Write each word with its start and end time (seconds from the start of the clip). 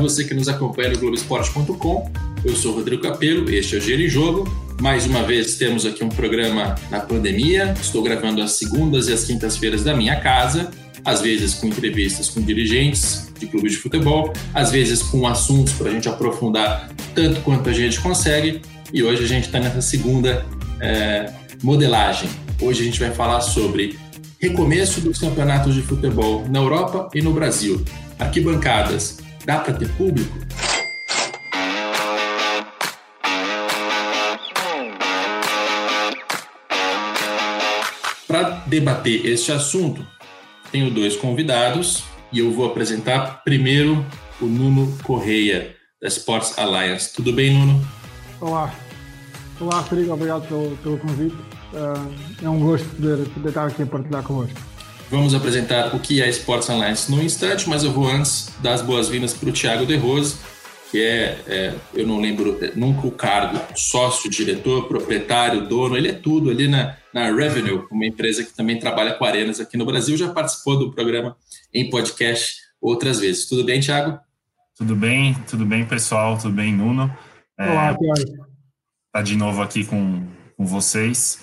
você 0.00 0.24
que 0.24 0.34
nos 0.34 0.48
acompanha 0.48 0.90
no 0.90 0.98
Globoesporte.com. 0.98 2.10
Eu 2.42 2.56
sou 2.56 2.74
Rodrigo 2.74 3.02
Capello, 3.02 3.48
este 3.50 3.74
é 3.74 3.78
o 3.78 3.80
Giro 3.80 4.00
em 4.00 4.08
Jogo. 4.08 4.50
Mais 4.80 5.04
uma 5.04 5.22
vez 5.22 5.56
temos 5.56 5.84
aqui 5.84 6.02
um 6.02 6.08
programa 6.08 6.74
na 6.90 7.00
pandemia. 7.00 7.74
Estou 7.80 8.02
gravando 8.02 8.40
às 8.40 8.52
segundas 8.52 9.08
e 9.08 9.12
às 9.12 9.24
quintas-feiras 9.24 9.84
da 9.84 9.94
minha 9.94 10.18
casa, 10.18 10.70
às 11.04 11.20
vezes 11.20 11.54
com 11.54 11.66
entrevistas 11.66 12.30
com 12.30 12.40
dirigentes 12.40 13.30
de 13.38 13.46
clubes 13.46 13.72
de 13.72 13.78
futebol, 13.78 14.32
às 14.54 14.70
vezes 14.70 15.02
com 15.02 15.26
assuntos 15.26 15.74
para 15.74 15.90
a 15.90 15.92
gente 15.92 16.08
aprofundar 16.08 16.90
tanto 17.14 17.40
quanto 17.42 17.68
a 17.68 17.72
gente 17.72 18.00
consegue. 18.00 18.62
E 18.92 19.02
hoje 19.02 19.24
a 19.24 19.28
gente 19.28 19.44
está 19.44 19.60
nessa 19.60 19.82
segunda 19.82 20.46
é, 20.80 21.30
modelagem. 21.62 22.28
Hoje 22.60 22.80
a 22.80 22.84
gente 22.84 22.98
vai 22.98 23.10
falar 23.10 23.42
sobre 23.42 23.98
recomeço 24.38 25.02
dos 25.02 25.18
campeonatos 25.18 25.74
de 25.74 25.82
futebol 25.82 26.46
na 26.48 26.58
Europa 26.58 27.10
e 27.14 27.20
no 27.20 27.32
Brasil. 27.32 27.84
Arquibancadas, 28.18 29.18
dá 29.44 29.58
para 29.58 29.74
ter 29.74 29.88
público? 29.96 30.38
Para 38.26 38.50
debater 38.66 39.26
este 39.26 39.50
assunto, 39.50 40.06
tenho 40.70 40.90
dois 40.90 41.16
convidados 41.16 42.04
e 42.32 42.38
eu 42.38 42.52
vou 42.52 42.66
apresentar 42.66 43.42
primeiro 43.42 44.06
o 44.40 44.46
Nuno 44.46 44.96
Correia, 45.02 45.74
da 46.00 46.08
Sports 46.08 46.58
Alliance. 46.58 47.12
Tudo 47.12 47.32
bem, 47.32 47.52
Nuno? 47.52 47.84
Olá. 48.40 48.72
Olá, 49.60 49.80
Rodrigo. 49.80 50.12
Obrigado 50.14 50.46
pelo, 50.46 50.76
pelo 50.76 50.98
convite. 50.98 51.36
Uh, 51.72 52.44
é 52.44 52.48
um 52.48 52.60
gosto 52.60 52.88
poder, 52.96 53.28
poder 53.28 53.48
estar 53.48 53.66
aqui 53.66 53.82
a 53.82 53.86
partilhar 53.86 54.22
convosco. 54.22 54.69
Vamos 55.10 55.34
apresentar 55.34 55.92
o 55.92 55.98
que 55.98 56.22
é 56.22 56.28
Sports 56.28 56.70
Alliance 56.70 57.10
no 57.10 57.20
instante, 57.20 57.68
mas 57.68 57.82
eu 57.82 57.90
vou 57.90 58.08
antes 58.08 58.48
dar 58.62 58.74
as 58.74 58.80
boas-vindas 58.80 59.34
para 59.34 59.48
o 59.48 59.52
Thiago 59.52 59.84
De 59.84 59.96
Rose, 59.96 60.36
que 60.88 61.02
é, 61.02 61.36
é, 61.48 61.74
eu 61.92 62.06
não 62.06 62.20
lembro 62.20 62.56
é, 62.64 62.70
nunca 62.76 63.08
o 63.08 63.10
cargo, 63.10 63.60
sócio, 63.74 64.30
diretor, 64.30 64.86
proprietário, 64.86 65.66
dono, 65.66 65.96
ele 65.96 66.10
é 66.10 66.12
tudo 66.12 66.48
ali 66.48 66.68
na, 66.68 66.96
na 67.12 67.24
Revenue, 67.24 67.84
uma 67.90 68.06
empresa 68.06 68.44
que 68.44 68.54
também 68.54 68.78
trabalha 68.78 69.14
com 69.14 69.24
arenas 69.24 69.58
aqui 69.58 69.76
no 69.76 69.84
Brasil, 69.84 70.16
já 70.16 70.32
participou 70.32 70.78
do 70.78 70.92
programa 70.92 71.36
em 71.74 71.90
podcast 71.90 72.60
outras 72.80 73.18
vezes. 73.18 73.46
Tudo 73.46 73.64
bem, 73.64 73.80
Thiago? 73.80 74.16
Tudo 74.76 74.94
bem, 74.94 75.34
tudo 75.48 75.66
bem, 75.66 75.84
pessoal, 75.84 76.38
tudo 76.38 76.54
bem, 76.54 76.72
Nuno? 76.72 77.12
Olá, 77.58 77.96
Thiago. 77.96 78.46
Tá 79.12 79.22
de 79.22 79.36
novo 79.36 79.60
aqui 79.60 79.84
com, 79.84 80.24
com 80.56 80.64
vocês 80.64 81.40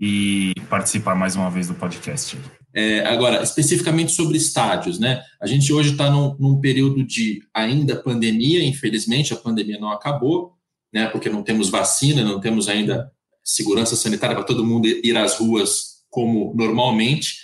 e 0.00 0.54
participar 0.70 1.14
mais 1.14 1.36
uma 1.36 1.50
vez 1.50 1.68
do 1.68 1.74
podcast. 1.74 2.38
É, 2.72 3.00
agora, 3.00 3.42
especificamente 3.42 4.12
sobre 4.12 4.36
estádios, 4.36 4.98
né? 4.98 5.22
A 5.40 5.46
gente 5.46 5.72
hoje 5.72 5.92
está 5.92 6.08
num, 6.08 6.36
num, 6.38 6.60
período 6.60 7.02
de 7.02 7.42
ainda 7.52 7.96
pandemia, 7.96 8.64
infelizmente, 8.64 9.32
a 9.32 9.36
pandemia 9.36 9.78
não 9.78 9.90
acabou, 9.90 10.54
né? 10.92 11.06
Porque 11.08 11.28
não 11.28 11.42
temos 11.42 11.68
vacina, 11.68 12.22
não 12.22 12.40
temos 12.40 12.68
ainda 12.68 13.10
segurança 13.42 13.96
sanitária 13.96 14.36
para 14.36 14.44
todo 14.44 14.64
mundo 14.64 14.86
ir 14.86 15.16
às 15.16 15.38
ruas 15.38 16.00
como 16.08 16.54
normalmente, 16.54 17.38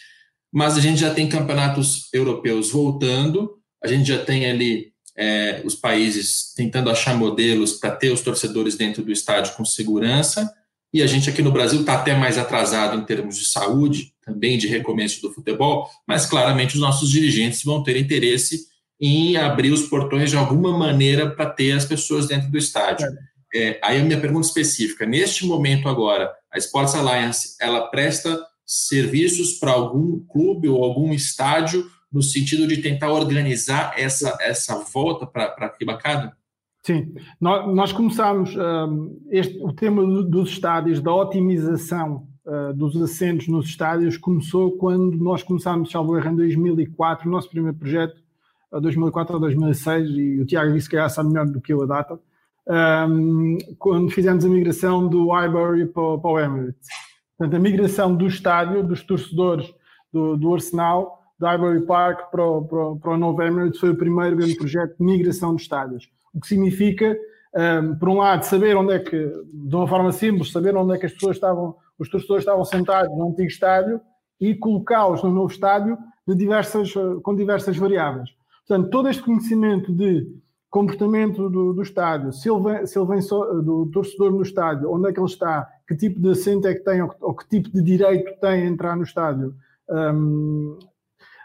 mas 0.53 0.77
a 0.77 0.81
gente 0.81 1.01
já 1.01 1.13
tem 1.13 1.29
campeonatos 1.29 2.09
europeus 2.13 2.71
voltando, 2.71 3.59
a 3.83 3.89
gente 3.89 4.07
já 4.07 4.25
tem 4.25 4.47
ali 4.47 4.93
é, 5.17 5.63
os 5.65 5.75
países 5.75 6.53
tentando 6.55 6.91
achar 6.91 7.17
modelos 7.17 7.75
para 7.75 7.91
ter 7.91 8.13
os 8.13 8.21
torcedores 8.21 8.77
dentro 8.77 9.03
do 9.03 9.13
estádio 9.13 9.55
com 9.55 9.65
segurança, 9.65 10.53
e 10.97 11.03
a 11.03 11.07
gente 11.07 11.29
aqui 11.29 11.43
no 11.43 11.53
Brasil 11.53 11.81
está 11.81 11.93
até 11.93 12.17
mais 12.17 12.39
atrasado 12.39 12.99
em 12.99 13.05
termos 13.05 13.37
de 13.37 13.45
saúde, 13.45 14.15
também 14.25 14.57
de 14.57 14.67
recomeço 14.67 15.21
do 15.21 15.31
futebol, 15.31 15.91
mas 16.09 16.25
claramente 16.25 16.75
os 16.75 16.81
nossos 16.81 17.11
dirigentes 17.11 17.63
vão 17.63 17.83
ter 17.83 17.99
interesse 17.99 18.65
em 18.99 19.37
abrir 19.37 19.73
os 19.73 19.83
portões 19.83 20.31
de 20.31 20.39
alguma 20.39 20.77
maneira 20.77 21.29
para 21.29 21.51
ter 21.51 21.73
as 21.73 21.85
pessoas 21.85 22.27
dentro 22.27 22.51
do 22.51 22.57
estádio. 22.57 23.07
É, 23.55 23.79
aí 23.83 24.01
a 24.01 24.03
minha 24.03 24.19
pergunta 24.19 24.47
específica, 24.47 25.05
neste 25.05 25.45
momento 25.45 25.87
agora, 25.87 26.33
a 26.51 26.57
Sports 26.57 26.95
Alliance, 26.95 27.57
ela 27.61 27.89
presta 27.89 28.43
serviços 28.65 29.59
para 29.59 29.73
algum 29.73 30.19
clube 30.27 30.67
ou 30.67 30.83
algum 30.83 31.13
estádio 31.13 31.91
no 32.11 32.23
sentido 32.23 32.67
de 32.67 32.79
tentar 32.79 33.13
organizar 33.13 33.93
essa, 33.99 34.35
essa 34.41 34.77
volta 34.79 35.27
para 35.27 35.45
a 35.45 35.65
arquibancada? 35.65 36.35
Sim, 36.87 37.17
nós, 37.41 37.75
nós 37.75 37.93
começámos 37.93 38.55
uh, 38.55 39.21
este, 39.29 39.59
o 39.61 39.73
tema 39.73 40.07
dos 40.23 40.51
estádios, 40.51 41.01
da 41.01 41.13
otimização 41.13 42.29
uh, 42.47 42.73
dos 42.75 43.03
assentos 43.03 43.49
nos 43.49 43.67
estádios, 43.67 44.17
começou 44.17 44.71
quando 44.79 45.17
nós 45.17 45.43
começámos, 45.43 45.91
salvo 45.91 46.17
erro, 46.17 46.31
em 46.31 46.37
2004, 46.37 47.29
o 47.29 47.33
nosso 47.33 47.51
primeiro 47.51 47.77
projeto, 47.77 48.23
uh, 48.71 48.81
2004 48.81 49.35
a 49.35 49.39
2006, 49.41 50.11
e 50.11 50.41
o 50.41 50.47
Tiago 50.47 50.73
disse 50.75 50.89
que 50.89 50.95
já 50.95 51.09
sabe 51.09 51.31
melhor 51.31 51.47
do 51.47 51.61
que 51.61 51.73
eu 51.73 51.83
a 51.83 51.87
data, 51.87 52.21
um, 53.09 53.59
quando 53.81 54.09
fizemos 54.13 54.45
a 54.45 54.49
migração 54.49 55.09
do 55.09 55.33
Highbury 55.33 55.87
para, 55.87 56.19
para 56.19 56.31
o 56.31 56.39
Emirates. 56.39 56.89
Portanto, 57.37 57.57
a 57.57 57.59
migração 57.59 58.15
do 58.15 58.29
estádio, 58.29 58.85
dos 58.85 59.03
torcedores 59.03 59.75
do, 60.13 60.37
do 60.37 60.55
Arsenal, 60.55 61.21
do 61.37 61.47
Highbury 61.47 61.85
Park 61.85 62.31
para 62.31 62.45
o, 62.45 62.65
para, 62.65 62.95
para 62.95 63.11
o 63.11 63.17
novo 63.17 63.43
Emirates, 63.43 63.81
foi 63.81 63.91
o 63.91 63.97
primeiro 63.97 64.37
grande 64.37 64.55
projeto 64.55 64.97
de 64.97 65.05
migração 65.05 65.53
de 65.57 65.63
estádios 65.63 66.15
o 66.37 66.41
que 66.41 66.47
significa, 66.47 67.17
um, 67.55 67.97
por 67.97 68.11
um 68.11 68.19
lado, 68.19 68.45
saber 68.45 68.77
onde 68.77 68.93
é 68.93 68.99
que, 68.99 69.33
de 69.53 69.75
uma 69.75 69.89
forma 69.89 70.13
simples, 70.13 70.53
saber 70.53 70.77
onde 70.77 70.95
é 70.95 70.99
que 70.99 71.07
as 71.07 71.13
pessoas 71.13 71.37
estavam, 71.37 71.75
os 71.99 72.11
torcedores 72.11 72.43
estavam 72.43 72.65
sentados 72.65 73.11
no 73.17 73.31
antigo 73.31 73.49
estádio 73.49 73.99
e 74.39 74.55
colocá-los 74.55 75.23
no 75.23 75.31
novo 75.31 75.51
estádio 75.51 75.97
diversas, 76.29 76.93
com 77.23 77.35
diversas 77.35 77.77
variáveis. 77.79 78.29
Portanto, 78.69 78.91
todo 78.91 79.09
este 79.09 79.23
conhecimento 79.23 79.93
de 79.93 80.27
comportamento 80.69 81.49
do, 81.49 81.73
do 81.73 81.83
estádio, 81.83 82.33
se 82.33 82.51
ele 82.51 82.61
vem, 82.61 82.87
se 82.87 82.99
ele 82.99 83.07
vem 83.07 83.23
só, 83.23 83.45
do 83.63 83.87
torcedor 83.87 84.31
no 84.31 84.43
estádio, 84.43 84.93
onde 84.93 85.09
é 85.09 85.13
que 85.13 85.19
ele 85.19 85.27
está, 85.27 85.67
que 85.89 85.97
tipo 85.97 86.21
de 86.21 86.31
assento 86.31 86.69
é 86.69 86.75
que 86.75 86.85
tem 86.85 87.01
ou, 87.01 87.15
ou 87.23 87.35
que 87.35 87.49
tipo 87.49 87.71
de 87.71 87.81
direito 87.81 88.39
tem 88.41 88.51
a 88.51 88.67
entrar 88.67 88.95
no 88.95 89.05
estádio, 89.05 89.55
um, 89.89 90.79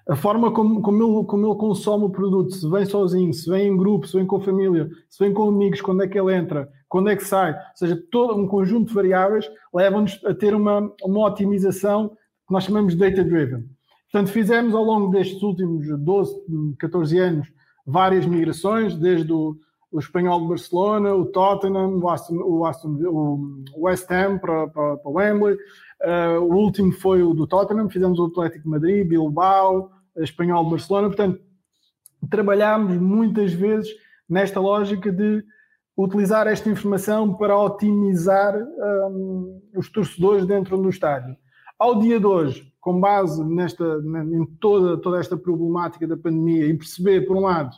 a 0.10 0.16
forma 0.16 0.52
como, 0.52 0.82
como, 0.82 1.04
ele, 1.04 1.26
como 1.26 1.48
ele 1.48 1.60
consome 1.60 2.06
o 2.06 2.10
produto, 2.10 2.54
se 2.54 2.70
vem 2.70 2.86
sozinho, 2.86 3.34
se 3.34 3.50
vem 3.50 3.68
em 3.68 3.78
grupo, 3.78 4.08
se 4.08 4.18
vem 4.18 4.26
com 4.26 4.38
a 4.38 4.42
família, 4.42 4.90
se 5.10 5.24
vem 5.24 5.34
com 5.34 5.48
amigos, 5.48 5.82
quando 5.82 6.04
é 6.04 6.08
que 6.08 6.20
ele 6.20 6.34
entra, 6.34 6.70
quando 6.90 7.10
é 7.10 7.16
que 7.16 7.24
sai, 7.24 7.52
ou 7.52 7.60
seja, 7.76 8.04
todo 8.12 8.36
um 8.36 8.48
conjunto 8.48 8.90
de 8.90 8.94
variáveis 8.94 9.50
leva-nos 9.74 10.20
a 10.26 10.34
ter 10.34 10.54
uma, 10.54 10.92
uma 11.04 11.28
otimização 11.28 12.10
que 12.10 12.54
nós 12.54 12.64
chamamos 12.64 12.94
de 12.94 13.00
data-driven. 13.00 13.66
Portanto, 14.12 14.32
fizemos 14.32 14.76
ao 14.76 14.84
longo 14.84 15.10
destes 15.10 15.42
últimos 15.42 15.88
12, 15.88 16.42
14 16.80 17.18
anos 17.18 17.48
várias 17.86 18.26
migrações, 18.26 18.96
desde 18.96 19.32
o, 19.32 19.56
o 19.92 20.00
espanhol 20.00 20.42
de 20.42 20.48
Barcelona, 20.48 21.14
o 21.14 21.26
Tottenham, 21.26 21.98
o, 21.98 22.10
Aston, 22.10 22.36
o, 22.36 22.66
Aston, 22.66 22.98
o 23.08 23.86
West 23.86 24.10
Ham 24.12 24.38
para, 24.40 24.68
para, 24.68 24.98
para 24.98 25.12
Wembley, 25.12 25.58
Uh, 26.04 26.42
o 26.42 26.56
último 26.56 26.92
foi 26.92 27.22
o 27.22 27.34
do 27.34 27.46
Tottenham, 27.46 27.90
fizemos 27.90 28.18
o 28.18 28.26
Atlético 28.26 28.68
Madrid, 28.68 29.08
Bilbao, 29.08 29.92
Espanhol 30.18 30.68
Barcelona. 30.68 31.08
Portanto, 31.08 31.40
trabalhámos 32.30 32.98
muitas 32.98 33.54
vezes 33.54 33.90
nesta 34.28 34.60
lógica 34.60 35.12
de 35.12 35.44
utilizar 35.96 36.48
esta 36.48 36.70
informação 36.70 37.36
para 37.36 37.58
otimizar 37.58 38.56
um, 38.58 39.62
os 39.76 39.90
torcedores 39.90 40.46
dentro 40.46 40.78
do 40.78 40.90
estádio. 40.90 41.36
Ao 41.78 42.00
dia 42.00 42.20
de 42.20 42.26
hoje, 42.26 42.74
com 42.80 43.00
base 43.00 43.44
nesta, 43.44 43.84
em 44.32 44.46
toda, 44.60 44.98
toda 44.98 45.20
esta 45.20 45.38
problemática 45.38 46.08
da 46.08 46.18
pandemia 46.18 46.66
e 46.66 46.78
perceber, 46.78 47.28
por 47.28 47.38
um 47.38 47.42
lado, 47.42 47.76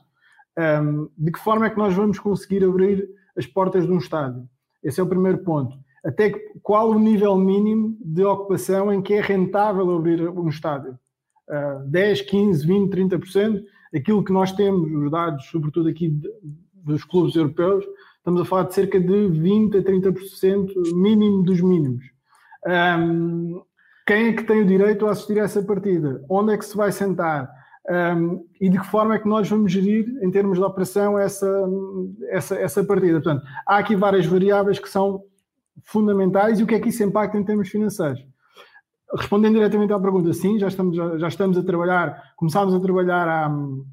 um, 0.82 1.10
de 1.18 1.32
que 1.32 1.40
forma 1.40 1.66
é 1.66 1.70
que 1.70 1.78
nós 1.78 1.94
vamos 1.94 2.20
conseguir 2.20 2.64
abrir 2.64 3.06
as 3.36 3.46
portas 3.46 3.86
de 3.86 3.92
um 3.92 3.98
estádio. 3.98 4.48
Esse 4.82 5.02
é 5.02 5.04
o 5.04 5.08
primeiro 5.08 5.40
ponto 5.40 5.83
até 6.04 6.32
qual 6.62 6.92
o 6.92 7.00
nível 7.00 7.36
mínimo 7.38 7.98
de 8.02 8.24
ocupação 8.24 8.92
em 8.92 9.02
que 9.02 9.14
é 9.14 9.22
rentável 9.22 9.90
abrir 9.96 10.28
um 10.28 10.50
estádio. 10.50 10.98
Uh, 11.48 11.88
10, 11.88 12.22
15, 12.22 12.66
20, 12.66 12.92
30%, 12.92 13.64
aquilo 13.96 14.24
que 14.24 14.34
nós 14.34 14.52
temos, 14.52 14.92
os 14.92 15.12
dados, 15.12 15.46
sobretudo 15.46 15.90
aqui 15.90 16.10
de, 16.10 16.30
dos 16.74 17.04
clubes 17.04 17.36
europeus, 17.36 17.86
estamos 18.18 18.42
a 18.42 18.46
falar 18.46 18.64
de 18.64 18.74
cerca 18.74 19.00
de 19.00 19.28
20 19.28 19.78
a 19.78 19.84
30% 19.84 20.94
mínimo 20.94 21.44
dos 21.44 21.62
mínimos. 21.62 22.04
Um, 22.66 23.62
quem 24.06 24.28
é 24.28 24.34
que 24.34 24.44
tem 24.44 24.62
o 24.62 24.66
direito 24.66 25.06
a 25.06 25.12
assistir 25.12 25.40
a 25.40 25.44
essa 25.44 25.62
partida? 25.62 26.24
Onde 26.30 26.54
é 26.54 26.58
que 26.58 26.66
se 26.66 26.76
vai 26.76 26.92
sentar? 26.92 27.50
Um, 27.90 28.46
e 28.60 28.70
de 28.70 28.80
que 28.80 28.86
forma 28.88 29.16
é 29.16 29.20
que 29.20 29.28
nós 29.28 29.50
vamos 29.50 29.72
gerir, 29.72 30.08
em 30.22 30.32
termos 30.32 30.58
de 30.58 30.64
operação, 30.64 31.18
essa, 31.18 31.48
essa, 32.30 32.56
essa 32.56 32.84
partida? 32.84 33.22
Portanto, 33.22 33.46
há 33.66 33.78
aqui 33.78 33.96
várias 33.96 34.26
variáveis 34.26 34.80
que 34.80 34.90
são 34.90 35.24
fundamentais 35.84 36.60
e 36.60 36.64
o 36.64 36.68
que 36.68 36.76
é 36.76 36.80
que 36.80 36.90
isso 36.90 37.04
impacta 37.04 37.38
em 37.38 37.44
termos 37.44 37.70
financeiros. 37.70 38.26
Respondendo 39.16 39.56
diretamente 39.56 39.94
à 39.94 40.00
pergunta, 40.00 40.34
sim, 40.34 40.58
já 40.58 40.68
estamos, 40.68 40.96
já, 40.96 41.18
já 41.18 41.28
estamos 41.28 41.58
a 41.58 41.64
trabalhar, 41.64 42.34
começámos 42.36 42.74
a 42.74 42.80
trabalhar 42.80 43.28
há 43.28 43.50
hum, 43.50 43.86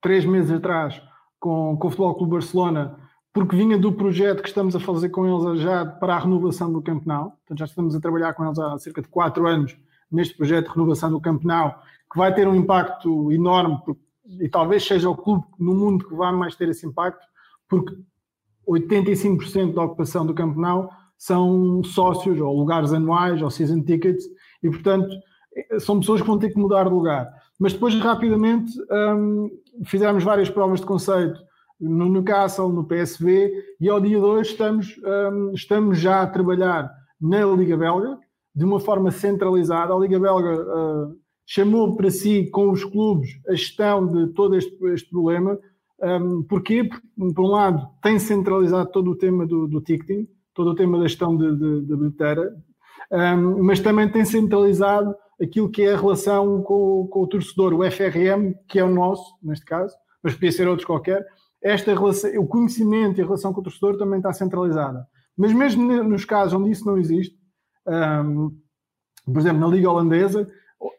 três 0.00 0.24
meses 0.24 0.50
atrás 0.50 1.00
com, 1.38 1.76
com 1.76 1.86
o 1.86 1.90
Futebol 1.90 2.14
Clube 2.14 2.32
Barcelona, 2.32 2.98
porque 3.32 3.54
vinha 3.54 3.78
do 3.78 3.92
projeto 3.92 4.42
que 4.42 4.48
estamos 4.48 4.74
a 4.74 4.80
fazer 4.80 5.10
com 5.10 5.26
eles 5.26 5.60
já 5.60 5.86
para 5.86 6.16
a 6.16 6.18
renovação 6.18 6.72
do 6.72 6.82
campeonato. 6.82 7.30
Portanto, 7.30 7.58
já 7.58 7.64
estamos 7.66 7.94
a 7.94 8.00
trabalhar 8.00 8.34
com 8.34 8.44
eles 8.44 8.58
há 8.58 8.76
cerca 8.78 9.00
de 9.00 9.08
quatro 9.08 9.46
anos 9.46 9.76
neste 10.10 10.36
projeto 10.36 10.66
de 10.66 10.72
renovação 10.72 11.10
do 11.10 11.20
campeonato, 11.20 11.78
que 12.10 12.18
vai 12.18 12.34
ter 12.34 12.48
um 12.48 12.54
impacto 12.54 13.30
enorme, 13.30 13.78
e 14.40 14.48
talvez 14.48 14.84
seja 14.84 15.08
o 15.08 15.16
clube 15.16 15.44
no 15.58 15.74
mundo 15.74 16.06
que 16.06 16.14
vai 16.14 16.32
mais 16.32 16.56
ter 16.56 16.68
esse 16.68 16.86
impacto, 16.86 17.26
porque 17.68 17.94
85% 18.68 19.74
da 19.74 19.82
ocupação 19.82 20.26
do 20.26 20.34
campeonato 20.34 20.90
são 21.18 21.82
sócios 21.82 22.40
ou 22.40 22.56
lugares 22.56 22.92
anuais 22.92 23.42
ou 23.42 23.50
season 23.50 23.82
tickets 23.82 24.24
e, 24.62 24.70
portanto, 24.70 25.08
são 25.80 25.98
pessoas 25.98 26.20
que 26.20 26.26
vão 26.26 26.38
ter 26.38 26.50
que 26.50 26.58
mudar 26.58 26.84
de 26.84 26.90
lugar. 26.90 27.28
Mas 27.58 27.72
depois, 27.72 27.94
rapidamente, 27.96 28.72
um, 29.16 29.50
fizemos 29.84 30.22
várias 30.22 30.48
provas 30.48 30.80
de 30.80 30.86
conceito 30.86 31.40
no 31.80 32.08
Newcastle, 32.08 32.72
no 32.72 32.84
PSV, 32.84 33.52
e 33.80 33.88
ao 33.88 34.00
dia 34.00 34.18
de 34.18 34.24
hoje 34.24 34.52
estamos, 34.52 34.96
um, 35.32 35.52
estamos 35.52 35.98
já 35.98 36.22
a 36.22 36.26
trabalhar 36.26 36.90
na 37.20 37.44
Liga 37.44 37.76
Belga, 37.76 38.18
de 38.54 38.64
uma 38.64 38.78
forma 38.78 39.10
centralizada. 39.10 39.92
A 39.92 39.98
Liga 39.98 40.18
Belga 40.18 40.54
uh, 40.54 41.16
chamou 41.44 41.96
para 41.96 42.10
si, 42.10 42.48
com 42.50 42.70
os 42.70 42.84
clubes, 42.84 43.30
a 43.48 43.52
gestão 43.52 44.06
de 44.06 44.28
todo 44.34 44.56
este, 44.56 44.76
este 44.86 45.10
problema. 45.10 45.58
Um? 46.00 46.44
Porque, 46.44 46.88
por 47.34 47.44
um 47.44 47.48
lado, 47.48 47.88
tem 48.00 48.20
centralizado 48.20 48.90
todo 48.90 49.10
o 49.10 49.16
tema 49.16 49.44
do, 49.44 49.66
do 49.66 49.80
ticketing, 49.80 50.28
todo 50.58 50.70
o 50.70 50.74
tema 50.74 50.98
da 50.98 51.06
gestão 51.06 51.36
de 51.36 51.96
bilheteira, 51.96 52.52
um, 53.12 53.62
mas 53.62 53.78
também 53.78 54.10
tem 54.10 54.24
centralizado 54.24 55.14
aquilo 55.40 55.70
que 55.70 55.82
é 55.82 55.94
a 55.94 55.96
relação 55.96 56.60
com, 56.64 57.06
com, 57.06 57.20
o 57.20 57.28
torcedor, 57.28 57.72
o 57.72 57.88
FRM, 57.88 58.54
que 58.68 58.80
é 58.80 58.84
o 58.84 58.92
nosso, 58.92 59.36
neste 59.40 59.64
caso, 59.64 59.94
mas 60.20 60.34
podia 60.34 60.50
ser 60.50 60.66
outros 60.66 60.84
qualquer. 60.84 61.24
Esta 61.62 61.94
relação, 61.94 62.28
o 62.40 62.46
conhecimento 62.46 63.18
e 63.18 63.22
a 63.22 63.24
relação 63.24 63.52
com 63.52 63.60
o 63.60 63.62
torcedor 63.62 63.96
também 63.96 64.18
está 64.18 64.32
centralizada. 64.32 65.06
Mas 65.36 65.52
mesmo 65.52 66.02
nos 66.02 66.24
casos 66.24 66.54
onde 66.54 66.72
isso 66.72 66.84
não 66.84 66.98
existe, 66.98 67.38
um, 67.86 68.50
por 69.24 69.38
exemplo, 69.38 69.60
na 69.60 69.68
Liga 69.68 69.88
Holandesa, 69.88 70.48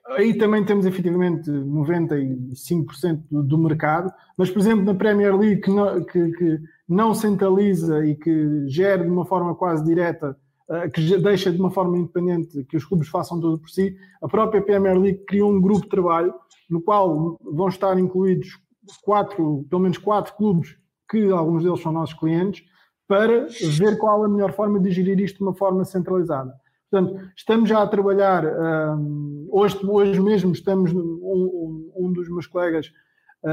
aí 0.08 0.38
também 0.38 0.64
temos 0.64 0.86
efetivamente 0.86 1.52
95% 1.52 3.24
do, 3.30 3.44
do, 3.44 3.58
mercado, 3.58 4.10
mas, 4.38 4.50
por 4.50 4.60
exemplo, 4.60 4.86
na 4.86 4.96
Premier 4.96 5.38
League, 5.38 5.60
que 5.62 5.70
não, 5.70 6.02
que, 6.06 6.32
que 6.32 6.60
não 6.90 7.14
centraliza 7.14 8.04
e 8.06 8.16
que 8.16 8.68
gera 8.68 9.04
de 9.04 9.10
uma 9.10 9.24
forma 9.24 9.54
quase 9.54 9.86
direta 9.86 10.36
eh, 10.70 10.90
que 10.90 11.18
deixa 11.18 11.52
de 11.52 11.60
uma 11.60 11.72
forma 11.72 11.98
independente 11.98 12.64
que 12.66 12.76
os 12.76 12.86
clubes 12.86 13.08
façam 13.08 13.40
tudo 13.40 13.60
por 13.60 13.70
si, 13.70 13.96
a 14.22 14.28
própria 14.28 14.62
Premier 14.62 14.98
League 15.00 15.24
criou 15.26 15.52
um 15.52 15.62
grupo 15.62 15.82
de 15.82 15.90
trabalho 15.90 16.34
no 16.70 16.82
qual 16.82 17.38
vão 17.42 17.68
estar 17.68 17.98
incluídos 17.98 18.58
quatro, 19.04 19.66
pelo 19.70 19.82
menos 19.82 19.98
quatro 19.98 20.36
clubes, 20.36 20.76
que 21.10 21.30
alguns 21.32 21.64
deles 21.64 21.82
são 21.82 21.92
nossos 21.92 22.18
clientes, 22.18 22.64
para 23.08 23.48
ver 23.78 23.98
qual 23.98 24.24
a 24.24 24.30
melhor 24.30 24.54
forma 24.54 24.80
de 24.80 24.92
gerir 24.92 25.20
isto 25.20 25.38
de 25.38 25.44
uma 25.44 25.56
forma 25.56 25.84
centralizada. 25.84 26.54
Portanto, 26.92 27.20
estamos 27.36 27.68
já 27.70 27.82
a 27.82 27.88
trabalhar, 27.88 28.44
um, 28.46 29.48
hoje, 29.52 29.80
hoje 29.84 30.20
mesmo 30.20 30.52
estamos, 30.52 30.92
um, 30.94 31.92
um 31.96 32.14
dos 32.14 32.30
meus 32.30 32.46
colegas 32.46 32.92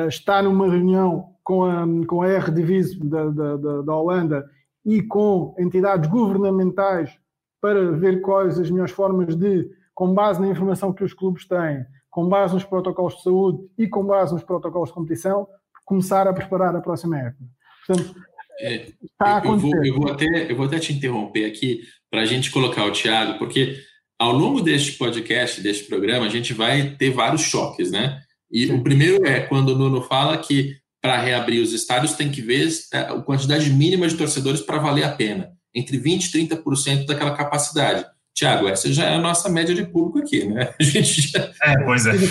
está 0.09 0.43
numa 0.43 0.69
reunião 0.69 1.35
com 1.43 1.65
a, 1.65 1.87
com 2.07 2.23
a 2.23 2.29
R-Divise 2.29 2.99
da, 2.99 3.27
da, 3.27 3.57
da, 3.57 3.83
da 3.83 3.97
Holanda 3.97 4.51
e 4.85 5.03
com 5.03 5.55
entidades 5.59 6.09
governamentais 6.11 7.17
para 7.61 7.93
ver 7.93 8.21
quais 8.21 8.59
as 8.59 8.71
melhores 8.71 8.93
formas 8.93 9.35
de, 9.35 9.69
com 9.95 10.13
base 10.13 10.41
na 10.41 10.49
informação 10.49 10.93
que 10.93 11.05
os 11.05 11.13
clubes 11.13 11.47
têm, 11.47 11.85
com 12.11 12.29
base 12.29 12.55
nos 12.55 12.65
protocolos 12.65 13.17
de 13.17 13.23
saúde 13.23 13.59
e 13.79 13.89
com 13.89 14.05
base 14.05 14.33
nos 14.33 14.43
protocolos 14.43 14.89
de 14.89 14.95
competição, 14.95 15.47
começar 15.85 16.27
a 16.27 16.33
preparar 16.33 16.75
a 16.75 16.81
próxima 16.81 17.19
época. 17.19 17.45
Portanto, 17.87 18.15
é, 18.61 18.89
está 19.03 19.27
a 19.27 19.37
acontecer. 19.39 19.69
Eu 19.69 19.81
vou, 19.81 19.87
eu, 19.87 20.01
vou 20.01 20.13
até, 20.13 20.51
eu 20.53 20.57
vou 20.57 20.67
até 20.67 20.79
te 20.79 20.93
interromper 20.93 21.45
aqui 21.45 21.83
para 22.11 22.23
a 22.23 22.27
gente 22.27 22.51
colocar 22.51 22.85
o 22.85 22.93
Tiago, 22.93 23.39
porque 23.39 23.77
ao 24.19 24.33
longo 24.33 24.61
deste 24.61 24.93
podcast, 24.93 25.61
deste 25.61 25.85
programa, 25.85 26.27
a 26.27 26.31
gente 26.31 26.53
vai 26.55 26.91
ter 26.91 27.11
vários 27.11 27.43
choques, 27.43 27.91
né? 27.91 28.23
E 28.51 28.67
Sim. 28.67 28.75
o 28.75 28.83
primeiro 28.83 29.27
é 29.27 29.41
quando 29.41 29.71
o 29.71 29.79
Nuno 29.79 30.03
fala 30.03 30.39
que 30.39 30.77
para 31.01 31.21
reabrir 31.21 31.63
os 31.63 31.73
estádios 31.73 32.15
tem 32.15 32.31
que 32.31 32.41
ver 32.41 32.69
é, 32.93 32.99
a 32.99 33.21
quantidade 33.21 33.71
mínima 33.71 34.09
de 34.09 34.17
torcedores 34.17 34.61
para 34.61 34.79
valer 34.79 35.05
a 35.05 35.13
pena, 35.13 35.51
entre 35.75 35.99
20% 35.99 36.35
e 36.35 36.49
30% 36.49 37.07
daquela 37.07 37.37
capacidade. 37.37 38.05
Tiago, 38.35 38.69
essa 38.69 38.93
já 38.93 39.05
é 39.05 39.15
a 39.15 39.21
nossa 39.21 39.49
média 39.49 39.75
de 39.75 39.85
público 39.85 40.19
aqui, 40.19 40.45
né? 40.45 40.75
A 40.79 40.83
gente 40.83 41.23
já... 41.23 41.51
É, 41.63 41.85
pois 41.85 42.07
é. 42.07 42.13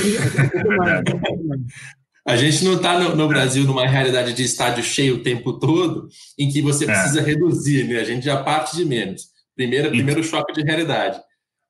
A 2.27 2.35
gente 2.35 2.65
não 2.65 2.73
está 2.77 2.97
no, 2.99 3.15
no, 3.15 3.27
Brasil 3.27 3.65
numa 3.65 3.87
realidade 3.87 4.33
de 4.33 4.41
estádio 4.41 4.83
cheio 4.83 5.17
o 5.17 5.21
tempo 5.21 5.59
todo, 5.59 6.07
em 6.39 6.49
que 6.49 6.59
você 6.59 6.85
é. 6.85 6.87
precisa 6.87 7.19
é. 7.19 7.23
reduzir, 7.23 7.83
né? 7.83 7.99
A 7.99 8.03
gente 8.03 8.25
já 8.25 8.41
parte 8.41 8.75
de 8.75 8.83
menos. 8.83 9.27
Primeiro, 9.55 9.89
primeiro 9.89 10.23
choque 10.23 10.51
de 10.51 10.63
realidade. 10.63 11.19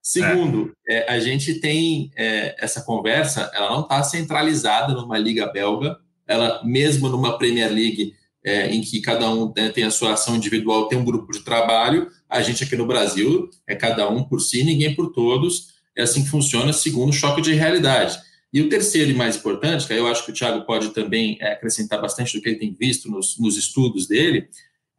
Segundo, 0.06 0.72
é. 0.88 0.98
É, 0.98 1.12
a 1.12 1.20
gente 1.20 1.56
tem 1.56 2.12
é, 2.16 2.56
essa 2.60 2.84
conversa, 2.84 3.50
ela 3.56 3.72
não 3.72 3.82
está 3.82 4.04
centralizada 4.04 4.94
numa 4.94 5.18
liga 5.18 5.48
belga, 5.48 5.98
ela 6.28 6.64
mesmo 6.64 7.10
numa 7.10 7.40
Premier 7.40 7.72
League 7.74 8.14
é, 8.44 8.70
em 8.70 8.82
que 8.82 9.02
cada 9.02 9.28
um 9.28 9.52
né, 9.58 9.70
tem 9.70 9.84
a 9.84 9.90
sua 9.90 10.14
ação 10.14 10.36
individual, 10.36 10.88
tem 10.88 10.96
um 10.96 11.04
grupo 11.04 11.32
de 11.32 11.40
trabalho, 11.40 12.08
a 12.30 12.40
gente 12.40 12.64
aqui 12.64 12.76
no 12.76 12.86
Brasil 12.86 13.50
é 13.66 13.74
cada 13.74 14.08
um 14.08 14.24
por 14.24 14.40
si, 14.42 14.64
ninguém 14.64 14.94
por 14.94 15.12
todos, 15.12 15.74
é 15.98 16.04
assim 16.04 16.24
que 16.24 16.30
funciona 16.30 16.72
segundo 16.72 17.10
o 17.10 17.14
choque 17.14 17.42
de 17.42 17.54
realidade. 17.54 18.20
E 18.54 18.62
o 18.62 18.70
terceiro 18.70 19.10
e 19.10 19.16
mais 19.16 19.36
importante, 19.36 19.88
que 19.88 19.94
eu 19.94 20.06
acho 20.06 20.24
que 20.24 20.30
o 20.30 20.36
Thiago 20.36 20.68
pode 20.68 20.90
também 20.90 21.36
é, 21.42 21.54
acrescentar 21.54 22.00
bastante 22.00 22.38
do 22.38 22.44
que 22.44 22.50
ele 22.50 22.60
tem 22.60 22.76
visto 22.80 23.10
nos, 23.10 23.40
nos 23.40 23.58
estudos 23.58 24.06
dele, 24.06 24.48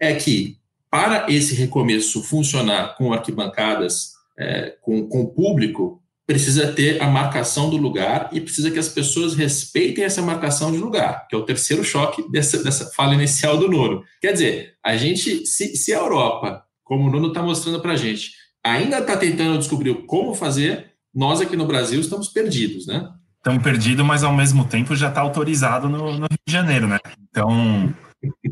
é 0.01 0.17
que 0.17 0.59
para 0.91 1.33
esse 1.33 1.55
recomeço 1.55 2.25
funcionar 2.25 2.97
com 2.97 3.13
arquibancadas, 3.13 4.16
é, 4.39 4.77
com, 4.83 5.09
com 5.09 5.27
público, 5.27 6.03
precisa 6.27 6.73
ter 6.73 7.01
a 7.01 7.07
marcação 7.07 7.71
do 7.71 7.77
lugar 7.77 8.29
e 8.33 8.41
precisa 8.41 8.71
que 8.71 8.79
as 8.79 8.89
pessoas 8.89 9.35
respeitem 9.35 10.05
essa 10.05 10.21
marcação 10.21 10.73
de 10.73 10.79
lugar, 10.79 11.27
que 11.29 11.37
é 11.37 11.39
o 11.39 11.45
terceiro 11.45 11.85
choque 11.85 12.29
dessa, 12.31 12.63
dessa 12.63 12.87
fala 12.87 13.15
inicial 13.15 13.57
do 13.57 13.69
Nuno. 13.69 14.03
Quer 14.21 14.33
dizer, 14.33 14.75
a 14.85 14.97
gente, 14.97 15.47
se, 15.47 15.77
se 15.77 15.95
a 15.95 15.99
Europa, 15.99 16.65
como 16.83 17.09
o 17.09 17.11
Nuno 17.11 17.29
está 17.29 17.43
mostrando 17.43 17.81
para 17.81 17.93
a 17.93 17.97
gente, 17.97 18.33
ainda 18.65 18.99
está 18.99 19.17
tentando 19.17 19.59
descobrir 19.59 19.95
como 20.07 20.35
fazer, 20.35 20.93
nós 21.15 21.41
aqui 21.41 21.57
no 21.57 21.67
Brasil 21.67 22.01
estamos 22.01 22.29
perdidos, 22.29 22.87
né? 22.87 23.09
Estamos 23.37 23.63
perdidos, 23.63 24.05
mas 24.05 24.25
ao 24.25 24.35
mesmo 24.35 24.65
tempo 24.65 24.97
já 24.97 25.09
está 25.09 25.21
autorizado 25.21 25.89
no, 25.89 26.13
no, 26.13 26.27
Rio 26.27 26.39
de 26.47 26.53
Janeiro, 26.53 26.89
né? 26.89 26.99
Então, 27.31 27.95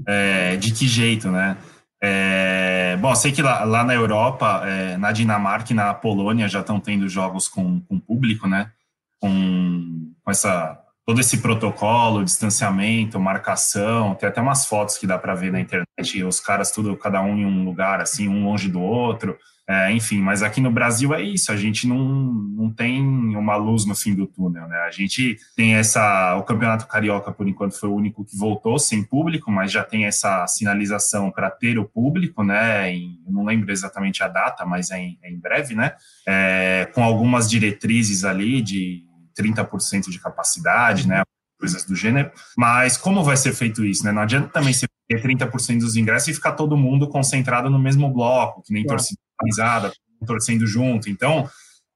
é, 0.06 0.54
de 0.56 0.72
que 0.72 0.86
jeito, 0.86 1.28
né? 1.28 1.56
É, 2.06 2.98
bom, 2.98 3.14
sei 3.14 3.32
que 3.32 3.40
lá, 3.40 3.64
lá 3.64 3.82
na 3.82 3.94
Europa, 3.94 4.62
é, 4.66 4.96
na 4.98 5.10
Dinamarca 5.10 5.72
e 5.72 5.76
na 5.76 5.94
Polônia 5.94 6.46
já 6.48 6.60
estão 6.60 6.78
tendo 6.78 7.08
jogos 7.08 7.48
com, 7.48 7.80
com 7.80 7.98
público, 7.98 8.46
né? 8.46 8.70
Com, 9.18 10.12
com 10.22 10.30
essa 10.30 10.78
todo 11.06 11.20
esse 11.20 11.38
protocolo, 11.38 12.24
distanciamento, 12.24 13.20
marcação, 13.20 14.14
tem 14.14 14.28
até 14.28 14.40
umas 14.40 14.66
fotos 14.66 14.96
que 14.96 15.06
dá 15.06 15.18
para 15.18 15.34
ver 15.34 15.52
na 15.52 15.60
internet, 15.60 16.24
os 16.24 16.40
caras 16.40 16.70
tudo 16.70 16.96
cada 16.96 17.20
um 17.20 17.36
em 17.36 17.44
um 17.44 17.64
lugar 17.64 18.00
assim, 18.00 18.26
um 18.26 18.44
longe 18.44 18.70
do 18.70 18.80
outro. 18.80 19.38
É, 19.66 19.90
enfim, 19.92 20.20
mas 20.20 20.42
aqui 20.42 20.60
no 20.60 20.70
Brasil 20.70 21.14
é 21.14 21.22
isso, 21.22 21.50
a 21.50 21.56
gente 21.56 21.86
não, 21.86 21.96
não 21.98 22.70
tem 22.70 23.00
uma 23.34 23.56
luz 23.56 23.86
no 23.86 23.94
fim 23.94 24.14
do 24.14 24.26
túnel, 24.26 24.68
né? 24.68 24.76
A 24.86 24.90
gente 24.90 25.38
tem 25.56 25.74
essa. 25.74 26.36
O 26.36 26.42
Campeonato 26.42 26.86
Carioca, 26.86 27.32
por 27.32 27.48
enquanto, 27.48 27.78
foi 27.78 27.88
o 27.88 27.94
único 27.94 28.26
que 28.26 28.36
voltou 28.36 28.78
sem 28.78 29.02
público, 29.02 29.50
mas 29.50 29.72
já 29.72 29.82
tem 29.82 30.04
essa 30.04 30.46
sinalização 30.46 31.30
para 31.30 31.50
ter 31.50 31.78
o 31.78 31.84
público, 31.86 32.44
né? 32.44 32.92
Em, 32.92 33.18
eu 33.26 33.32
não 33.32 33.42
lembro 33.42 33.72
exatamente 33.72 34.22
a 34.22 34.28
data, 34.28 34.66
mas 34.66 34.90
é 34.90 34.98
em, 34.98 35.18
é 35.22 35.30
em 35.30 35.38
breve, 35.38 35.74
né? 35.74 35.94
É, 36.28 36.90
com 36.94 37.02
algumas 37.02 37.48
diretrizes 37.48 38.22
ali 38.22 38.60
de 38.60 39.02
30% 39.34 40.10
de 40.10 40.20
capacidade, 40.20 41.08
né? 41.08 41.22
Coisas 41.58 41.86
do 41.86 41.96
gênero. 41.96 42.30
Mas 42.54 42.98
como 42.98 43.24
vai 43.24 43.38
ser 43.38 43.54
feito 43.54 43.82
isso, 43.82 44.04
né? 44.04 44.12
Não 44.12 44.20
adianta 44.20 44.48
também 44.48 44.74
ser 44.74 44.88
30% 45.12 45.78
dos 45.78 45.96
ingressos 45.96 46.28
e 46.28 46.34
ficar 46.34 46.52
todo 46.52 46.76
mundo 46.76 47.08
concentrado 47.08 47.68
no 47.68 47.78
mesmo 47.78 48.12
bloco, 48.12 48.62
que 48.62 48.72
nem 48.72 48.84
claro. 48.84 48.98
torcida 48.98 49.20
organizada, 49.38 49.92
torcendo 50.26 50.66
junto. 50.66 51.10
Então, 51.10 51.48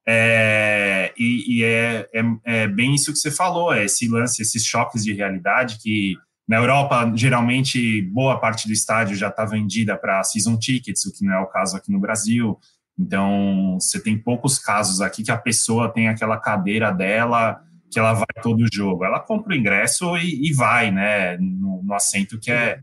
é, 0.07 1.13
e, 1.17 1.57
e 1.57 1.63
é, 1.63 2.09
é, 2.13 2.23
é, 2.45 2.67
bem 2.67 2.95
isso 2.95 3.11
que 3.11 3.19
você 3.19 3.31
falou, 3.31 3.73
é 3.73 3.85
esse 3.85 4.07
lance, 4.07 4.41
esses 4.41 4.65
choques 4.65 5.03
de 5.03 5.13
realidade 5.13 5.77
que 5.81 6.15
na 6.49 6.57
Europa, 6.57 7.11
geralmente, 7.15 8.01
boa 8.01 8.39
parte 8.39 8.65
do 8.65 8.73
estádio 8.73 9.15
já 9.15 9.27
está 9.27 9.45
vendida 9.45 9.95
para 9.95 10.23
season 10.23 10.57
tickets, 10.57 11.05
o 11.05 11.13
que 11.13 11.23
não 11.23 11.35
é 11.35 11.39
o 11.39 11.45
caso 11.45 11.77
aqui 11.77 11.91
no 11.91 11.99
Brasil. 11.99 12.57
Então, 12.97 13.77
você 13.79 14.01
tem 14.01 14.17
poucos 14.17 14.57
casos 14.57 14.99
aqui 14.99 15.21
que 15.21 15.29
a 15.29 15.37
pessoa 15.37 15.93
tem 15.93 16.09
aquela 16.09 16.39
cadeira 16.39 16.91
dela, 16.91 17.61
que 17.91 17.99
ela 17.99 18.13
vai 18.13 18.25
todo 18.41 18.63
o 18.63 18.73
jogo. 18.73 19.05
Ela 19.05 19.19
compra 19.19 19.53
o 19.53 19.55
ingresso 19.55 20.17
e, 20.17 20.49
e 20.49 20.51
vai, 20.51 20.89
né, 20.89 21.37
no, 21.37 21.83
no 21.83 21.93
assento 21.93 22.39
que 22.39 22.49
é, 22.51 22.79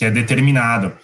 que 0.00 0.06
é 0.06 0.10
determinado. 0.10 0.96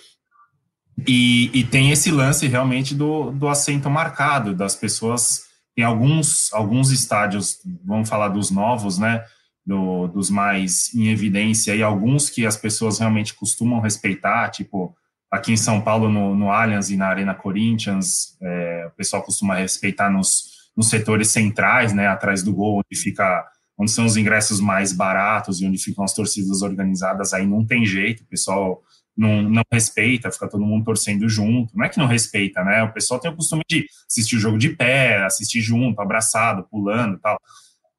E, 1.07 1.51
e, 1.53 1.65
tem 1.65 1.91
esse 1.91 2.11
lance 2.11 2.47
realmente 2.47 2.95
do, 2.95 3.31
do 3.31 3.47
assento 3.47 3.91
marcado, 3.91 4.55
das 4.55 4.75
pessoas. 4.75 5.43
Tem 5.75 5.85
alguns, 5.85 6.51
alguns 6.55 6.91
estádios, 6.91 7.59
vamos 7.85 8.09
falar 8.09 8.29
dos 8.29 8.51
novos, 8.51 8.97
né? 8.97 9.23
Do, 9.67 10.07
dos 10.07 10.31
mais 10.31 10.95
em 10.95 11.09
evidência, 11.09 11.77
e 11.77 11.83
alguns 11.83 12.31
que 12.31 12.47
as 12.47 12.57
pessoas 12.57 12.99
realmente 12.99 13.35
costumam 13.35 13.81
respeitar, 13.81 14.49
tipo 14.49 14.97
aqui 15.31 15.53
em 15.53 15.57
São 15.59 15.83
Paulo, 15.83 16.09
no, 16.09 16.35
no 16.35 16.51
Allianz 16.51 16.89
e 16.89 16.97
na 16.97 17.09
Arena 17.09 17.35
Corinthians, 17.35 18.39
é, 18.41 18.87
o 18.87 18.97
pessoal 18.97 19.23
costuma 19.23 19.57
respeitar 19.57 20.09
nos, 20.09 20.71
nos 20.75 20.89
setores 20.89 21.29
centrais, 21.29 21.93
né? 21.93 22.07
Atrás 22.07 22.43
do 22.43 22.55
gol, 22.55 22.79
onde 22.79 22.99
fica 22.99 23.45
onde 23.79 23.91
são 23.91 24.07
os 24.07 24.17
ingressos 24.17 24.61
mais 24.61 24.93
baratos 24.93 25.61
e 25.61 25.67
onde 25.67 25.79
ficam 25.79 26.05
as 26.05 26.15
torcidas 26.15 26.63
organizadas, 26.63 27.33
aí 27.33 27.47
não 27.47 27.65
tem 27.65 27.85
jeito, 27.85 28.23
o 28.23 28.27
pessoal 28.27 28.83
não, 29.17 29.43
não 29.43 29.63
respeita, 29.73 30.31
fica 30.31 30.49
todo 30.49 30.65
mundo 30.65 30.85
torcendo 30.85 31.29
junto. 31.29 31.77
Não 31.77 31.85
é 31.85 31.89
que 31.89 31.99
não 31.99 32.07
respeita, 32.07 32.63
né? 32.63 32.83
O 32.83 32.93
pessoal 32.93 33.19
tem 33.19 33.31
o 33.31 33.37
costume 33.37 33.63
de 33.69 33.87
assistir 34.09 34.37
o 34.37 34.41
jogo 34.41 34.59
de 34.59 34.71
pé, 34.71 35.25
assistir 35.25 35.61
junto, 35.61 36.01
abraçado, 36.01 36.67
pulando 36.71 37.19
tal. 37.19 37.39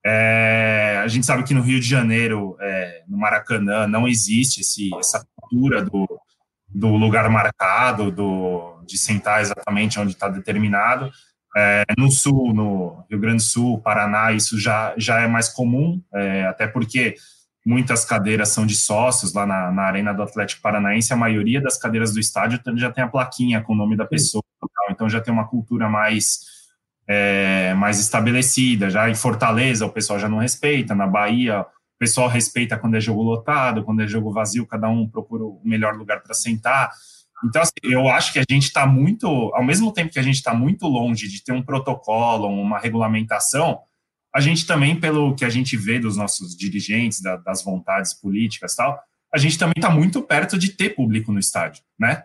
É, 0.06 1.02
a 1.04 1.08
gente 1.08 1.26
sabe 1.26 1.44
que 1.44 1.54
no 1.54 1.62
Rio 1.62 1.80
de 1.80 1.88
Janeiro, 1.88 2.56
é, 2.62 3.04
no 3.08 3.18
Maracanã, 3.18 3.88
não 3.88 4.08
existe 4.08 4.62
esse, 4.62 4.90
essa 4.96 5.26
cultura 5.36 5.84
do, 5.84 6.08
do 6.70 6.90
lugar 6.96 7.30
marcado, 7.30 8.12
do, 8.12 8.80
de 8.86 8.98
sentar 8.98 9.42
exatamente 9.42 10.00
onde 10.00 10.12
está 10.12 10.30
determinado. 10.30 11.12
É, 11.56 11.84
no 11.98 12.12
Sul, 12.12 12.54
no 12.54 13.04
Rio 13.10 13.20
Grande 13.20 13.38
do 13.38 13.48
Sul, 13.48 13.82
Paraná, 13.82 14.32
isso 14.32 14.60
já, 14.60 14.94
já 14.98 15.22
é 15.22 15.28
mais 15.28 15.50
comum, 15.50 16.02
é, 16.14 16.46
até 16.46 16.68
porque 16.68 17.16
muitas 17.66 18.06
cadeiras 18.06 18.50
são 18.50 18.66
de 18.66 18.76
sócios 18.76 19.34
lá 19.34 19.46
na, 19.46 19.72
na, 19.72 19.84
Arena 19.84 20.14
do 20.14 20.24
Atlético 20.24 20.62
Paranaense, 20.62 21.12
a 21.12 21.18
maioria 21.18 21.60
das 21.60 21.78
cadeiras 21.78 22.14
do 22.14 22.20
estádio 22.20 22.62
já 22.76 22.92
tem 22.92 23.04
a 23.04 23.08
plaquinha 23.08 23.62
com 23.62 23.74
o 23.74 23.76
nome 23.76 23.96
da 23.98 24.06
pessoa, 24.06 24.44
então 24.90 25.10
já 25.10 25.20
tem 25.20 25.34
uma 25.34 25.48
cultura 25.48 25.90
mais, 25.90 26.40
é, 27.08 27.74
mais 27.74 28.00
estabelecida. 28.00 28.90
Já 28.90 29.10
em 29.10 29.16
Fortaleza 29.16 29.86
o 29.86 29.92
pessoal 29.92 30.20
já 30.20 30.30
não 30.30 30.38
respeita, 30.38 30.96
na 30.96 31.08
Bahia 31.08 31.62
o 31.62 32.00
pessoal 32.00 32.28
respeita 32.28 32.78
quando 32.78 32.96
é 32.96 33.02
jogo 33.02 33.24
lotado, 33.24 33.84
quando 33.84 34.04
é 34.04 34.08
jogo 34.08 34.32
vazio, 34.32 34.68
cada 34.68 34.88
um 34.88 35.10
procura 35.10 35.44
o 35.44 35.60
melhor 35.64 35.96
lugar 35.96 36.22
para 36.22 36.36
sentar. 36.36 36.92
Então, 37.44 37.62
assim, 37.62 37.74
eu 37.84 38.08
acho 38.10 38.34
que 38.34 38.40
a 38.40 38.46
gente 38.50 38.64
está 38.64 38.86
muito, 38.86 39.28
ao 39.54 39.64
mesmo 39.64 39.92
tempo 39.92 40.12
que 40.12 40.20
a 40.20 40.24
gente 40.24 40.36
está 40.36 40.54
muito 40.54 40.88
longe 40.88 41.28
de 41.28 41.44
ter 41.44 41.52
um 41.52 41.62
protocolo, 41.62 42.48
uma 42.48 42.80
regulamentação, 42.80 43.80
a 44.34 44.40
gente 44.40 44.66
também, 44.66 45.00
pelo 45.00 45.36
que 45.36 45.46
a 45.46 45.50
gente 45.50 45.78
vê 45.78 46.00
dos 46.00 46.18
nossos 46.18 46.56
dirigentes, 46.56 47.22
da, 47.22 47.38
das 47.38 47.64
vontades 47.64 48.14
políticas 48.14 48.76
tal, 48.76 49.00
a 49.34 49.38
gente 49.38 49.58
também 49.58 49.74
está 49.78 49.90
muito 49.90 50.22
perto 50.22 50.58
de 50.58 50.70
ter 50.70 50.92
público 50.92 51.32
no 51.32 51.40
estádio, 51.40 51.84
né? 52.00 52.24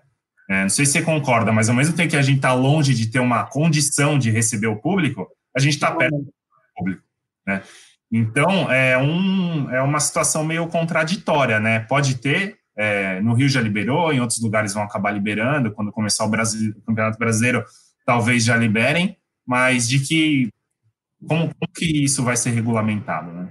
É, 0.50 0.62
não 0.62 0.68
sei 0.68 0.84
se 0.84 0.92
você 0.92 1.02
concorda, 1.02 1.52
mas 1.52 1.68
ao 1.68 1.74
mesmo 1.74 1.94
tempo 1.94 2.10
que 2.10 2.16
a 2.16 2.22
gente 2.22 2.36
está 2.36 2.52
longe 2.52 2.94
de 2.94 3.06
ter 3.06 3.20
uma 3.20 3.44
condição 3.44 4.18
de 4.18 4.30
receber 4.30 4.66
o 4.66 4.80
público, 4.80 5.28
a 5.56 5.60
gente 5.60 5.74
está 5.74 5.90
perto 5.92 6.16
do 6.16 6.32
público, 6.76 7.02
né? 7.46 7.62
Então, 8.10 8.70
é, 8.70 8.98
um, 8.98 9.70
é 9.70 9.80
uma 9.80 9.98
situação 9.98 10.44
meio 10.44 10.66
contraditória, 10.66 11.58
né? 11.58 11.80
Pode 11.80 12.16
ter, 12.16 12.58
é, 12.76 13.20
no 13.20 13.34
Rio 13.34 13.48
já 13.48 13.60
liberou, 13.60 14.12
em 14.12 14.20
outros 14.20 14.40
lugares 14.40 14.74
vão 14.74 14.82
acabar 14.82 15.10
liberando, 15.10 15.72
quando 15.72 15.92
começar 15.92 16.24
o, 16.24 16.28
Brasil, 16.28 16.74
o 16.76 16.82
Campeonato 16.82 17.18
Brasileiro, 17.18 17.64
talvez 18.04 18.44
já 18.44 18.56
liberem, 18.56 19.16
mas 19.46 19.88
de 19.88 20.00
que 20.00 20.50
como, 21.26 21.42
como 21.54 21.72
que 21.74 22.04
isso 22.04 22.22
vai 22.22 22.36
ser 22.36 22.50
regulamentado, 22.50 23.32
né? 23.32 23.48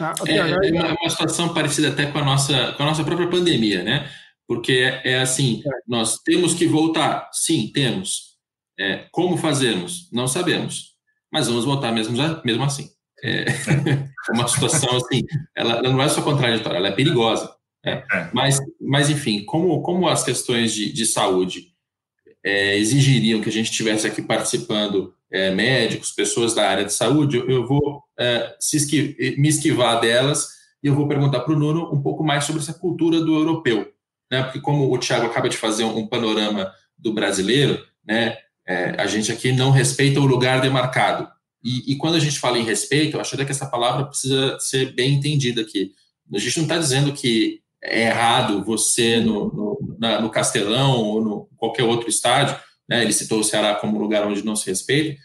Ah, 0.00 0.14
é, 0.26 0.36
é, 0.36 0.92
uma, 0.92 1.10
situação 1.10 1.52
parecida 1.52 1.88
até 1.88 2.06
com 2.06 2.18
a 2.18 2.24
nossa, 2.24 2.72
com 2.72 2.82
a 2.84 2.86
nossa 2.86 3.02
própria 3.02 3.28
pandemia, 3.28 3.82
né? 3.82 4.08
Porque 4.46 4.72
é, 4.72 5.12
é 5.12 5.20
assim, 5.20 5.60
é. 5.66 5.70
nós 5.86 6.18
temos 6.18 6.54
que 6.54 6.66
voltar, 6.66 7.28
sim, 7.32 7.70
temos. 7.72 8.36
É, 8.78 9.06
como 9.10 9.36
fazemos? 9.36 10.08
Não 10.12 10.28
sabemos, 10.28 10.94
mas 11.32 11.48
vamos 11.48 11.64
voltar 11.64 11.90
mesmo, 11.90 12.16
mesmo 12.44 12.62
assim. 12.62 12.88
É, 13.24 13.46
é 14.30 14.32
uma 14.32 14.46
situação 14.46 14.96
assim, 14.96 15.22
ela, 15.56 15.78
ela, 15.78 15.90
não 15.90 16.00
é 16.00 16.08
só 16.08 16.22
contraditória, 16.22 16.78
ela 16.78 16.88
é 16.88 16.92
perigosa. 16.92 17.52
É. 17.90 18.30
Mas, 18.32 18.60
mas, 18.80 19.10
enfim, 19.10 19.44
como, 19.44 19.80
como 19.82 20.08
as 20.08 20.22
questões 20.22 20.72
de, 20.72 20.92
de 20.92 21.06
saúde 21.06 21.72
é, 22.44 22.76
exigiriam 22.76 23.40
que 23.40 23.48
a 23.48 23.52
gente 23.52 23.70
estivesse 23.70 24.06
aqui 24.06 24.22
participando, 24.22 25.14
é, 25.30 25.50
médicos, 25.50 26.12
pessoas 26.12 26.54
da 26.54 26.68
área 26.68 26.84
de 26.84 26.92
saúde, 26.92 27.36
eu, 27.36 27.48
eu 27.48 27.66
vou 27.66 28.02
é, 28.18 28.54
me 29.36 29.48
esquivar 29.48 30.00
delas 30.00 30.48
e 30.82 30.86
eu 30.86 30.94
vou 30.94 31.08
perguntar 31.08 31.40
para 31.40 31.52
o 31.52 31.58
Nuno 31.58 31.92
um 31.92 32.00
pouco 32.00 32.24
mais 32.24 32.44
sobre 32.44 32.62
essa 32.62 32.72
cultura 32.72 33.20
do 33.20 33.34
europeu. 33.34 33.92
Né? 34.30 34.42
Porque, 34.42 34.60
como 34.60 34.92
o 34.92 34.98
Tiago 34.98 35.26
acaba 35.26 35.48
de 35.48 35.56
fazer 35.56 35.84
um, 35.84 35.98
um 35.98 36.06
panorama 36.06 36.72
do 36.96 37.12
brasileiro, 37.12 37.82
né, 38.06 38.36
é, 38.66 38.94
a 38.98 39.06
gente 39.06 39.32
aqui 39.32 39.52
não 39.52 39.70
respeita 39.70 40.20
o 40.20 40.26
lugar 40.26 40.60
demarcado. 40.60 41.28
E, 41.62 41.92
e, 41.92 41.96
quando 41.96 42.14
a 42.14 42.20
gente 42.20 42.38
fala 42.38 42.58
em 42.58 42.64
respeito, 42.64 43.16
eu 43.16 43.20
acho 43.20 43.36
que 43.36 43.42
essa 43.42 43.66
palavra 43.66 44.06
precisa 44.06 44.58
ser 44.60 44.94
bem 44.94 45.14
entendida 45.14 45.62
aqui. 45.62 45.92
A 46.32 46.38
gente 46.38 46.56
não 46.58 46.64
está 46.64 46.78
dizendo 46.78 47.12
que 47.12 47.60
é 47.60 47.67
errado 47.82 48.64
você 48.64 49.20
no, 49.20 49.46
no, 49.46 49.96
na, 49.98 50.20
no 50.20 50.30
Castelão 50.30 51.00
ou 51.02 51.24
no 51.24 51.48
qualquer 51.56 51.84
outro 51.84 52.08
estádio, 52.08 52.56
né? 52.88 53.02
ele 53.02 53.12
citou 53.12 53.40
o 53.40 53.44
Ceará 53.44 53.74
como 53.74 53.98
lugar 53.98 54.26
onde 54.26 54.44
não 54.44 54.56
se 54.56 54.68
respeita, 54.68 55.18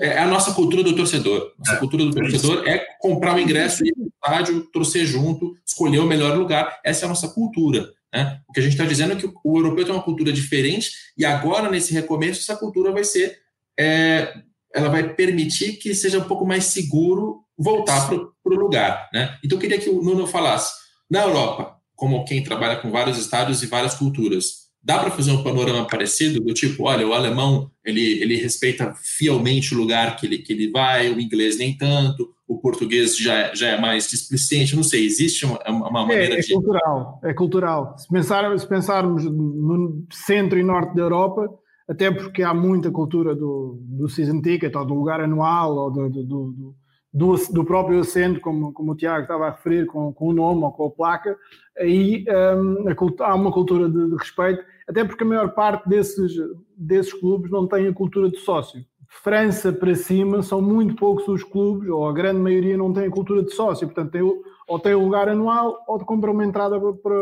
é 0.00 0.18
a 0.18 0.26
nossa 0.26 0.54
cultura 0.54 0.82
do 0.82 0.94
torcedor. 0.94 1.52
Nossa 1.58 1.72
é, 1.72 1.76
cultura 1.76 2.04
do 2.04 2.12
torcedor 2.12 2.66
é, 2.66 2.76
é 2.76 2.86
comprar 3.00 3.34
o 3.34 3.40
ingresso, 3.40 3.84
ir 3.84 3.92
no 3.96 4.06
estádio, 4.06 4.60
torcer 4.72 5.04
junto, 5.04 5.56
escolher 5.66 5.98
o 5.98 6.06
melhor 6.06 6.38
lugar. 6.38 6.80
Essa 6.84 7.04
é 7.04 7.06
a 7.06 7.08
nossa 7.08 7.28
cultura. 7.28 7.90
Né? 8.14 8.40
O 8.48 8.52
que 8.52 8.60
a 8.60 8.62
gente 8.62 8.72
está 8.72 8.84
dizendo 8.84 9.14
é 9.14 9.16
que 9.16 9.26
o 9.26 9.58
europeu 9.58 9.84
tem 9.84 9.94
uma 9.94 10.02
cultura 10.02 10.32
diferente 10.32 10.92
e 11.18 11.24
agora, 11.24 11.68
nesse 11.68 11.92
recomeço, 11.92 12.40
essa 12.40 12.56
cultura 12.56 12.92
vai 12.92 13.02
ser. 13.02 13.40
É, 13.78 14.32
ela 14.72 14.88
vai 14.88 15.14
permitir 15.14 15.74
que 15.74 15.94
seja 15.94 16.18
um 16.18 16.24
pouco 16.24 16.46
mais 16.46 16.64
seguro 16.64 17.44
voltar 17.58 18.08
para 18.08 18.16
o 18.16 18.54
lugar. 18.54 19.08
Né? 19.12 19.36
Então, 19.44 19.56
eu 19.56 19.60
queria 19.60 19.78
que 19.78 19.90
o 19.90 20.02
Nuno 20.02 20.26
falasse. 20.26 20.80
Na 21.10 21.22
Europa, 21.22 21.76
como 22.02 22.24
quem 22.24 22.42
trabalha 22.42 22.80
com 22.80 22.90
vários 22.90 23.16
estados 23.16 23.62
e 23.62 23.66
várias 23.66 23.94
culturas, 23.94 24.62
dá 24.82 24.98
para 24.98 25.12
fazer 25.12 25.30
um 25.30 25.44
panorama 25.44 25.86
parecido 25.86 26.40
do 26.40 26.52
tipo, 26.52 26.82
olha, 26.82 27.06
o 27.06 27.12
alemão 27.12 27.70
ele, 27.84 28.20
ele 28.20 28.34
respeita 28.34 28.92
fielmente 29.00 29.72
o 29.72 29.78
lugar 29.78 30.16
que 30.16 30.26
ele, 30.26 30.38
que 30.38 30.52
ele 30.52 30.68
vai, 30.68 31.08
o 31.10 31.20
inglês 31.20 31.58
nem 31.58 31.76
tanto, 31.76 32.28
o 32.48 32.58
português 32.58 33.16
já, 33.16 33.54
já 33.54 33.68
é 33.68 33.80
mais 33.80 34.10
displicente, 34.10 34.74
não 34.74 34.82
sei, 34.82 35.04
existe 35.04 35.46
uma, 35.46 35.60
uma 35.68 36.04
maneira 36.04 36.34
é, 36.34 36.38
é 36.38 36.40
de... 36.40 36.52
É 36.52 36.56
cultural, 36.56 37.20
é 37.22 37.34
cultural. 37.34 37.94
Se, 37.96 38.08
pensar, 38.08 38.58
se 38.58 38.66
pensarmos 38.66 39.24
no 39.24 40.04
centro 40.10 40.58
e 40.58 40.64
norte 40.64 40.96
da 40.96 41.02
Europa, 41.02 41.48
até 41.88 42.10
porque 42.10 42.42
há 42.42 42.52
muita 42.52 42.90
cultura 42.90 43.32
do, 43.32 43.78
do 43.80 44.08
season 44.08 44.42
ticket, 44.42 44.74
ou 44.74 44.84
do 44.84 44.94
lugar 44.94 45.20
anual, 45.20 45.76
ou 45.76 45.88
do, 45.88 46.10
do, 46.10 46.24
do 46.24 46.74
do, 47.12 47.34
do 47.52 47.64
próprio 47.64 48.00
assento, 48.00 48.40
como, 48.40 48.72
como 48.72 48.92
o 48.92 48.96
Tiago 48.96 49.22
estava 49.22 49.46
a 49.46 49.50
referir, 49.50 49.86
com, 49.86 50.12
com 50.12 50.28
o 50.28 50.32
nome 50.32 50.62
ou 50.62 50.72
com 50.72 50.86
a 50.86 50.90
placa, 50.90 51.36
aí 51.78 52.24
um, 52.56 52.86
há 53.20 53.34
uma 53.34 53.52
cultura 53.52 53.88
de, 53.88 54.08
de, 54.08 54.16
respeito, 54.16 54.64
até 54.88 55.04
porque 55.04 55.22
a 55.22 55.26
maior 55.26 55.54
parte 55.54 55.88
desses, 55.88 56.32
desses 56.76 57.12
clubes 57.12 57.50
não 57.50 57.66
tem 57.66 57.86
a 57.86 57.92
cultura 57.92 58.30
de 58.30 58.38
sócio. 58.38 58.80
França 59.08 59.70
para 59.70 59.94
cima 59.94 60.42
são 60.42 60.62
muito 60.62 60.94
poucos 60.94 61.28
os 61.28 61.44
clubes, 61.44 61.88
ou 61.90 62.08
a 62.08 62.14
grande 62.14 62.40
maioria 62.40 62.78
não 62.78 62.94
tem 62.94 63.06
a 63.06 63.10
cultura 63.10 63.42
de 63.42 63.52
sócio, 63.52 63.86
portanto 63.86 64.10
tem, 64.10 64.22
ou 64.22 64.78
tem 64.78 64.94
um 64.94 65.04
lugar 65.04 65.28
anual 65.28 65.84
ou 65.86 65.98
de 65.98 66.04
comprar 66.06 66.30
uma 66.30 66.44
entrada 66.44 66.80
para, 66.80 67.14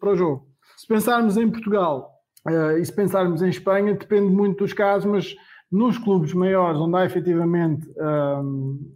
para 0.00 0.12
o 0.12 0.16
jogo. 0.16 0.46
Se 0.76 0.88
pensarmos 0.88 1.36
em 1.36 1.48
Portugal 1.48 2.10
uh, 2.48 2.78
e 2.78 2.84
se 2.84 2.92
pensarmos 2.92 3.42
em 3.42 3.48
Espanha, 3.48 3.94
depende 3.94 4.28
muito 4.28 4.64
dos 4.64 4.72
casos, 4.72 5.08
mas 5.08 5.36
nos 5.70 5.98
clubes 5.98 6.32
maiores, 6.32 6.80
onde 6.80 6.96
há 6.96 7.04
efetivamente 7.04 7.88
um, 7.96 8.95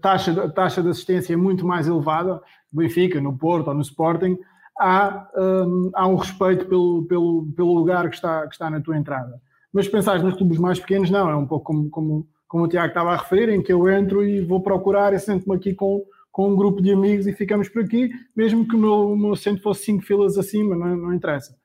taxa, 0.00 0.44
a 0.44 0.48
taxa 0.48 0.82
de 0.82 0.88
assistência 0.88 1.34
é 1.34 1.36
muito 1.36 1.66
mais 1.66 1.86
elevada, 1.86 2.40
Benfica, 2.72 3.20
no 3.20 3.36
Porto 3.36 3.68
ou 3.68 3.74
no 3.74 3.82
Sporting, 3.82 4.38
há, 4.78 5.28
um, 5.36 5.90
há 5.94 6.06
um 6.06 6.16
respeito 6.16 6.66
pelo, 6.66 7.04
pelo, 7.06 7.46
pelo 7.56 7.74
lugar 7.74 8.08
que 8.08 8.16
está, 8.16 8.46
que 8.46 8.54
está 8.54 8.70
na 8.70 8.80
tua 8.80 8.96
entrada. 8.96 9.40
Mas 9.72 9.86
se 9.86 9.90
pensares 9.90 10.22
nos 10.22 10.34
clubes 10.34 10.58
mais 10.58 10.78
pequenos, 10.78 11.10
não, 11.10 11.28
é 11.28 11.36
um 11.36 11.46
pouco 11.46 11.66
como, 11.66 11.90
como, 11.90 12.28
como 12.48 12.64
o 12.64 12.68
Tiago 12.68 12.88
estava 12.88 13.12
a 13.12 13.16
referir, 13.16 13.48
em 13.50 13.62
que 13.62 13.72
eu 13.72 13.88
entro 13.88 14.24
e 14.24 14.40
vou 14.40 14.62
procurar 14.62 15.12
e 15.12 15.18
sento-me 15.18 15.56
aqui 15.56 15.74
com, 15.74 16.04
com 16.30 16.50
um 16.50 16.56
grupo 16.56 16.80
de 16.82 16.92
amigos 16.92 17.26
e 17.26 17.32
ficamos 17.32 17.68
por 17.68 17.82
aqui, 17.82 18.10
mesmo 18.34 18.66
que 18.66 18.74
o 18.74 18.78
meu, 18.78 19.12
o 19.12 19.16
meu 19.16 19.34
fosse 19.62 19.84
cinco 19.84 20.02
filas 20.02 20.38
acima, 20.38 20.74
não, 20.74 20.96
não 20.96 21.14
interessa. 21.14 21.56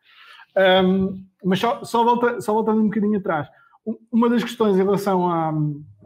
Um, 0.83 1.23
mas 1.43 1.59
só, 1.59 1.83
só, 1.83 2.03
volta, 2.03 2.41
só 2.41 2.53
voltando 2.53 2.81
um 2.81 2.85
bocadinho 2.85 3.19
atrás, 3.19 3.47
uma 4.11 4.29
das 4.29 4.43
questões 4.43 4.75
em 4.75 4.83
relação 4.83 5.29
a 5.29 5.53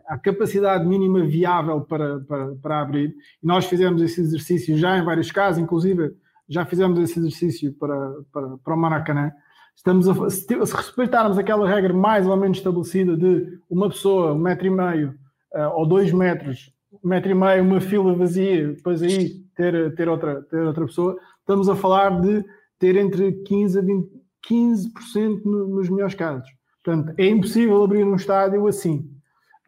a 0.08 0.18
capacidade 0.18 0.86
mínima 0.86 1.26
viável 1.26 1.82
para, 1.82 2.20
para, 2.22 2.56
para 2.56 2.82
abrir. 2.82 3.16
E 3.42 3.48
nós 3.48 3.66
fizemos 3.66 4.02
esse 4.02 4.22
exercício 4.22 4.78
já 4.78 4.98
em 4.98 5.04
vários 5.04 5.32
casos, 5.32 5.62
inclusive 5.62 6.14
já 6.48 6.66
fizemos 6.66 7.00
esse 7.00 7.20
exercício 7.20 7.74
para, 7.74 8.14
para, 8.32 8.58
para 8.58 8.74
o 8.74 8.78
Maracanã. 8.78 9.32
Estamos 9.76 10.08
a, 10.08 10.30
se, 10.30 10.48
respeitarmos 10.56 11.38
aquela 11.38 11.68
regra 11.68 11.94
mais 11.94 12.28
ou 12.28 12.38
menos 12.38 12.58
estabelecida 12.58 13.18
de 13.18 13.60
uma 13.70 13.90
pessoa, 13.90 14.34
um 14.34 14.40
metro 14.40 14.68
e 14.68 14.70
meio 14.70 15.16
uh, 15.54 15.70
ou 15.74 15.88
dois 15.88 16.12
metros, 16.12 16.72
um 17.04 17.10
metro 17.10 17.32
e 17.32 17.36
meio, 17.36 17.64
uma 17.64 17.82
fila 17.82 18.14
vazia, 18.16 18.70
depois 18.74 19.02
aí 19.02 19.44
ter, 19.56 19.96
ter, 19.96 20.08
outra, 20.08 20.42
ter 20.44 20.60
outra 20.60 20.86
pessoa, 20.86 21.18
estamos 21.40 21.68
a 21.68 21.76
falar 21.76 22.22
de 22.22 22.44
ter 22.80 22.96
entre 22.96 23.44
15% 23.44 23.78
a 23.78 23.82
20%, 23.82 24.08
15% 24.48 25.44
nos 25.44 25.90
melhores 25.90 26.14
casos. 26.14 26.48
Portanto, 26.84 27.16
é 27.18 27.28
impossível 27.28 27.84
abrir 27.84 28.04
um 28.04 28.16
estádio 28.16 28.68
assim. 28.68 29.10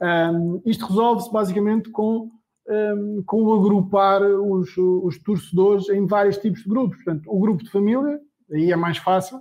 Um, 0.02 0.62
isto 0.66 0.86
resolve-se 0.86 1.32
basicamente 1.32 1.90
com, 1.90 2.30
um, 2.70 3.24
com 3.26 3.54
agrupar 3.54 4.22
os, 4.22 4.70
os 4.78 5.18
torcedores 5.20 5.90
em 5.90 6.06
vários 6.06 6.38
tipos 6.38 6.62
de 6.62 6.70
grupos. 6.70 6.98
Portanto, 6.98 7.24
o 7.28 7.40
grupo 7.40 7.64
de 7.64 7.72
família, 7.72 8.20
aí 8.52 8.72
é 8.72 8.76
mais 8.76 8.98
fácil, 8.98 9.40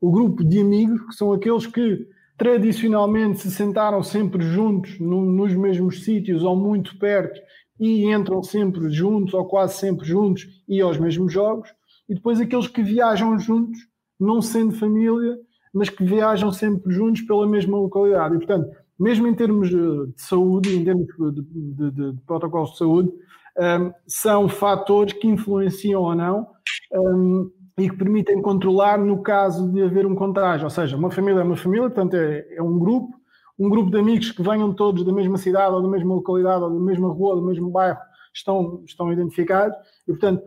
o 0.00 0.10
grupo 0.10 0.44
de 0.44 0.60
amigos, 0.60 1.00
que 1.06 1.14
são 1.14 1.32
aqueles 1.32 1.66
que 1.66 2.06
tradicionalmente 2.36 3.40
se 3.40 3.50
sentaram 3.50 4.02
sempre 4.02 4.42
juntos 4.42 4.98
no, 4.98 5.24
nos 5.24 5.54
mesmos 5.54 6.04
sítios 6.04 6.42
ou 6.42 6.56
muito 6.56 6.98
perto 6.98 7.40
e 7.78 8.04
entram 8.12 8.42
sempre 8.42 8.90
juntos 8.90 9.34
ou 9.34 9.44
quase 9.46 9.74
sempre 9.74 10.06
juntos 10.06 10.46
e 10.68 10.80
aos 10.80 10.98
mesmos 10.98 11.32
jogos, 11.32 11.70
e 12.08 12.14
depois 12.14 12.40
aqueles 12.40 12.68
que 12.68 12.82
viajam 12.82 13.38
juntos, 13.38 13.78
não 14.18 14.42
sendo 14.42 14.74
família, 14.74 15.38
mas 15.72 15.88
que 15.88 16.04
viajam 16.04 16.52
sempre 16.52 16.92
juntos 16.92 17.22
pela 17.22 17.46
mesma 17.46 17.76
localidade. 17.76 18.36
E, 18.36 18.38
portanto, 18.38 18.70
mesmo 18.98 19.26
em 19.26 19.34
termos 19.34 19.68
de 19.68 20.12
saúde, 20.16 20.76
em 20.76 20.84
termos 20.84 21.06
de, 21.06 21.42
de, 21.42 21.90
de, 21.90 22.12
de 22.12 22.20
protocolos 22.26 22.72
de 22.72 22.78
saúde, 22.78 23.12
um, 23.58 23.92
são 24.06 24.48
fatores 24.48 25.12
que 25.12 25.28
influenciam 25.28 26.02
ou 26.02 26.14
não 26.14 26.48
um, 26.92 27.50
e 27.78 27.88
que 27.88 27.96
permitem 27.96 28.40
controlar 28.40 28.98
no 28.98 29.22
caso 29.22 29.70
de 29.72 29.82
haver 29.82 30.06
um 30.06 30.14
contágio. 30.14 30.64
Ou 30.64 30.70
seja, 30.70 30.96
uma 30.96 31.10
família 31.10 31.40
é 31.40 31.44
uma 31.44 31.56
família, 31.56 31.88
portanto, 31.88 32.14
é, 32.14 32.46
é 32.56 32.62
um 32.62 32.78
grupo, 32.78 33.14
um 33.58 33.68
grupo 33.68 33.90
de 33.90 33.98
amigos 33.98 34.30
que 34.30 34.42
venham 34.42 34.72
todos 34.72 35.04
da 35.04 35.12
mesma 35.12 35.36
cidade, 35.36 35.74
ou 35.74 35.82
da 35.82 35.88
mesma 35.88 36.14
localidade, 36.14 36.62
ou 36.62 36.70
da 36.70 36.80
mesma 36.80 37.08
rua, 37.08 37.34
ou 37.34 37.40
do 37.40 37.46
mesmo 37.46 37.70
bairro, 37.70 37.98
estão, 38.32 38.82
estão 38.84 39.12
identificados. 39.12 39.76
E, 40.06 40.12
portanto, 40.12 40.42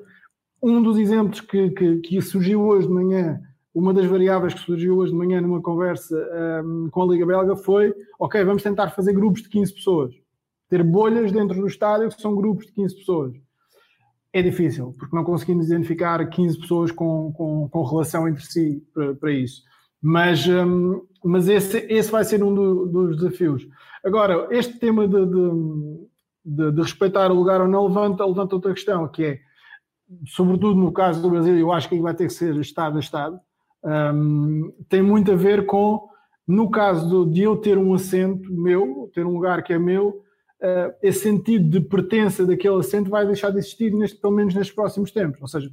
um 0.62 0.82
dos 0.82 0.98
exemplos 0.98 1.42
que, 1.42 1.70
que, 1.72 1.98
que 1.98 2.22
surgiu 2.22 2.62
hoje 2.62 2.88
de 2.88 2.94
manhã 2.94 3.40
uma 3.78 3.94
das 3.94 4.08
variáveis 4.08 4.56
que 4.56 4.62
surgiu 4.62 4.98
hoje 4.98 5.12
de 5.12 5.18
manhã 5.18 5.40
numa 5.40 5.62
conversa 5.62 6.16
um, 6.66 6.90
com 6.90 7.04
a 7.04 7.06
Liga 7.06 7.28
Belga 7.28 7.56
foi: 7.56 7.94
ok, 8.20 8.44
vamos 8.44 8.64
tentar 8.64 8.90
fazer 8.90 9.14
grupos 9.14 9.44
de 9.44 9.50
15 9.50 9.74
pessoas. 9.76 10.16
Ter 10.68 10.84
bolhas 10.84 11.32
dentro 11.32 11.62
do 11.62 11.68
estádio 11.68 12.10
que 12.10 12.20
são 12.20 12.36
grupos 12.36 12.66
de 12.66 12.74
15 12.74 12.96
pessoas. 12.96 13.34
É 14.34 14.42
difícil, 14.42 14.96
porque 14.98 15.16
não 15.16 15.24
conseguimos 15.24 15.68
identificar 15.68 16.28
15 16.28 16.60
pessoas 16.60 16.92
com, 16.92 17.32
com, 17.34 17.70
com 17.70 17.84
relação 17.84 18.28
entre 18.28 18.44
si 18.44 18.84
para, 18.92 19.14
para 19.14 19.32
isso. 19.32 19.62
Mas, 20.02 20.48
um, 20.48 21.06
mas 21.24 21.48
esse, 21.48 21.78
esse 21.88 22.12
vai 22.12 22.24
ser 22.24 22.44
um 22.44 22.54
do, 22.54 22.88
dos 22.88 23.18
desafios. 23.18 23.68
Agora, 24.04 24.48
este 24.50 24.80
tema 24.80 25.08
de, 25.08 25.24
de, 25.24 25.52
de, 26.46 26.72
de 26.72 26.82
respeitar 26.82 27.32
o 27.32 27.36
lugar 27.36 27.62
ou 27.62 27.68
não 27.68 27.86
levanta, 27.88 28.26
levanta 28.26 28.56
outra 28.56 28.74
questão, 28.74 29.08
que 29.08 29.24
é, 29.24 29.40
sobretudo 30.26 30.76
no 30.76 30.92
caso 30.92 31.22
do 31.22 31.30
Brasil, 31.30 31.56
eu 31.56 31.72
acho 31.72 31.88
que 31.88 32.00
vai 32.02 32.16
ter 32.16 32.26
que 32.26 32.34
ser 32.34 32.56
Estado 32.56 32.98
a 32.98 33.00
Estado 33.00 33.40
um, 33.84 34.74
tem 34.90 35.02
muito 35.02 35.32
a 35.32 35.36
ver 35.36 35.66
com, 35.66 36.08
no 36.48 36.70
caso 36.70 37.26
de 37.26 37.44
eu 37.44 37.56
ter 37.56 37.78
um 37.78 37.94
assento 37.94 38.52
meu, 38.54 39.10
ter 39.14 39.26
um 39.26 39.34
lugar 39.34 39.64
que 39.64 39.74
é 39.74 39.80
meu, 39.80 40.24
uh, 40.62 40.94
esse 41.02 41.20
sentido 41.20 41.70
de 41.70 41.82
pertença 41.82 42.46
daquele 42.46 42.76
assento 42.76 43.10
vai 43.10 43.26
deixar 43.26 43.52
de 43.52 43.60
existir, 43.60 43.94
neste, 43.94 44.20
pelo 44.20 44.34
menos 44.34 44.54
nestes 44.54 44.76
próximos 44.76 45.12
tempos. 45.12 45.42
Ou 45.42 45.48
seja, 45.48 45.70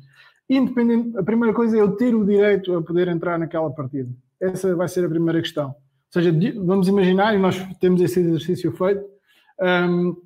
independente, 0.49 1.17
a 1.17 1.23
primeira 1.23 1.55
coisa 1.55 1.77
é 1.77 1.81
eu 1.81 1.93
ter 1.97 2.15
o 2.15 2.25
direito 2.25 2.75
a 2.77 2.83
poder 2.83 3.09
entrar 3.09 3.39
naquela 3.39 3.71
partida. 3.71 4.11
Essa 4.41 4.75
vai 4.75 4.89
ser 4.89 5.05
a 5.05 5.09
primeira 5.09 5.41
questão. 5.41 5.69
Ou 5.69 6.23
seja, 6.23 6.33
vamos 6.65 6.87
imaginar, 6.87 7.35
e 7.35 7.39
nós 7.39 7.57
temos 7.81 8.01
esse 8.01 8.21
exercício 8.21 8.71
feito, 8.73 9.05
um, 9.61 10.17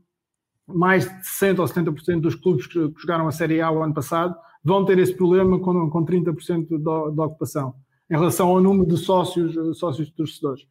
mais 0.68 1.04
de 1.04 1.24
60% 1.24 1.58
ou 1.58 1.64
70% 1.64 2.20
dos 2.20 2.34
clubes 2.34 2.66
que 2.66 2.92
jogaram 2.98 3.26
a 3.26 3.32
Série 3.32 3.60
A 3.60 3.70
o 3.70 3.82
ano 3.82 3.94
passado 3.94 4.36
vão 4.62 4.84
ter 4.84 4.98
esse 4.98 5.14
problema 5.14 5.58
com, 5.58 5.88
com 5.88 6.04
30% 6.04 6.78
da 7.14 7.24
ocupação, 7.24 7.74
em 8.10 8.14
relação 8.14 8.48
ao 8.48 8.60
número 8.60 8.86
de 8.86 8.98
sócios, 8.98 9.78
sócios 9.78 10.10
torcedores. 10.10 10.66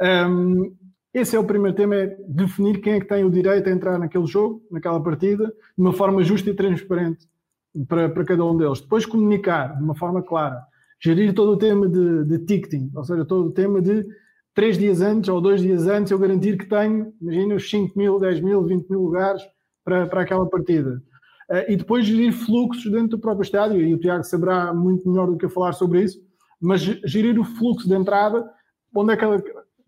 Um, 0.00 0.74
esse 1.12 1.36
é 1.36 1.38
o 1.38 1.44
primeiro 1.44 1.76
tema, 1.76 1.94
é 1.94 2.16
definir 2.26 2.80
quem 2.80 2.94
é 2.94 3.00
que 3.00 3.06
tem 3.06 3.22
o 3.22 3.30
direito 3.30 3.68
a 3.68 3.72
entrar 3.72 3.98
naquele 3.98 4.26
jogo, 4.26 4.62
naquela 4.70 5.02
partida, 5.02 5.46
de 5.46 5.82
uma 5.82 5.92
forma 5.92 6.22
justa 6.22 6.48
e 6.48 6.54
transparente 6.54 7.28
para, 7.86 8.08
para 8.08 8.24
cada 8.24 8.44
um 8.44 8.56
deles. 8.56 8.80
Depois 8.80 9.04
comunicar 9.04 9.76
de 9.76 9.84
uma 9.84 9.94
forma 9.94 10.22
clara, 10.22 10.62
gerir 10.98 11.34
todo 11.34 11.52
o 11.52 11.56
tema 11.58 11.86
de, 11.86 12.24
de 12.24 12.38
ticketing, 12.46 12.90
ou 12.94 13.04
seja, 13.04 13.24
todo 13.26 13.48
o 13.48 13.52
tema 13.52 13.82
de 13.82 14.06
três 14.54 14.78
dias 14.78 15.00
antes 15.00 15.28
ou 15.28 15.40
dois 15.40 15.60
dias 15.60 15.86
antes 15.86 16.12
eu 16.12 16.18
garantir 16.18 16.58
que 16.58 16.66
tenho, 16.66 17.12
imagina, 17.20 17.54
os 17.54 17.68
5 17.68 17.98
mil, 17.98 18.18
10 18.18 18.40
mil, 18.40 18.62
20 18.64 18.88
mil 18.88 19.00
lugares 19.00 19.42
para, 19.84 20.06
para 20.06 20.22
aquela 20.22 20.48
partida. 20.48 21.02
Uh, 21.50 21.72
e 21.72 21.76
depois 21.76 22.06
gerir 22.06 22.32
fluxos 22.32 22.90
dentro 22.90 23.08
do 23.08 23.18
próprio 23.18 23.42
estádio, 23.42 23.80
e 23.80 23.94
o 23.94 23.98
Tiago 23.98 24.24
saberá 24.24 24.72
muito 24.72 25.08
melhor 25.08 25.26
do 25.26 25.36
que 25.36 25.44
eu 25.44 25.50
falar 25.50 25.72
sobre 25.72 26.02
isso, 26.02 26.18
mas 26.60 26.80
gerir 26.80 27.38
o 27.38 27.44
fluxo 27.44 27.88
de 27.88 27.94
entrada, 27.94 28.48
onde 28.94 29.12
é 29.12 29.16
que 29.16 29.24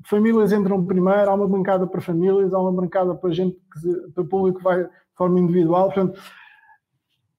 famílias 0.06 0.52
entram 0.52 0.84
primeiro, 0.84 1.30
há 1.30 1.34
uma 1.34 1.48
bancada 1.48 1.86
para 1.86 2.00
famílias, 2.00 2.52
há 2.52 2.58
uma 2.58 2.72
bancada 2.72 3.14
para 3.14 3.30
gente, 3.32 3.56
que, 3.56 4.12
para 4.12 4.24
público 4.24 4.58
que 4.58 4.64
vai 4.64 4.84
de 4.84 4.90
forma 5.16 5.38
individual, 5.38 5.86
portanto, 5.86 6.18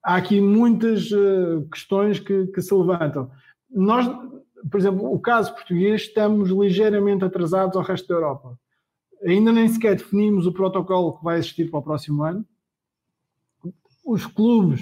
há 0.02 0.16
aqui 0.16 0.40
muitas 0.40 1.10
uh, 1.10 1.68
questões 1.70 2.18
que, 2.18 2.46
que 2.46 2.62
se 2.62 2.74
levantam. 2.74 3.30
Nós, 3.70 4.06
por 4.70 4.78
exemplo, 4.80 5.12
o 5.12 5.18
caso 5.18 5.54
português, 5.54 6.02
estamos 6.02 6.50
ligeiramente 6.50 7.24
atrasados 7.24 7.76
ao 7.76 7.82
resto 7.82 8.08
da 8.08 8.14
Europa. 8.14 8.58
Ainda 9.24 9.52
nem 9.52 9.68
sequer 9.68 9.96
definimos 9.96 10.46
o 10.46 10.52
protocolo 10.52 11.16
que 11.16 11.24
vai 11.24 11.38
existir 11.38 11.70
para 11.70 11.80
o 11.80 11.82
próximo 11.82 12.22
ano. 12.22 12.44
Os 14.04 14.26
clubes, 14.26 14.80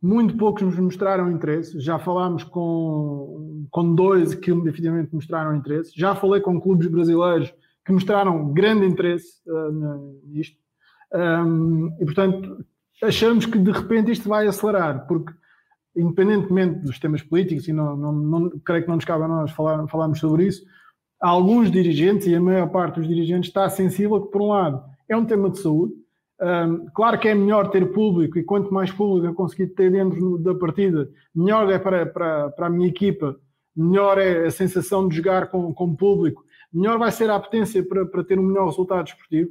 muito 0.00 0.36
poucos 0.36 0.62
nos 0.62 0.78
mostraram 0.78 1.30
interesse. 1.30 1.80
Já 1.80 1.98
falámos 1.98 2.44
com, 2.44 3.66
com 3.70 3.94
dois 3.94 4.34
que 4.34 4.52
definitivamente 4.52 5.14
mostraram 5.14 5.56
interesse. 5.56 5.92
Já 5.94 6.14
falei 6.14 6.40
com 6.40 6.60
clubes 6.60 6.86
brasileiros 6.86 7.52
que 7.84 7.92
mostraram 7.92 8.52
grande 8.52 8.86
interesse 8.86 9.40
uh, 9.46 10.20
nisto. 10.24 10.58
Um, 11.12 11.96
e, 12.00 12.04
portanto, 12.04 12.64
achamos 13.02 13.46
que 13.46 13.58
de 13.58 13.70
repente 13.70 14.12
isto 14.12 14.28
vai 14.28 14.46
acelerar, 14.46 15.06
porque 15.06 15.32
independentemente 15.98 16.80
dos 16.80 16.98
temas 16.98 17.22
políticos, 17.22 17.66
e 17.66 17.72
não, 17.72 17.96
não, 17.96 18.12
não, 18.12 18.50
creio 18.64 18.82
que 18.82 18.88
não 18.88 18.96
nos 18.96 19.04
cabe 19.04 19.24
a 19.24 19.28
nós 19.28 19.50
falar, 19.50 19.86
falarmos 19.88 20.20
sobre 20.20 20.46
isso, 20.46 20.64
alguns 21.20 21.70
dirigentes, 21.70 22.26
e 22.26 22.34
a 22.34 22.40
maior 22.40 22.68
parte 22.68 23.00
dos 23.00 23.08
dirigentes, 23.08 23.48
está 23.48 23.68
sensível 23.68 24.20
que, 24.22 24.30
por 24.30 24.42
um 24.42 24.48
lado, 24.48 24.82
é 25.08 25.16
um 25.16 25.24
tema 25.24 25.50
de 25.50 25.58
saúde. 25.58 25.92
Um, 26.40 26.86
claro 26.94 27.18
que 27.18 27.28
é 27.28 27.34
melhor 27.34 27.68
ter 27.70 27.90
público, 27.92 28.38
e 28.38 28.44
quanto 28.44 28.72
mais 28.72 28.92
público 28.92 29.26
eu 29.26 29.34
conseguir 29.34 29.68
ter 29.68 29.90
dentro 29.90 30.38
da 30.38 30.54
partida, 30.54 31.10
melhor 31.34 31.68
é 31.70 31.78
para, 31.78 32.06
para, 32.06 32.50
para 32.50 32.66
a 32.68 32.70
minha 32.70 32.88
equipa, 32.88 33.36
melhor 33.76 34.18
é 34.18 34.46
a 34.46 34.50
sensação 34.50 35.08
de 35.08 35.16
jogar 35.16 35.50
com, 35.50 35.74
com 35.74 35.96
público, 35.96 36.44
melhor 36.72 36.96
vai 36.96 37.10
ser 37.10 37.28
a 37.28 37.40
potência 37.40 37.82
para, 37.84 38.06
para 38.06 38.22
ter 38.22 38.38
um 38.38 38.44
melhor 38.44 38.66
resultado 38.66 39.04
desportivo. 39.04 39.50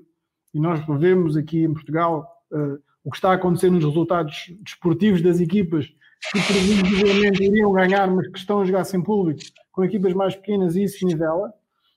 E 0.53 0.59
nós 0.59 0.79
vemos 0.99 1.35
aqui 1.35 1.63
em 1.63 1.73
Portugal 1.73 2.25
uh, 2.51 2.79
o 3.03 3.11
que 3.11 3.17
está 3.17 3.31
a 3.31 3.33
acontecer 3.33 3.69
nos 3.69 3.83
resultados 3.83 4.53
desportivos 4.61 5.21
das 5.21 5.41
equipas 5.41 5.87
que 6.31 6.41
previsivelmente 6.41 7.43
iriam 7.43 7.71
ganhar, 7.71 8.09
mas 8.09 8.27
que 8.27 8.37
estão 8.37 8.61
a 8.61 8.65
jogar 8.65 8.83
sem 8.83 9.01
público, 9.01 9.39
com 9.71 9.83
equipas 9.83 10.13
mais 10.13 10.35
pequenas 10.35 10.75
e 10.75 10.83
isso 10.83 11.05
nivela. 11.05 11.53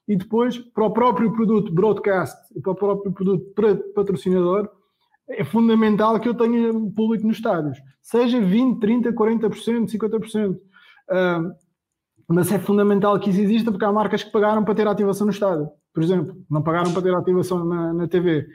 E 0.06 0.16
depois, 0.16 0.58
para 0.58 0.84
o 0.84 0.90
próprio 0.90 1.32
produto 1.32 1.72
broadcast 1.72 2.36
e 2.54 2.60
para 2.60 2.72
o 2.72 2.74
próprio 2.74 3.12
produto 3.12 3.52
patrocinador, 3.94 4.68
é 5.28 5.44
fundamental 5.44 6.18
que 6.18 6.28
eu 6.28 6.34
tenha 6.34 6.72
público 6.94 7.26
nos 7.26 7.36
estádios, 7.36 7.78
seja 8.02 8.40
20, 8.40 8.80
30, 8.80 9.12
40%, 9.12 9.86
50%. 9.86 10.56
Uh, 10.56 11.52
mas 12.26 12.50
é 12.50 12.58
fundamental 12.58 13.18
que 13.18 13.30
isso 13.30 13.40
exista 13.40 13.70
porque 13.70 13.84
há 13.84 13.92
marcas 13.92 14.24
que 14.24 14.32
pagaram 14.32 14.64
para 14.64 14.74
ter 14.74 14.86
ativação 14.86 15.26
no 15.26 15.32
estádio, 15.32 15.68
por 15.92 16.02
exemplo, 16.02 16.36
não 16.48 16.62
pagaram 16.62 16.92
para 16.92 17.02
ter 17.02 17.14
ativação 17.14 17.64
na, 17.64 17.92
na 17.92 18.08
TV. 18.08 18.46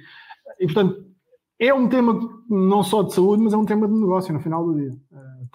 E 0.60 0.66
portanto, 0.66 1.06
é 1.60 1.74
um 1.74 1.88
tema 1.88 2.20
não 2.50 2.84
só 2.84 3.02
de 3.04 3.14
saúde, 3.14 3.44
mas 3.44 3.54
é 3.54 3.58
um 3.58 3.66
tema 3.66 3.88
de 3.88 3.94
negócio 3.94 4.34
no 4.34 4.42
final 4.42 4.66
do 4.66 4.76
dia 4.76 4.92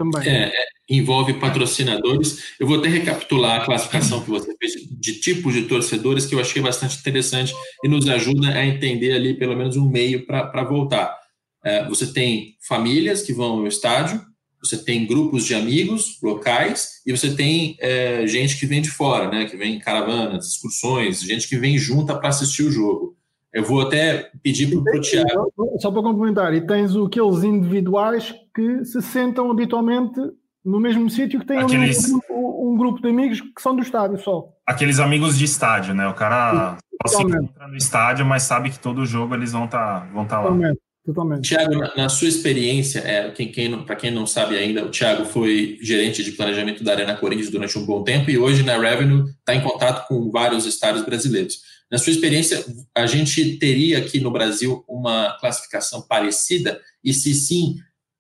também. 0.01 0.27
É, 0.27 0.47
é, 0.47 0.65
envolve 0.89 1.35
patrocinadores. 1.35 2.55
Eu 2.59 2.67
vou 2.67 2.79
até 2.79 2.89
recapitular 2.89 3.61
a 3.61 3.65
classificação 3.65 4.23
que 4.23 4.31
você 4.31 4.57
fez 4.57 4.73
de 4.91 5.21
tipos 5.21 5.53
de 5.53 5.63
torcedores, 5.63 6.25
que 6.25 6.35
eu 6.35 6.41
achei 6.41 6.63
bastante 6.63 6.99
interessante 6.99 7.53
e 7.85 7.89
nos 7.89 8.09
ajuda 8.09 8.49
a 8.49 8.65
entender 8.65 9.13
ali 9.13 9.35
pelo 9.35 9.55
menos 9.55 9.77
um 9.77 9.89
meio 9.89 10.27
para 10.27 10.65
voltar. 10.65 11.15
É, 11.63 11.87
você 11.87 12.07
tem 12.07 12.57
famílias 12.67 13.23
que 13.23 13.35
vão 13.35 13.59
ao 13.59 13.67
estádio, 13.67 14.25
você 14.63 14.83
tem 14.83 15.07
grupos 15.07 15.45
de 15.45 15.55
amigos 15.55 16.19
locais 16.23 17.01
e 17.07 17.13
você 17.13 17.35
tem 17.35 17.77
é, 17.79 18.27
gente 18.27 18.59
que 18.59 18.67
vem 18.67 18.81
de 18.81 18.91
fora, 18.91 19.31
né, 19.31 19.45
que 19.45 19.57
vem 19.57 19.77
em 19.77 19.79
caravanas, 19.79 20.49
excursões, 20.49 21.21
gente 21.21 21.49
que 21.49 21.57
vem 21.57 21.79
junta 21.79 22.19
para 22.19 22.29
assistir 22.29 22.63
o 22.63 22.71
jogo. 22.71 23.17
Eu 23.53 23.65
vou 23.65 23.81
até 23.81 24.31
pedir 24.43 24.71
para 24.71 24.97
o 24.97 25.01
Tiago. 25.01 25.53
Só 25.79 25.91
para 25.91 26.03
complementar, 26.03 26.55
e 26.55 26.61
tens 26.61 26.95
aqueles 26.97 27.43
individuais 27.43 28.35
que 28.55 28.85
se 28.85 29.03
sentam 29.03 29.51
habitualmente 29.51 30.21
no 30.65 30.79
mesmo 30.79 31.09
sítio 31.11 31.41
que 31.41 31.47
tem 31.47 31.59
Aqueles... 31.59 32.13
um, 32.31 32.73
um, 32.73 32.77
grupo 32.77 33.01
de 33.01 33.09
amigos 33.09 33.41
que 33.41 33.61
são 33.61 33.75
do 33.75 33.83
estádio 33.83 34.19
só. 34.19 34.49
Aqueles 34.67 35.01
amigos 35.01 35.39
de 35.39 35.45
estádio, 35.45 35.95
né? 35.95 36.07
O 36.07 36.15
cara 36.15 36.77
só 37.07 37.17
se 37.17 37.23
encontra 37.23 37.67
no 37.67 37.77
estádio, 37.77 38.27
mas 38.27 38.43
sabe 38.43 38.71
que 38.71 38.79
todo 38.79 39.07
jogo 39.07 39.35
eles 39.35 39.53
vão 39.53 39.65
estar 39.65 40.01
tá, 40.01 40.07
vão 40.13 40.27
tá 40.27 40.39
lá. 40.39 40.45
Totalmente. 40.45 40.81
Totalmente. 41.05 41.49
Tiago, 41.49 41.77
na, 41.77 41.97
na, 41.97 42.09
sua 42.11 42.29
experiência, 42.29 43.01
é, 43.01 43.31
quem, 43.31 43.51
quem, 43.51 43.85
para 43.85 43.97
quem 43.97 44.11
não 44.11 44.27
sabe 44.27 44.57
ainda, 44.57 44.85
o 44.85 44.91
Tiago 44.91 45.25
foi 45.25 45.79
gerente 45.81 46.23
de 46.23 46.33
planejamento 46.33 46.85
da 46.85 46.93
Arena 46.93 47.17
Corinthians 47.17 47.51
durante 47.51 47.79
um 47.79 47.87
bom 47.87 48.05
tempo 48.05 48.31
e 48.31 48.39
hoje 48.39 48.63
na 48.63 48.79
Revenue 48.79 49.25
está 49.39 49.55
em 49.55 49.63
contato 49.63 50.07
com 50.07 50.31
vários 50.31 50.67
estádios 50.67 51.05
brasileiros. 51.05 51.70
Na 51.91 51.99
sua 51.99 52.13
experiência, 52.13 52.65
a 52.97 53.05
gente 53.07 53.57
teria 53.59 53.99
aqui 53.99 54.21
no 54.21 54.31
Brasil 54.31 54.85
uma 54.89 55.37
classificação 55.41 56.03
parecida? 56.03 56.81
E 57.03 57.13
se 57.13 57.35
sim, 57.35 57.77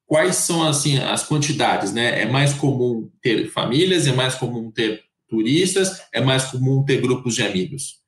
quais 0.06 0.36
são 0.36 0.66
assim 0.66 0.98
as 0.98 1.24
quantidades? 1.24 1.92
Né? 1.92 2.22
É 2.22 2.26
mais 2.26 2.52
comum 2.52 3.08
ter 3.22 3.48
famílias? 3.50 4.08
É 4.08 4.12
mais 4.12 4.34
comum 4.34 4.70
ter 4.72 5.04
turistas? 5.28 6.02
É 6.12 6.20
mais 6.20 6.46
comum 6.46 6.82
ter 6.84 7.00
grupos 7.00 7.36
de 7.36 7.42
amigos? 7.44 8.00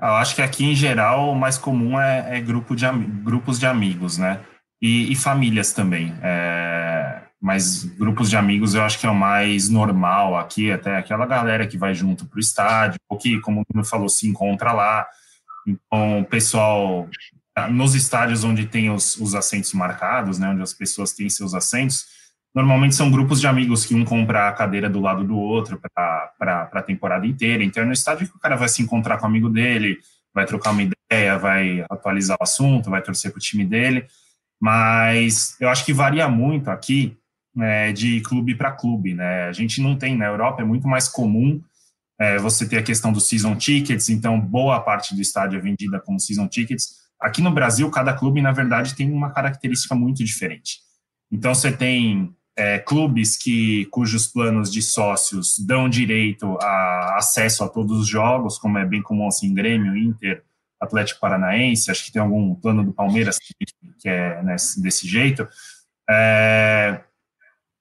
Eu 0.00 0.14
acho 0.14 0.34
que 0.34 0.40
aqui, 0.40 0.64
em 0.64 0.74
geral, 0.74 1.30
o 1.30 1.36
mais 1.36 1.58
comum 1.58 2.00
é, 2.00 2.38
é 2.38 2.40
grupo 2.40 2.74
de, 2.74 2.86
grupos 3.22 3.58
de 3.58 3.66
amigos, 3.66 4.16
né? 4.16 4.40
E, 4.80 5.12
e 5.12 5.14
famílias 5.14 5.74
também. 5.74 6.14
É, 6.22 6.69
mas 7.40 7.84
grupos 7.84 8.28
de 8.28 8.36
amigos 8.36 8.74
eu 8.74 8.82
acho 8.82 8.98
que 8.98 9.06
é 9.06 9.10
o 9.10 9.14
mais 9.14 9.70
normal 9.70 10.36
aqui, 10.36 10.70
até 10.70 10.96
aquela 10.96 11.24
galera 11.24 11.66
que 11.66 11.78
vai 11.78 11.94
junto 11.94 12.26
para 12.26 12.36
o 12.36 12.40
estádio, 12.40 13.00
ou 13.08 13.16
que, 13.16 13.40
como 13.40 13.62
o 13.62 13.64
Bruno 13.66 13.84
falou, 13.84 14.10
se 14.10 14.28
encontra 14.28 14.72
lá. 14.72 15.06
Então, 15.66 16.20
o 16.20 16.24
pessoal, 16.24 17.08
nos 17.70 17.94
estádios 17.94 18.44
onde 18.44 18.66
tem 18.66 18.90
os, 18.90 19.16
os 19.16 19.34
assentos 19.34 19.72
marcados, 19.72 20.38
né, 20.38 20.48
onde 20.50 20.60
as 20.60 20.74
pessoas 20.74 21.12
têm 21.12 21.30
seus 21.30 21.54
assentos, 21.54 22.04
normalmente 22.54 22.94
são 22.94 23.10
grupos 23.10 23.40
de 23.40 23.46
amigos 23.46 23.86
que 23.86 23.94
um 23.94 24.04
compra 24.04 24.48
a 24.48 24.52
cadeira 24.52 24.90
do 24.90 25.00
lado 25.00 25.24
do 25.24 25.38
outro 25.38 25.80
para 25.94 26.68
a 26.72 26.82
temporada 26.82 27.26
inteira. 27.26 27.64
Então, 27.64 27.82
é 27.82 27.86
no 27.86 27.92
estádio 27.92 28.28
que 28.28 28.36
o 28.36 28.40
cara 28.40 28.56
vai 28.56 28.68
se 28.68 28.82
encontrar 28.82 29.16
com 29.16 29.24
o 29.24 29.28
amigo 29.28 29.48
dele, 29.48 29.98
vai 30.34 30.44
trocar 30.44 30.72
uma 30.72 30.82
ideia, 30.82 31.38
vai 31.38 31.86
atualizar 31.90 32.36
o 32.38 32.42
assunto, 32.42 32.90
vai 32.90 33.00
torcer 33.00 33.30
para 33.30 33.38
o 33.38 33.42
time 33.42 33.64
dele. 33.64 34.06
Mas 34.60 35.56
eu 35.58 35.70
acho 35.70 35.86
que 35.86 35.92
varia 35.92 36.28
muito 36.28 36.70
aqui 36.70 37.16
né, 37.54 37.92
de 37.92 38.20
clube 38.20 38.54
para 38.54 38.72
clube. 38.72 39.14
Né? 39.14 39.44
A 39.44 39.52
gente 39.52 39.80
não 39.80 39.96
tem, 39.96 40.16
na 40.16 40.26
Europa 40.26 40.62
é 40.62 40.64
muito 40.64 40.86
mais 40.86 41.08
comum 41.08 41.60
é, 42.18 42.38
você 42.38 42.68
ter 42.68 42.78
a 42.78 42.82
questão 42.82 43.12
dos 43.12 43.26
season 43.26 43.56
tickets, 43.56 44.10
então 44.10 44.38
boa 44.38 44.78
parte 44.80 45.14
do 45.14 45.22
estádio 45.22 45.58
é 45.58 45.62
vendida 45.62 45.98
como 46.00 46.20
season 46.20 46.46
tickets. 46.46 47.00
Aqui 47.18 47.40
no 47.40 47.50
Brasil, 47.50 47.90
cada 47.90 48.12
clube, 48.12 48.42
na 48.42 48.52
verdade, 48.52 48.94
tem 48.94 49.10
uma 49.10 49.30
característica 49.30 49.94
muito 49.94 50.22
diferente. 50.24 50.80
Então, 51.30 51.54
você 51.54 51.70
tem 51.70 52.34
é, 52.56 52.78
clubes 52.78 53.36
que 53.36 53.86
cujos 53.86 54.26
planos 54.26 54.70
de 54.70 54.82
sócios 54.82 55.58
dão 55.58 55.88
direito 55.88 56.58
a 56.60 57.16
acesso 57.16 57.64
a 57.64 57.68
todos 57.68 58.00
os 58.00 58.08
jogos, 58.08 58.58
como 58.58 58.78
é 58.78 58.84
bem 58.84 59.02
comum 59.02 59.28
assim, 59.28 59.54
Grêmio, 59.54 59.96
Inter, 59.96 60.42
Atlético 60.80 61.20
Paranaense, 61.20 61.90
acho 61.90 62.04
que 62.04 62.12
tem 62.12 62.20
algum 62.20 62.54
plano 62.54 62.84
do 62.84 62.92
Palmeiras 62.92 63.38
que 63.38 64.08
é 64.08 64.42
né, 64.42 64.56
desse 64.78 65.06
jeito, 65.06 65.46
é, 66.08 67.00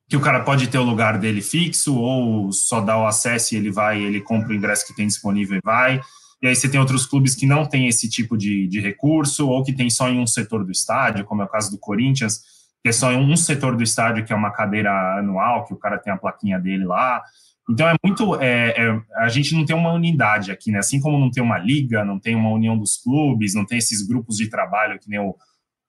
que 0.10 0.18
o 0.18 0.20
cara 0.20 0.40
pode 0.40 0.68
ter 0.68 0.80
o 0.80 0.84
lugar 0.84 1.20
dele 1.20 1.40
fixo 1.40 1.96
ou 1.96 2.52
só 2.52 2.82
dá 2.82 2.98
o 2.98 3.06
acesso 3.06 3.54
e 3.54 3.58
ele 3.58 3.70
vai, 3.70 4.02
ele 4.02 4.20
compra 4.20 4.50
o 4.52 4.56
ingresso 4.56 4.88
que 4.88 4.96
tem 4.96 5.06
disponível 5.06 5.58
e 5.58 5.62
vai. 5.64 6.02
E 6.42 6.48
aí 6.48 6.56
você 6.56 6.68
tem 6.68 6.80
outros 6.80 7.06
clubes 7.06 7.36
que 7.36 7.46
não 7.46 7.64
têm 7.64 7.88
esse 7.88 8.10
tipo 8.10 8.36
de, 8.36 8.68
de 8.68 8.80
recurso 8.80 9.48
ou 9.48 9.64
que 9.64 9.72
tem 9.72 9.88
só 9.90 10.10
em 10.10 10.20
um 10.20 10.26
setor 10.26 10.66
do 10.66 10.72
estádio, 10.72 11.26
como 11.26 11.44
é 11.44 11.46
o 11.46 11.50
caso 11.50 11.70
do 11.70 11.78
Corinthians, 11.78 12.42
que 12.82 12.90
é 12.90 12.92
só 12.92 13.12
em 13.12 13.18
um 13.18 13.36
setor 13.36 13.76
do 13.76 13.84
estádio, 13.84 14.26
que 14.26 14.34
é 14.34 14.36
uma 14.36 14.52
cadeira 14.52 15.20
anual, 15.20 15.66
que 15.66 15.74
o 15.74 15.78
cara 15.78 16.00
tem 16.00 16.12
a 16.12 16.18
plaquinha 16.18 16.58
dele 16.60 16.86
lá. 16.86 17.22
Então 17.70 17.88
é 17.88 17.94
muito. 18.04 18.36
É, 18.42 18.70
é, 18.70 19.02
a 19.18 19.30
gente 19.30 19.54
não 19.54 19.64
tem 19.64 19.76
uma 19.76 19.94
unidade 19.94 20.52
aqui, 20.52 20.72
né? 20.72 20.80
Assim 20.80 21.00
como 21.00 21.20
não 21.20 21.30
tem 21.30 21.44
uma 21.44 21.60
liga, 21.60 22.04
não 22.04 22.18
tem 22.18 22.36
uma 22.36 22.50
união 22.50 22.76
dos 22.76 22.98
clubes, 22.98 23.54
não 23.54 23.64
tem 23.64 23.78
esses 23.78 24.02
grupos 24.08 24.38
de 24.38 24.50
trabalho 24.50 24.98
que 24.98 25.08
nem 25.08 25.20
o, 25.20 25.36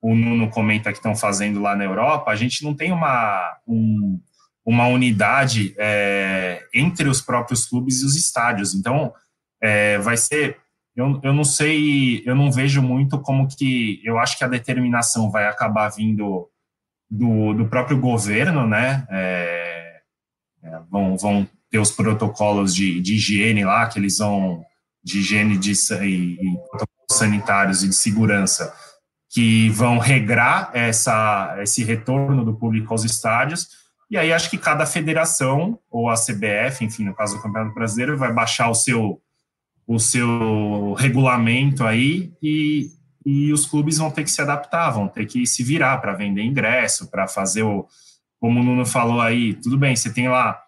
o 0.03 0.15
Nuno 0.15 0.49
comenta 0.49 0.91
que 0.93 0.99
estão 0.99 1.15
fazendo 1.15 1.61
lá 1.61 1.77
na 1.77 1.85
Europa, 1.85 2.31
a 2.31 2.37
gente 2.37 2.65
não 2.65 2.75
tem 2.75 2.91
uma, 2.91 3.59
um, 3.67 4.21
uma 4.65 4.87
unidade 4.87 5.75
é, 5.79 6.67
entre 6.73 7.09
os 7.09 7.21
próprios 7.21 7.67
clubes 7.67 8.01
e 8.01 8.07
os 8.07 8.17
estádios. 8.17 8.75
Então, 8.75 9.13
é, 9.61 9.99
vai 9.99 10.17
ser. 10.17 10.57
Eu, 10.97 11.21
eu 11.23 11.33
não 11.33 11.45
sei, 11.45 12.23
eu 12.27 12.35
não 12.35 12.51
vejo 12.51 12.83
muito 12.83 13.21
como 13.21 13.47
que. 13.47 14.01
Eu 14.03 14.19
acho 14.19 14.39
que 14.39 14.45
a 14.45 14.49
determinação 14.49 15.31
vai 15.31 15.47
acabar 15.47 15.89
vindo 15.91 16.49
do, 17.11 17.53
do 17.53 17.67
próprio 17.67 17.99
governo, 17.99 18.67
né? 18.67 19.07
É, 19.11 20.01
é, 20.63 20.81
vão, 20.91 21.17
vão 21.17 21.49
ter 21.71 21.79
os 21.79 21.91
protocolos 21.91 22.75
de, 22.75 23.01
de 23.01 23.15
higiene 23.15 23.65
lá, 23.65 23.87
que 23.87 23.99
eles 23.99 24.19
vão. 24.19 24.65
de 25.05 25.19
higiene 25.19 25.59
de, 25.59 25.73
e, 25.73 26.35
e 26.35 26.57
protocolos 26.71 26.91
sanitários 27.11 27.83
e 27.83 27.89
de 27.89 27.95
segurança, 27.95 28.75
que 29.31 29.69
vão 29.71 29.97
regrar 29.99 30.71
essa, 30.75 31.57
esse 31.63 31.85
retorno 31.85 32.45
do 32.45 32.53
público 32.53 32.93
aos 32.93 33.05
estádios. 33.05 33.69
E 34.11 34.19
aí 34.19 34.33
acho 34.33 34.51
que 34.51 34.59
cada 34.59 34.85
federação, 34.85 35.79
ou 35.89 36.11
a 36.11 36.15
CBF, 36.15 36.85
enfim, 36.85 37.05
no 37.05 37.15
caso 37.15 37.37
do 37.37 37.43
Campeonato 37.43 37.73
Brasileiro, 37.73 38.19
vai 38.19 38.33
baixar 38.33 38.69
o 38.69 38.75
seu, 38.75 39.23
o 39.87 40.01
seu 40.01 40.95
regulamento 40.99 41.87
aí 41.87 42.33
e, 42.43 42.89
e 43.25 43.53
os 43.53 43.67
clubes 43.67 43.99
vão 43.99 44.11
ter 44.11 44.25
que 44.25 44.31
se 44.33 44.43
adaptar, 44.43 44.91
vão 44.91 45.07
ter 45.07 45.27
que 45.27 45.47
se 45.47 45.63
virar 45.63 45.99
para 45.99 46.13
vender 46.13 46.43
ingresso, 46.43 47.09
para 47.09 47.29
fazer 47.29 47.63
o. 47.63 47.87
Como 48.41 48.59
o 48.59 48.65
Nuno 48.65 48.87
falou 48.87 49.21
aí, 49.21 49.53
tudo 49.55 49.77
bem, 49.77 49.95
você 49.95 50.11
tem 50.11 50.27
lá 50.27 50.59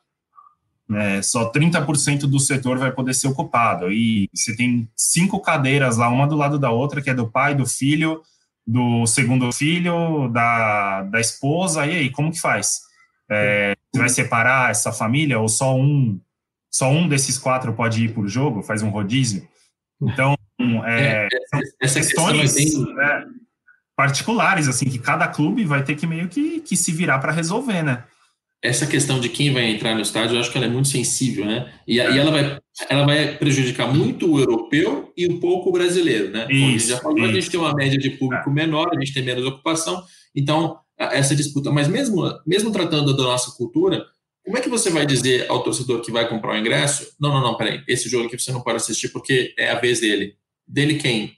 é, 0.94 1.22
só 1.22 1.50
30% 1.50 2.20
do 2.26 2.38
setor 2.38 2.78
vai 2.78 2.92
poder 2.92 3.14
ser 3.14 3.28
ocupado, 3.28 3.90
e 3.90 4.28
você 4.32 4.54
tem 4.54 4.88
cinco 4.94 5.40
cadeiras 5.40 5.96
lá, 5.96 6.08
uma 6.08 6.26
do 6.26 6.36
lado 6.36 6.58
da 6.58 6.70
outra, 6.70 7.00
que 7.00 7.08
é 7.08 7.14
do 7.14 7.30
pai, 7.30 7.54
do 7.54 7.66
filho, 7.66 8.20
do 8.66 9.06
segundo 9.06 9.52
filho, 9.52 10.28
da, 10.28 11.02
da 11.02 11.20
esposa, 11.20 11.86
e 11.86 11.90
aí, 11.90 12.10
como 12.10 12.30
que 12.30 12.40
faz? 12.40 12.82
É, 13.30 13.74
você 13.92 13.98
vai 13.98 14.08
separar 14.08 14.70
essa 14.70 14.92
família 14.92 15.38
ou 15.38 15.48
só 15.48 15.74
um 15.74 16.20
só 16.70 16.90
um 16.90 17.06
desses 17.06 17.36
quatro 17.36 17.74
pode 17.74 18.04
ir 18.04 18.14
por 18.14 18.26
jogo, 18.26 18.62
faz 18.62 18.82
um 18.82 18.88
rodízio? 18.88 19.46
Então, 20.00 20.34
é, 20.86 21.26
é, 21.26 21.28
essa 21.80 22.00
questões 22.00 22.54
questão 22.54 22.94
né, 22.94 23.26
particulares, 23.94 24.68
assim, 24.68 24.86
que 24.86 24.98
cada 24.98 25.28
clube 25.28 25.64
vai 25.64 25.84
ter 25.84 25.94
que 25.94 26.06
meio 26.06 26.28
que, 26.28 26.60
que 26.60 26.76
se 26.76 26.90
virar 26.90 27.18
para 27.18 27.30
resolver, 27.30 27.82
né? 27.82 28.04
Essa 28.62 28.86
questão 28.86 29.18
de 29.18 29.28
quem 29.28 29.52
vai 29.52 29.64
entrar 29.64 29.94
no 29.94 30.00
estádio, 30.00 30.36
eu 30.36 30.40
acho 30.40 30.50
que 30.50 30.56
ela 30.56 30.66
é 30.66 30.70
muito 30.70 30.88
sensível, 30.88 31.44
né? 31.44 31.72
E, 31.86 31.96
e 31.96 31.98
ela, 31.98 32.30
vai, 32.30 32.58
ela 32.88 33.04
vai 33.04 33.36
prejudicar 33.36 33.92
muito 33.92 34.32
o 34.32 34.38
europeu 34.38 35.12
e 35.16 35.26
um 35.26 35.40
pouco 35.40 35.70
o 35.70 35.72
brasileiro, 35.72 36.30
né? 36.30 36.46
Isso, 36.48 36.52
Como 36.52 36.64
a 36.66 36.70
gente 36.70 36.88
já 36.88 36.98
falou, 36.98 37.18
isso. 37.18 37.26
a 37.26 37.32
gente 37.32 37.50
tem 37.50 37.60
uma 37.60 37.74
média 37.74 37.98
de 37.98 38.10
público 38.10 38.48
é. 38.48 38.52
menor, 38.52 38.90
a 38.92 38.98
gente 39.00 39.12
tem 39.12 39.22
menos 39.24 39.44
ocupação, 39.44 40.02
então 40.34 40.78
essa 40.96 41.34
disputa. 41.34 41.70
Mas 41.70 41.88
mesmo, 41.88 42.22
mesmo 42.46 42.70
tratando 42.70 43.16
da 43.16 43.22
nossa 43.24 43.50
cultura, 43.56 44.06
como 44.44 44.58
é 44.58 44.60
que 44.60 44.68
você 44.68 44.90
vai 44.90 45.06
dizer 45.06 45.46
ao 45.48 45.62
torcedor 45.62 46.00
que 46.00 46.10
vai 46.10 46.28
comprar 46.28 46.54
o 46.54 46.58
ingresso? 46.58 47.14
Não, 47.20 47.32
não, 47.32 47.40
não, 47.40 47.56
peraí, 47.56 47.82
esse 47.88 48.08
jogo 48.08 48.26
aqui 48.26 48.38
você 48.38 48.52
não 48.52 48.60
pode 48.60 48.76
assistir 48.76 49.08
porque 49.08 49.54
é 49.58 49.70
a 49.70 49.78
vez 49.78 50.00
dele. 50.00 50.36
Dele 50.66 50.94
quem? 50.94 51.36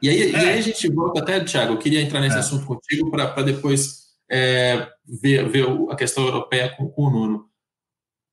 E 0.00 0.08
aí, 0.08 0.22
é. 0.22 0.30
e 0.30 0.36
aí 0.36 0.58
a 0.58 0.62
gente 0.62 0.88
volta 0.88 1.20
até, 1.20 1.40
Thiago, 1.40 1.74
eu 1.74 1.78
queria 1.78 2.00
entrar 2.00 2.20
nesse 2.20 2.36
é. 2.36 2.40
assunto 2.40 2.66
contigo 2.66 3.10
para 3.10 3.42
depois 3.42 4.07
é, 4.30 4.88
ver, 5.06 5.48
ver 5.48 5.66
a 5.90 5.96
questão 5.96 6.24
europeia 6.24 6.68
com, 6.76 6.88
com 6.88 7.02
o 7.02 7.10
Nuno. 7.10 7.44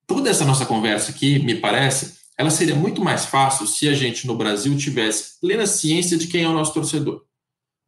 Toda 0.06 0.30
essa 0.30 0.44
nossa 0.44 0.66
conversa 0.66 1.10
aqui, 1.10 1.38
me 1.38 1.54
parece, 1.56 2.16
ela 2.38 2.50
seria 2.50 2.74
muito 2.74 3.02
mais 3.02 3.24
fácil 3.26 3.66
se 3.66 3.88
a 3.88 3.94
gente 3.94 4.26
no 4.26 4.36
Brasil 4.36 4.76
tivesse 4.76 5.40
plena 5.40 5.66
ciência 5.66 6.16
de 6.16 6.28
quem 6.28 6.44
é 6.44 6.48
o 6.48 6.52
nosso 6.52 6.74
torcedor. 6.74 7.24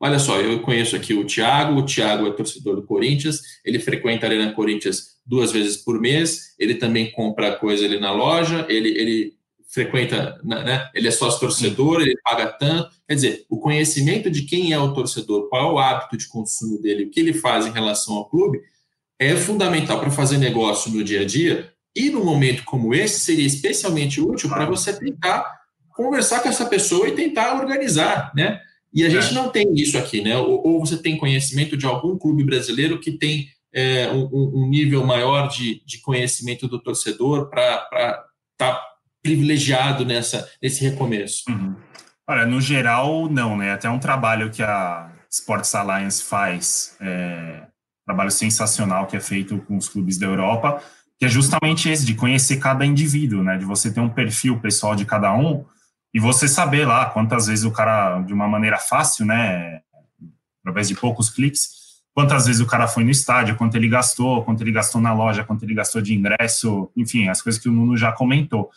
Olha 0.01 0.19
só, 0.19 0.41
eu 0.41 0.61
conheço 0.63 0.95
aqui 0.95 1.13
o 1.13 1.27
Thiago, 1.27 1.81
o 1.81 1.85
Thiago 1.85 2.27
é 2.29 2.33
torcedor 2.33 2.77
do 2.77 2.87
Corinthians, 2.87 3.41
ele 3.65 3.81
frequenta 3.81 4.27
a 4.27 4.29
Arena 4.29 4.53
Corinthians 4.53 5.19
duas 5.27 5.51
vezes 5.51 5.77
por 5.77 6.01
mês, 6.01 6.55
ele 6.59 6.77
também 6.77 7.11
compra 7.11 7.57
coisa 7.57 7.85
ali 7.85 7.99
na 7.99 8.13
loja, 8.13 8.65
ele, 8.69 8.91
ele 8.91 9.38
frequenta, 9.69 10.41
né, 10.43 10.65
né, 10.65 10.91
ele 10.95 11.09
é 11.09 11.11
sócio 11.11 11.41
torcedor, 11.41 12.01
ele 12.01 12.17
paga 12.25 12.47
tanto. 12.47 12.91
Quer 13.07 13.15
dizer, 13.15 13.47
o 13.49 13.59
conhecimento 13.59 14.31
de 14.31 14.43
quem 14.43 14.73
é 14.73 14.79
o 14.79 14.95
torcedor, 14.95 15.49
qual 15.49 15.71
é 15.71 15.73
o 15.73 15.79
hábito 15.79 16.17
de 16.17 16.27
consumo 16.27 16.81
dele, 16.81 17.05
o 17.05 17.11
que 17.11 17.21
ele 17.21 17.35
faz 17.35 17.67
em 17.67 17.73
relação 17.73 18.15
ao 18.15 18.29
clube, 18.29 18.61
é 19.19 19.37
fundamental 19.37 20.01
para 20.01 20.11
fazer 20.11 20.39
negócio 20.39 20.91
no 20.91 21.05
dia 21.05 21.21
a 21.21 21.25
dia. 21.25 21.73
E 21.95 22.11
num 22.11 22.25
momento 22.25 22.65
como 22.65 22.95
esse, 22.95 23.21
seria 23.21 23.47
especialmente 23.47 24.21
útil 24.21 24.49
para 24.49 24.65
você 24.65 24.93
tentar 24.93 25.59
conversar 25.91 26.41
com 26.41 26.49
essa 26.49 26.65
pessoa 26.65 27.09
e 27.09 27.15
tentar 27.15 27.61
organizar, 27.61 28.33
né? 28.35 28.61
E 28.95 29.05
a 29.05 29.11
gente 29.11 29.31
é. 29.31 29.33
não 29.33 29.51
tem 29.51 29.75
isso 29.75 29.99
aqui, 29.99 30.23
né? 30.23 30.39
Ou, 30.39 30.67
ou, 30.67 30.81
você 30.81 30.97
tem 30.97 31.19
conhecimento 31.19 31.77
de 31.77 31.85
algum 31.85 32.17
clube 32.17 32.45
brasileiro 32.45 33.01
que 33.01 33.13
tem 33.13 33.49
é, 33.73 34.09
um, 34.11 34.29
um, 34.33 34.69
nível 34.69 35.05
maior 35.05 35.49
de, 35.49 35.83
de 35.85 36.01
conhecimento 36.01 36.67
do 36.67 36.81
torcedor 36.81 37.51
para 37.51 37.75
estar 37.83 38.25
tá 38.57 38.88
privilegiado 39.23 40.05
nessa, 40.05 40.49
nesse 40.63 40.83
recomeço? 40.85 41.45
Uhum. 41.49 41.75
Olha, 42.29 42.47
no 42.47 42.61
geral, 42.61 43.29
não, 43.29 43.57
né? 43.57 43.73
Até 43.73 43.89
um 43.89 43.99
trabalho 43.99 44.51
que 44.51 44.63
a 44.63 45.11
Sports 45.31 45.75
Alliance 45.75 46.23
faz, 46.23 46.97
é, 47.01 47.63
trabalho 48.07 48.31
sensacional 48.31 49.07
que 49.07 49.17
é 49.17 49.21
feito 49.21 49.59
com 49.61 49.77
os 49.77 49.89
clubes 49.89 50.19
da 50.19 50.27
Europa, 50.27 50.83
que 51.19 51.25
é 51.25 51.29
justamente 51.29 51.89
esse, 51.89 52.05
de 52.05 52.15
conhecer 52.15 52.59
cada 52.59 52.85
indivíduo, 52.85 53.43
né? 53.43 53.57
De 53.57 53.65
você 53.65 53.93
ter 53.93 54.01
um 54.01 54.09
perfil 54.09 54.59
pessoal 54.61 54.95
de 54.95 55.05
cada 55.05 55.35
um 55.35 55.65
e 56.13 56.21
você 56.21 56.49
saber 56.49 56.87
lá 56.87 57.07
quantas 57.07 57.47
vezes 57.47 57.65
o 57.65 57.71
cara, 57.71 58.21
de 58.21 58.33
uma 58.33 58.49
maneira 58.49 58.79
fácil, 58.79 59.27
né, 59.27 59.83
através 60.61 60.89
de 60.89 60.95
poucos 60.95 61.29
cliques, 61.31 61.71
quantas 62.15 62.47
vezes 62.47 62.61
o 62.61 62.67
cara 62.67 62.89
foi 62.89 63.05
no 63.05 63.11
estádio, 63.11 63.57
quanto 63.57 63.77
ele 63.77 63.89
gastou, 63.89 64.43
quanto 64.43 64.63
ele 64.63 64.73
gastou 64.73 65.01
na 65.01 65.13
loja, 65.13 65.45
quanto 65.45 65.65
ele 65.65 65.75
gastou 65.75 66.01
de 66.01 66.15
ingresso, 66.15 66.91
enfim, 66.97 67.29
as 67.29 67.43
coisas 67.43 67.61
que 67.61 67.69
o 67.69 67.73
Nuno 67.73 67.97
já 67.97 68.11
comentou. 68.11 68.71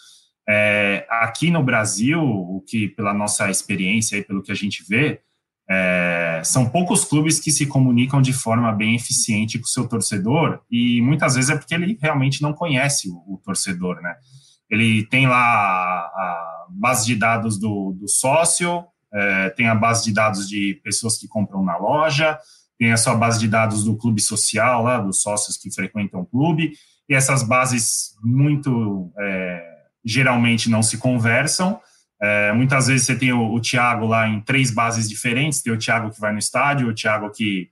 É, 0.54 1.08
aqui 1.10 1.50
no 1.50 1.64
Brasil, 1.64 2.22
o 2.22 2.62
que 2.68 2.90
pela 2.90 3.14
nossa 3.14 3.50
experiência 3.50 4.18
e 4.18 4.22
pelo 4.22 4.44
que 4.44 4.52
a 4.52 4.56
gente 4.56 4.84
vê, 4.86 5.22
é, 5.70 6.42
são 6.44 6.70
poucos 6.70 7.06
clubes 7.06 7.40
que 7.40 7.52
se 7.52 7.66
comunicam 7.66 8.22
de 8.22 8.34
forma 8.34 8.70
bem 8.74 8.94
eficiente 8.94 9.58
com 9.58 9.64
o 9.64 9.70
seu 9.70 9.88
torcedor 9.88 10.60
e 10.70 11.02
muitas 11.02 11.36
vezes 11.36 11.52
é 11.52 11.56
porque 11.56 11.74
ele 11.74 11.98
realmente 12.02 12.42
não 12.42 12.52
conhece 12.52 13.10
o, 13.10 13.36
o 13.36 13.42
torcedor, 13.42 14.02
né? 14.02 14.14
Ele 14.70 15.06
tem 15.06 15.26
lá 15.26 15.38
a, 15.38 16.02
a 16.18 16.68
base 16.70 17.06
de 17.06 17.16
dados 17.16 17.58
do, 17.58 17.94
do 17.94 18.10
sócio, 18.10 18.84
é, 19.14 19.52
tem 19.52 19.68
a 19.68 19.76
base 19.76 20.04
de 20.04 20.12
dados 20.12 20.50
de 20.50 20.82
pessoas 20.84 21.18
que 21.18 21.30
compram 21.30 21.64
na 21.64 21.78
loja, 21.78 22.38
tem 22.78 22.92
a 22.92 22.98
sua 22.98 23.16
base 23.16 23.40
de 23.40 23.48
dados 23.48 23.86
do 23.86 23.96
clube 23.96 24.20
social, 24.20 24.84
lá, 24.84 25.00
dos 25.00 25.22
sócios 25.22 25.56
que 25.56 25.74
frequentam 25.74 26.20
o 26.20 26.26
clube, 26.26 26.74
e 27.08 27.14
essas 27.14 27.42
bases 27.42 28.18
muito 28.22 29.14
é, 29.18 29.71
geralmente 30.04 30.70
não 30.70 30.82
se 30.82 30.98
conversam. 30.98 31.80
É, 32.22 32.54
muitas 32.54 32.88
vezes 32.88 33.06
você 33.06 33.16
tem 33.16 33.34
o, 33.34 33.54
o 33.54 33.60
Thiago 33.60 34.06
lá 34.06 34.28
em 34.28 34.40
três 34.42 34.72
bases 34.72 35.10
diferentes, 35.10 35.62
tem 35.62 35.74
o 35.74 35.78
Thiago 35.78 36.12
que 36.12 36.20
vai 36.20 36.32
no 36.32 36.40
estádio, 36.40 36.88
o 36.88 36.94
Thiago 36.94 37.32
que, 37.32 37.70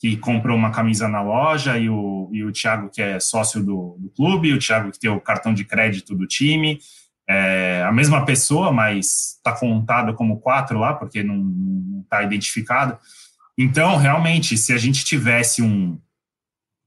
que 0.00 0.16
comprou 0.16 0.56
uma 0.56 0.72
camisa 0.72 1.06
na 1.06 1.22
loja, 1.22 1.78
e 1.78 1.88
o, 1.88 2.28
e 2.32 2.42
o 2.42 2.50
Thiago 2.50 2.90
que 2.90 3.00
é 3.00 3.20
sócio 3.20 3.62
do, 3.62 3.96
do 4.00 4.10
clube, 4.10 4.52
o 4.52 4.58
Thiago 4.58 4.90
que 4.90 4.98
tem 4.98 5.10
o 5.10 5.20
cartão 5.20 5.54
de 5.54 5.64
crédito 5.64 6.14
do 6.14 6.26
time, 6.26 6.80
é 7.28 7.84
a 7.86 7.92
mesma 7.92 8.24
pessoa, 8.24 8.72
mas 8.72 9.36
está 9.36 9.52
contado 9.52 10.14
como 10.14 10.40
quatro 10.40 10.78
lá, 10.78 10.94
porque 10.94 11.22
não 11.22 12.02
está 12.02 12.22
identificado. 12.22 12.98
Então, 13.56 13.96
realmente, 13.96 14.56
se 14.56 14.72
a 14.72 14.78
gente 14.78 15.04
tivesse 15.04 15.62
um, 15.62 15.98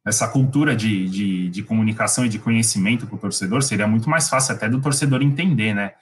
essa 0.05 0.27
cultura 0.27 0.75
de, 0.75 1.09
de, 1.09 1.49
de 1.49 1.63
comunicação 1.63 2.25
e 2.25 2.29
de 2.29 2.37
conhecimento 2.37 3.07
para 3.07 3.15
o 3.15 3.19
torcedor, 3.19 3.63
seria 3.63 3.87
muito 3.87 4.09
mais 4.09 4.29
fácil 4.29 4.53
até 4.53 4.69
do 4.69 4.79
torcedor 4.79 5.21
entender, 5.21 5.73
né? 5.73 5.93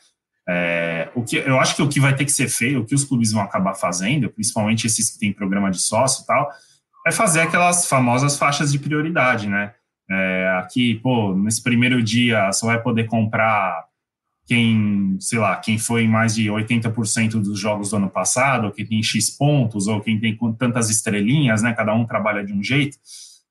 É, 0.48 1.10
o 1.16 1.24
que, 1.24 1.38
eu 1.38 1.58
acho 1.58 1.74
que 1.74 1.82
o 1.82 1.88
que 1.88 2.02
vai 2.02 2.14
ter 2.14 2.26
que 2.26 2.32
ser 2.32 2.50
feito, 2.50 2.80
o 2.80 2.86
que 2.86 2.94
os 2.94 3.06
clubes 3.06 3.32
vão 3.32 3.42
acabar 3.42 3.76
fazendo, 3.76 4.30
principalmente 4.30 4.86
esses 4.86 5.10
que 5.10 5.18
têm 5.18 5.32
programa 5.32 5.72
de 5.72 5.80
sócio 5.80 6.24
e 6.24 6.26
tal, 6.28 6.50
é 7.08 7.12
fazer 7.12 7.42
aquelas 7.42 7.88
famosas 7.88 8.38
faixas 8.38 8.72
de 8.72 8.80
prioridade, 8.80 9.48
né? 9.48 9.74
É, 10.10 10.58
aqui, 10.60 10.96
pô, 10.96 11.34
nesse 11.34 11.64
primeiro 11.64 12.04
dia 12.04 12.52
só 12.52 12.68
vai 12.68 12.82
poder 12.82 13.06
comprar 13.06 13.86
quem, 14.46 15.16
sei 15.22 15.40
lá, 15.40 15.56
quem 15.56 15.78
foi 15.78 16.04
em 16.04 16.10
mais 16.10 16.36
de 16.36 16.48
80% 16.50 17.42
dos 17.42 17.58
jogos 17.58 17.92
do 17.92 17.96
ano 17.96 18.10
passado, 18.10 18.72
quem 18.72 18.86
tem 18.86 19.02
X 19.02 19.30
pontos, 19.30 19.88
ou 19.88 20.02
quem 20.02 20.20
tem 20.20 20.38
tantas 20.58 20.90
estrelinhas, 20.90 21.62
né? 21.62 21.74
Cada 21.74 21.94
um 21.94 22.06
trabalha 22.06 22.46
de 22.46 22.52
um 22.52 22.62
jeito. 22.62 22.98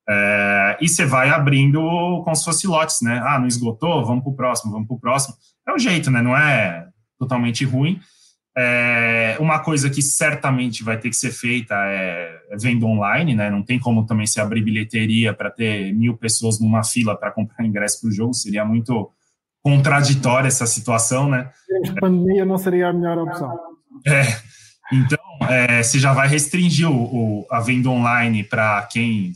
É, 0.08 0.78
e 0.80 0.88
você 0.88 1.04
vai 1.04 1.30
abrindo 1.30 1.80
como 2.24 2.34
se 2.34 2.44
fosse 2.44 2.66
lotes, 2.66 3.00
né? 3.02 3.20
Ah, 3.24 3.38
não 3.38 3.46
esgotou? 3.46 4.04
Vamos 4.04 4.22
para 4.24 4.32
o 4.32 4.36
próximo, 4.36 4.72
vamos 4.72 4.88
para 4.88 4.96
o 4.96 5.00
próximo. 5.00 5.34
É 5.66 5.72
o 5.72 5.78
jeito, 5.78 6.10
né? 6.10 6.20
Não 6.20 6.36
é 6.36 6.88
totalmente 7.18 7.64
ruim. 7.64 8.00
É, 8.56 9.36
uma 9.40 9.60
coisa 9.60 9.88
que 9.88 10.02
certamente 10.02 10.84
vai 10.84 10.98
ter 10.98 11.08
que 11.08 11.16
ser 11.16 11.30
feita 11.30 11.74
é, 11.74 12.38
é 12.50 12.56
venda 12.56 12.84
online, 12.84 13.34
né? 13.34 13.48
Não 13.48 13.62
tem 13.62 13.78
como 13.78 14.04
também 14.04 14.26
se 14.26 14.40
abrir 14.40 14.62
bilheteria 14.62 15.32
para 15.32 15.50
ter 15.50 15.94
mil 15.94 16.16
pessoas 16.16 16.60
numa 16.60 16.84
fila 16.84 17.16
para 17.16 17.30
comprar 17.30 17.64
ingresso 17.64 18.00
para 18.00 18.08
o 18.08 18.12
jogo, 18.12 18.34
seria 18.34 18.64
muito 18.64 19.10
contraditória 19.62 20.48
essa 20.48 20.66
situação, 20.66 21.30
né? 21.30 21.48
A 21.88 22.00
pandemia 22.00 22.44
não 22.44 22.58
seria 22.58 22.88
a 22.88 22.92
melhor 22.92 23.18
opção. 23.18 23.56
É, 24.06 24.22
então, 24.92 25.48
é, 25.48 25.82
se 25.82 25.98
já 25.98 26.12
vai 26.12 26.28
restringir 26.28 26.90
o, 26.90 27.42
o 27.42 27.46
a 27.50 27.60
venda 27.60 27.88
online 27.88 28.44
para 28.44 28.82
quem. 28.82 29.32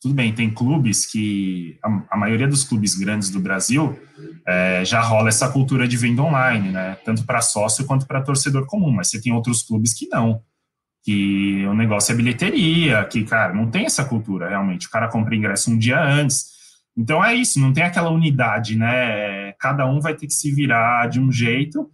Tudo 0.00 0.14
bem, 0.14 0.32
tem 0.32 0.50
clubes 0.50 1.04
que. 1.04 1.78
A, 1.82 2.02
a 2.10 2.16
maioria 2.16 2.48
dos 2.48 2.64
clubes 2.64 2.94
grandes 2.94 3.30
do 3.30 3.38
Brasil 3.38 3.98
é, 4.46 4.84
já 4.84 5.00
rola 5.00 5.28
essa 5.28 5.48
cultura 5.50 5.86
de 5.86 5.96
venda 5.96 6.22
online, 6.22 6.70
né? 6.70 6.96
Tanto 7.04 7.24
para 7.24 7.42
sócio 7.42 7.84
quanto 7.84 8.06
para 8.06 8.22
torcedor 8.22 8.66
comum, 8.66 8.90
mas 8.90 9.08
você 9.08 9.20
tem 9.20 9.32
outros 9.32 9.62
clubes 9.62 9.92
que 9.92 10.08
não. 10.08 10.42
Que 11.02 11.64
o 11.66 11.74
negócio 11.74 12.12
é 12.12 12.14
bilheteria, 12.14 13.04
que, 13.04 13.24
cara, 13.24 13.54
não 13.54 13.70
tem 13.70 13.84
essa 13.84 14.04
cultura 14.04 14.48
realmente. 14.48 14.86
O 14.86 14.90
cara 14.90 15.08
compra 15.08 15.36
ingresso 15.36 15.70
um 15.70 15.78
dia 15.78 16.02
antes 16.02 16.60
então 16.96 17.24
é 17.24 17.34
isso, 17.34 17.58
não 17.60 17.72
tem 17.72 17.84
aquela 17.84 18.10
unidade, 18.10 18.76
né? 18.76 19.52
Cada 19.52 19.86
um 19.86 20.00
vai 20.00 20.14
ter 20.14 20.26
que 20.26 20.34
se 20.34 20.52
virar 20.54 21.08
de 21.08 21.20
um 21.20 21.30
jeito 21.30 21.90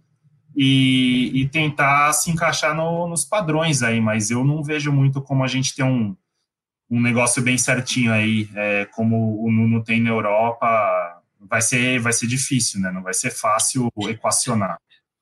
e, 0.55 1.31
e 1.33 1.47
tentar 1.47 2.11
se 2.13 2.31
encaixar 2.31 2.75
no, 2.75 3.07
nos 3.07 3.23
padrões 3.23 3.83
aí, 3.83 4.01
mas 4.01 4.31
eu 4.31 4.43
não 4.43 4.63
vejo 4.63 4.91
muito 4.91 5.21
como 5.21 5.43
a 5.43 5.47
gente 5.47 5.75
tem 5.75 5.85
um, 5.85 6.15
um 6.89 7.01
negócio 7.01 7.41
bem 7.41 7.57
certinho 7.57 8.11
aí, 8.11 8.47
é, 8.55 8.85
como 8.85 9.43
o 9.43 9.51
Nuno 9.51 9.83
tem 9.83 10.01
na 10.01 10.09
Europa, 10.09 11.21
vai 11.41 11.61
ser, 11.61 11.99
vai 11.99 12.13
ser 12.13 12.27
difícil, 12.27 12.79
né? 12.79 12.91
Não 12.91 13.03
vai 13.03 13.13
ser 13.13 13.31
fácil 13.31 13.91
equacionar. 14.09 14.77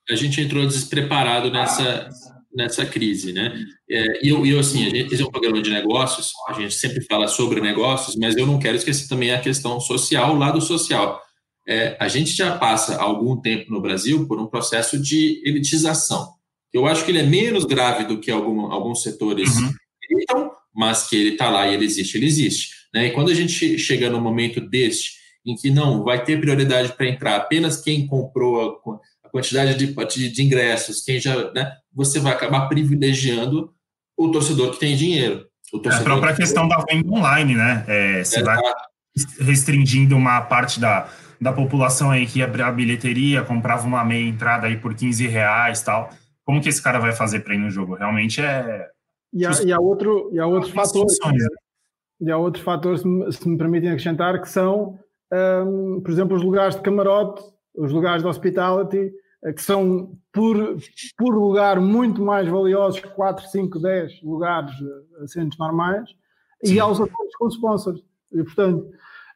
A 0.09 0.15
gente 0.15 0.39
entrou 0.39 0.65
despreparado 0.67 1.51
nessa, 1.51 2.09
nessa 2.55 2.85
crise, 2.85 3.33
né? 3.33 3.65
É, 3.89 4.25
e 4.25 4.29
eu, 4.29 4.45
eu, 4.45 4.59
assim, 4.59 4.85
a 4.85 4.89
gente 4.89 5.09
tem 5.09 5.25
um 5.25 5.31
programa 5.31 5.61
de 5.61 5.71
negócios, 5.71 6.31
a 6.47 6.53
gente 6.53 6.75
sempre 6.75 7.03
fala 7.03 7.27
sobre 7.27 7.59
negócios, 7.59 8.15
mas 8.15 8.37
eu 8.37 8.45
não 8.45 8.59
quero 8.59 8.77
esquecer 8.77 9.07
também 9.07 9.33
a 9.33 9.41
questão 9.41 9.79
social, 9.79 10.33
o 10.33 10.37
lado 10.37 10.61
social. 10.61 11.21
É, 11.67 11.97
a 11.99 12.07
gente 12.07 12.31
já 12.31 12.57
passa 12.57 13.01
algum 13.01 13.41
tempo 13.41 13.71
no 13.71 13.81
Brasil 13.81 14.27
por 14.27 14.39
um 14.39 14.45
processo 14.45 15.01
de 15.01 15.41
elitização. 15.43 16.33
Eu 16.71 16.85
acho 16.85 17.03
que 17.03 17.11
ele 17.11 17.19
é 17.19 17.23
menos 17.23 17.65
grave 17.65 18.05
do 18.05 18.19
que 18.19 18.29
algum, 18.29 18.71
alguns 18.71 19.01
setores 19.01 19.55
uhum. 19.57 19.73
Gritam, 20.09 20.51
mas 20.75 21.07
que 21.07 21.15
ele 21.15 21.29
está 21.31 21.49
lá 21.49 21.67
e 21.67 21.73
ele 21.73 21.85
existe, 21.85 22.17
ele 22.17 22.25
existe. 22.25 22.69
Né? 22.93 23.07
E 23.07 23.11
quando 23.11 23.29
a 23.29 23.33
gente 23.33 23.77
chega 23.77 24.09
no 24.09 24.21
momento 24.21 24.61
deste, 24.61 25.13
em 25.45 25.55
que 25.55 25.69
não 25.69 26.03
vai 26.03 26.23
ter 26.23 26.39
prioridade 26.39 26.93
para 26.93 27.07
entrar 27.07 27.35
apenas 27.35 27.81
quem 27.81 28.07
comprou 28.07 28.81
a, 28.85 29.27
a 29.27 29.29
quantidade 29.29 29.75
de, 29.75 29.93
de, 29.93 30.29
de, 30.31 30.43
ingressos, 30.43 31.03
quem 31.03 31.19
já, 31.19 31.51
né, 31.53 31.71
você 31.93 32.19
vai 32.19 32.33
acabar 32.33 32.67
privilegiando 32.67 33.71
o 34.17 34.31
torcedor 34.31 34.71
que 34.71 34.79
tem 34.79 34.95
dinheiro. 34.95 35.45
é 35.83 35.89
a 35.89 36.01
própria 36.01 36.33
que 36.33 36.39
questão 36.39 36.67
da 36.67 36.77
venda 36.89 37.09
online, 37.11 37.53
né? 37.53 37.85
É, 37.87 38.23
você 38.23 38.39
é, 38.39 38.43
vai 38.43 38.57
restringindo 39.39 40.15
uma 40.15 40.41
parte 40.41 40.79
da, 40.79 41.09
da 41.39 41.53
população 41.53 42.11
aí 42.11 42.25
que 42.25 42.39
ia 42.39 42.45
abrir 42.45 42.63
a 42.63 42.71
bilheteria, 42.71 43.43
comprava 43.43 43.85
uma 43.85 44.03
meia 44.03 44.27
entrada 44.27 44.67
aí 44.67 44.77
por 44.77 44.95
15 44.95 45.27
reais 45.27 45.81
tal. 45.81 46.09
Como 46.43 46.61
que 46.61 46.69
esse 46.69 46.81
cara 46.81 46.99
vai 46.99 47.11
fazer 47.11 47.41
para 47.41 47.55
ir 47.55 47.59
no 47.59 47.69
jogo? 47.69 47.95
Realmente 47.95 48.41
é. 48.41 48.87
E 49.35 49.45
há, 49.45 49.51
e 49.63 49.73
há 49.73 49.79
outro, 49.79 50.29
e 50.31 50.39
há 50.39 50.47
outros 50.47 50.71
fatores. 50.71 51.17
E 52.21 52.31
há 52.31 52.37
outros 52.37 52.63
fatores, 52.63 53.01
se 53.01 53.07
me, 53.07 53.31
se 53.31 53.47
me 53.47 53.57
permitem 53.57 53.89
acrescentar, 53.89 54.41
que 54.41 54.49
são, 54.49 54.97
um, 55.67 55.99
por 56.01 56.09
exemplo, 56.09 56.37
os 56.37 56.41
lugares 56.41 56.75
de 56.75 56.81
camarote, 56.81 57.43
os 57.75 57.91
lugares 57.91 58.23
de 58.23 58.29
hospitality, 58.29 59.11
eh, 59.43 59.53
que 59.53 59.61
são 59.61 60.17
por, 60.31 60.77
por 61.17 61.35
lugar 61.35 61.79
muito 61.79 62.21
mais 62.21 62.47
valiosos 62.47 63.01
que 63.01 63.09
4, 63.09 63.45
5, 63.47 63.79
10 63.79 64.21
lugares 64.23 64.71
eh, 64.71 65.23
assentos 65.23 65.57
normais 65.57 66.09
Sim. 66.63 66.75
e 66.75 66.79
aos 66.79 66.99
acordos 66.99 67.35
com 67.35 67.47
sponsors. 67.49 68.01
E, 68.31 68.43
portanto, 68.43 68.89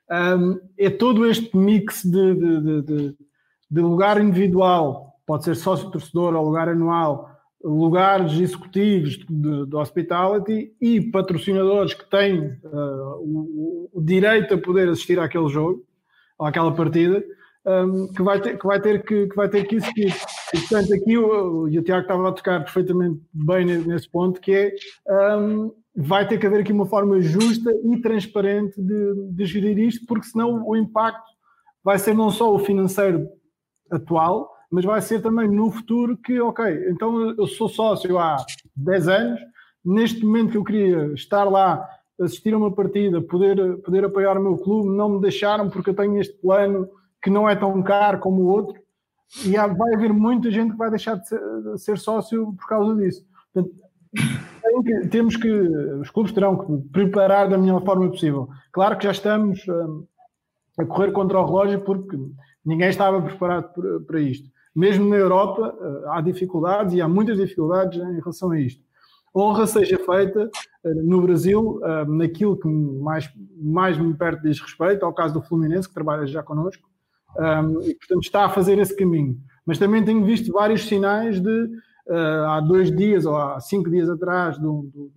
um, 0.10 0.60
é 0.78 0.90
todo 0.90 1.26
este 1.26 1.56
mix 1.56 2.04
de, 2.04 2.34
de, 2.34 2.82
de, 2.82 3.18
de, 3.70 3.82
lugar 3.82 4.20
individual, 4.20 5.14
pode 5.26 5.44
ser 5.44 5.56
sócio-torcedor 5.56 6.34
ou 6.34 6.46
lugar 6.46 6.68
anual, 6.68 7.29
lugares 7.64 8.34
executivos 8.34 9.18
de, 9.18 9.66
de 9.66 9.76
hospitality 9.76 10.74
e 10.80 11.02
patrocinadores 11.02 11.94
que 11.94 12.10
têm 12.10 12.58
uh, 12.64 13.16
o, 13.20 13.90
o 13.94 14.02
direito 14.02 14.54
a 14.54 14.58
poder 14.58 14.88
assistir 14.88 15.20
àquele 15.20 15.50
jogo, 15.50 15.84
àquela 16.40 16.74
partida, 16.74 17.24
um, 17.66 18.08
que, 18.14 18.22
vai 18.22 18.40
ter, 18.40 18.58
que, 18.58 18.66
vai 18.66 18.80
ter 18.80 19.04
que, 19.04 19.28
que 19.28 19.36
vai 19.36 19.50
ter 19.50 19.66
que 19.66 19.76
existir. 19.76 20.16
E, 20.54 20.60
portanto, 20.60 20.94
aqui 20.94 21.18
o, 21.18 21.64
o 21.64 21.84
Tiago 21.84 22.02
estava 22.02 22.30
a 22.30 22.32
tocar 22.32 22.64
perfeitamente 22.64 23.22
bem 23.34 23.66
nesse 23.66 24.10
ponto, 24.10 24.40
que 24.40 24.52
é 24.54 25.38
um, 25.38 25.74
vai 25.96 26.28
ter 26.28 26.38
que 26.38 26.48
haver 26.48 26.62
aqui 26.62 26.72
uma 26.72 26.86
forma 26.86 27.20
justa 27.22 27.72
e 27.84 28.02
transparente 28.02 28.82
de, 28.82 29.32
de 29.32 29.46
gerir 29.46 29.78
isto, 29.78 30.06
porque 30.06 30.28
senão 30.28 30.66
o 30.66 30.76
impacto 30.76 31.30
vai 31.84 32.00
ser 32.00 32.14
não 32.14 32.30
só 32.30 32.54
o 32.54 32.60
financeiro 32.60 33.28
atual, 33.92 34.50
mas 34.72 34.86
vai 34.86 35.02
ser 35.02 35.22
também 35.22 35.48
no 35.48 35.72
futuro 35.72 36.18
que, 36.18 36.40
ok, 36.40 36.90
então 36.90 37.32
eu 37.32 37.48
sou 37.48 37.68
sócio 37.68 38.18
há 38.18 38.38
10 38.76 39.08
anos, 39.08 39.40
neste 39.84 40.24
momento 40.24 40.52
que 40.52 40.58
eu 40.58 40.64
queria 40.64 41.14
estar 41.14 41.44
lá, 41.46 41.88
assistir 42.20 42.54
a 42.54 42.58
uma 42.58 42.72
partida, 42.72 43.22
poder, 43.22 43.78
poder 43.78 44.06
apoiar 44.06 44.38
o 44.38 44.44
meu 44.44 44.58
clube, 44.58 44.90
não 44.90 45.10
me 45.10 45.22
deixaram 45.22 45.70
porque 45.70 45.90
eu 45.90 45.96
tenho 45.96 46.20
este 46.20 46.36
plano 46.38 46.88
que 47.22 47.30
não 47.30 47.50
é 47.50 47.56
tão 47.56 47.82
caro 47.82 48.20
como 48.20 48.42
o 48.42 48.48
outro, 48.48 48.80
e 49.46 49.56
há, 49.56 49.68
vai 49.68 49.94
haver 49.94 50.12
muita 50.12 50.50
gente 50.50 50.72
que 50.72 50.78
vai 50.78 50.90
deixar 50.90 51.16
de 51.16 51.28
ser, 51.28 51.40
de 51.40 51.78
ser 51.78 51.98
sócio 51.98 52.54
por 52.54 52.68
causa 52.68 52.96
disso. 52.96 53.26
Portanto, 53.54 53.76
que, 54.84 55.08
temos 55.08 55.36
que, 55.36 55.50
os 55.50 56.10
clubes 56.10 56.32
terão 56.32 56.58
que 56.58 56.90
preparar 56.90 57.50
da 57.50 57.58
melhor 57.58 57.84
forma 57.84 58.10
possível. 58.10 58.50
Claro 58.72 58.98
que 58.98 59.04
já 59.04 59.12
estamos 59.12 59.68
um, 59.68 60.06
a 60.80 60.86
correr 60.86 61.12
contra 61.12 61.40
o 61.40 61.46
relógio 61.46 61.82
porque 61.82 62.18
ninguém 62.66 62.90
estava 62.90 63.22
preparado 63.22 63.72
para 64.06 64.20
isto. 64.20 64.50
Mesmo 64.80 65.10
na 65.10 65.18
Europa 65.18 65.76
uh, 65.78 66.10
há 66.12 66.22
dificuldades 66.22 66.94
e 66.94 67.02
há 67.02 67.08
muitas 67.08 67.38
dificuldades 67.38 68.00
em 68.00 68.20
relação 68.20 68.52
a 68.52 68.60
isto. 68.62 68.82
honra 69.36 69.68
seja 69.68 69.98
feita 69.98 70.50
uh, 70.86 71.04
no 71.04 71.22
Brasil, 71.22 71.82
uh, 71.84 72.10
naquilo 72.10 72.58
que 72.58 72.66
mais, 72.66 73.30
mais 73.62 73.98
me 73.98 74.14
perto 74.14 74.42
diz 74.42 74.58
respeito, 74.62 75.04
ao 75.04 75.14
caso 75.14 75.34
do 75.34 75.42
Fluminense, 75.42 75.90
que 75.90 75.94
trabalha 75.94 76.26
já 76.26 76.42
connosco, 76.42 76.88
e, 77.84 77.94
portanto, 77.94 78.24
está 78.24 78.46
a 78.46 78.50
fazer 78.50 78.80
esse 78.80 78.96
caminho. 78.96 79.38
Mas 79.66 79.78
também 79.78 80.04
tenho 80.04 80.26
visto 80.26 80.52
vários 80.52 80.88
sinais 80.88 81.40
de, 81.40 81.70
há 82.48 82.60
dois 82.60 82.92
dias 82.94 83.24
ou 83.24 83.36
há 83.36 83.60
cinco 83.60 83.88
dias 83.88 84.10
atrás, 84.10 84.58
do, 84.58 84.90
do, 84.92 85.12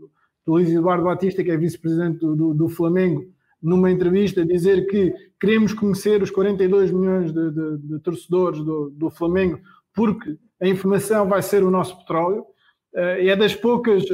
do 0.44 0.52
Luís 0.52 0.68
Eduardo 0.68 1.04
Batista, 1.04 1.42
que 1.42 1.50
é 1.50 1.56
vice-presidente 1.56 2.18
do, 2.18 2.36
do, 2.36 2.54
do, 2.54 2.68
Flamengo, 2.68 3.24
numa 3.62 3.90
entrevista, 3.90 4.44
dizer 4.44 4.86
que 4.88 5.14
queremos 5.42 5.74
conhecer 5.74 6.22
os 6.22 6.30
42 6.30 6.92
milhões 6.92 7.32
de, 7.32 7.50
de, 7.50 7.78
de 7.78 7.98
torcedores 7.98 8.60
do, 8.60 8.90
do 8.90 9.10
Flamengo, 9.10 9.58
porque 9.92 10.38
a 10.62 10.68
informação 10.68 11.28
vai 11.28 11.42
ser 11.42 11.64
o 11.64 11.70
nosso 11.70 11.98
petróleo. 11.98 12.46
E 12.94 13.28
é 13.28 13.34
das 13.34 13.52
poucas, 13.52 14.04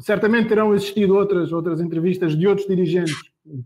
certamente 0.00 0.48
terão 0.48 0.74
existido 0.74 1.14
outras, 1.14 1.50
outras 1.50 1.80
entrevistas 1.80 2.36
de 2.36 2.46
outros 2.46 2.66
dirigentes 2.66 3.14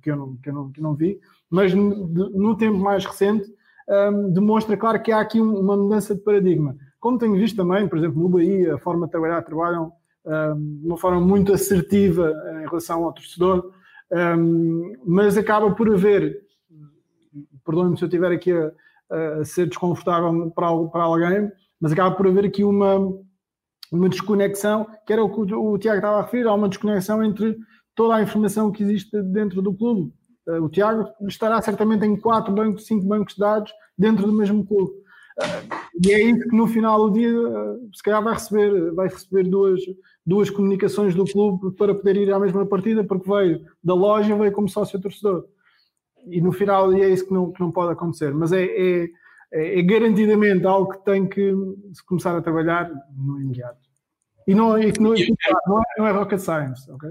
que 0.00 0.10
eu 0.10 0.16
não, 0.16 0.36
que 0.36 0.50
eu 0.50 0.54
não, 0.54 0.70
que 0.70 0.80
não 0.80 0.94
vi, 0.94 1.18
mas 1.50 1.74
no, 1.74 2.06
no 2.06 2.56
tempo 2.56 2.78
mais 2.78 3.04
recente 3.04 3.50
um, 3.88 4.32
demonstra, 4.32 4.76
claro, 4.76 5.02
que 5.02 5.10
há 5.10 5.20
aqui 5.20 5.40
uma 5.40 5.76
mudança 5.76 6.14
de 6.14 6.20
paradigma. 6.20 6.76
Como 7.00 7.18
tenho 7.18 7.34
visto 7.34 7.56
também, 7.56 7.88
por 7.88 7.98
exemplo, 7.98 8.22
no 8.22 8.28
Bahia, 8.28 8.76
a 8.76 8.78
forma 8.78 9.06
de 9.06 9.10
trabalhar, 9.10 9.42
trabalham 9.42 9.92
um, 10.24 10.80
de 10.80 10.86
uma 10.86 10.96
forma 10.96 11.20
muito 11.20 11.52
assertiva 11.52 12.32
em 12.62 12.68
relação 12.68 13.02
ao 13.02 13.12
torcedor, 13.12 13.72
um, 14.12 14.94
mas 15.04 15.36
acaba 15.36 15.74
por 15.74 15.92
haver, 15.92 16.40
perdoe-me 17.64 17.96
se 17.96 18.04
eu 18.04 18.08
estiver 18.08 18.32
aqui 18.32 18.52
a, 18.52 18.72
a 19.40 19.44
ser 19.44 19.66
desconfortável 19.66 20.50
para, 20.50 20.68
para 20.88 21.02
alguém, 21.02 21.50
mas 21.80 21.92
acaba 21.92 22.14
por 22.14 22.26
haver 22.26 22.44
aqui 22.44 22.64
uma, 22.64 22.96
uma 23.92 24.08
desconexão, 24.08 24.86
que 25.06 25.12
era 25.12 25.22
o 25.22 25.28
que 25.28 25.54
o, 25.54 25.78
Tiago 25.78 25.98
estava 25.98 26.18
a 26.18 26.22
referir, 26.22 26.48
há 26.48 26.54
uma 26.54 26.68
desconexão 26.68 27.22
entre 27.22 27.56
toda 27.94 28.14
a 28.14 28.22
informação 28.22 28.72
que 28.72 28.82
existe 28.82 29.20
dentro 29.22 29.60
do 29.60 29.74
clube. 29.74 30.12
Uh, 30.48 30.62
o 30.62 30.68
Tiago 30.68 31.06
estará 31.28 31.60
certamente 31.60 32.06
em 32.06 32.16
quatro 32.16 32.52
bancos, 32.52 32.86
cinco 32.86 33.06
bancos 33.06 33.34
de 33.34 33.40
dados 33.40 33.72
dentro 33.96 34.26
do 34.26 34.32
mesmo 34.32 34.64
clube. 34.64 34.90
Uh, 35.38 35.74
e 36.02 36.12
é 36.12 36.22
isso 36.22 36.48
que 36.48 36.56
no 36.56 36.66
final 36.66 37.08
do 37.08 37.18
dia, 37.18 37.30
uh, 37.30 37.90
se 37.92 38.02
calhar 38.02 38.22
vai 38.22 38.34
receber, 38.34 38.92
vai 38.94 39.08
receber 39.08 39.44
duas, 39.44 39.80
duas 40.24 40.48
comunicações 40.48 41.14
do 41.14 41.24
clube 41.24 41.76
para 41.76 41.94
poder 41.94 42.16
ir 42.16 42.32
à 42.32 42.40
mesma 42.40 42.64
partida, 42.64 43.04
porque 43.04 43.28
veio 43.28 43.60
da 43.84 43.94
loja, 43.94 44.34
veio 44.36 44.52
como 44.52 44.68
sócio 44.68 45.00
torcedor. 45.00 45.44
E 46.26 46.40
no 46.40 46.52
final 46.52 46.92
é 46.92 47.08
isso 47.08 47.26
que 47.26 47.32
não, 47.32 47.52
que 47.52 47.60
não 47.60 47.70
pode 47.70 47.92
acontecer. 47.92 48.32
Mas 48.32 48.52
é, 48.52 48.64
é, 48.64 49.08
é, 49.52 49.82
garantidamente 49.82 50.66
algo 50.66 50.92
que 50.92 51.04
tem 51.04 51.28
que 51.28 51.52
se 51.92 52.04
começar 52.04 52.36
a 52.36 52.42
trabalhar 52.42 52.90
no 53.16 53.40
imediato. 53.40 53.80
E 54.46 54.54
não, 54.54 54.78
e 54.78 54.92
não, 54.98 55.14
não, 55.66 55.78
é, 55.78 55.84
não 55.98 56.06
é 56.06 56.10
rocket 56.12 56.40
science, 56.40 56.90
ok? 56.90 57.10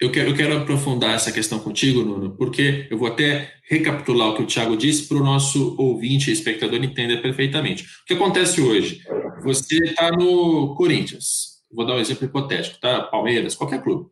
Eu 0.00 0.12
quero, 0.12 0.30
eu 0.30 0.36
quero 0.36 0.56
aprofundar 0.56 1.14
essa 1.14 1.32
questão 1.32 1.58
contigo, 1.58 2.02
Nuno, 2.02 2.30
porque 2.36 2.86
eu 2.88 2.96
vou 2.96 3.08
até 3.08 3.52
recapitular 3.68 4.28
o 4.28 4.36
que 4.36 4.42
o 4.44 4.46
Thiago 4.46 4.76
disse 4.76 5.08
para 5.08 5.16
o 5.16 5.24
nosso 5.24 5.74
ouvinte 5.76 6.30
e 6.30 6.32
espectador 6.32 6.82
entender 6.82 7.20
perfeitamente. 7.20 7.82
O 7.82 8.06
que 8.06 8.14
acontece 8.14 8.60
hoje? 8.60 9.02
Você 9.42 9.76
está 9.78 10.12
no 10.12 10.76
Corinthians, 10.76 11.58
vou 11.72 11.84
dar 11.84 11.96
um 11.96 12.00
exemplo 12.00 12.26
hipotético, 12.26 12.78
tá? 12.80 13.02
Palmeiras, 13.02 13.56
qualquer 13.56 13.82
clube. 13.82 14.08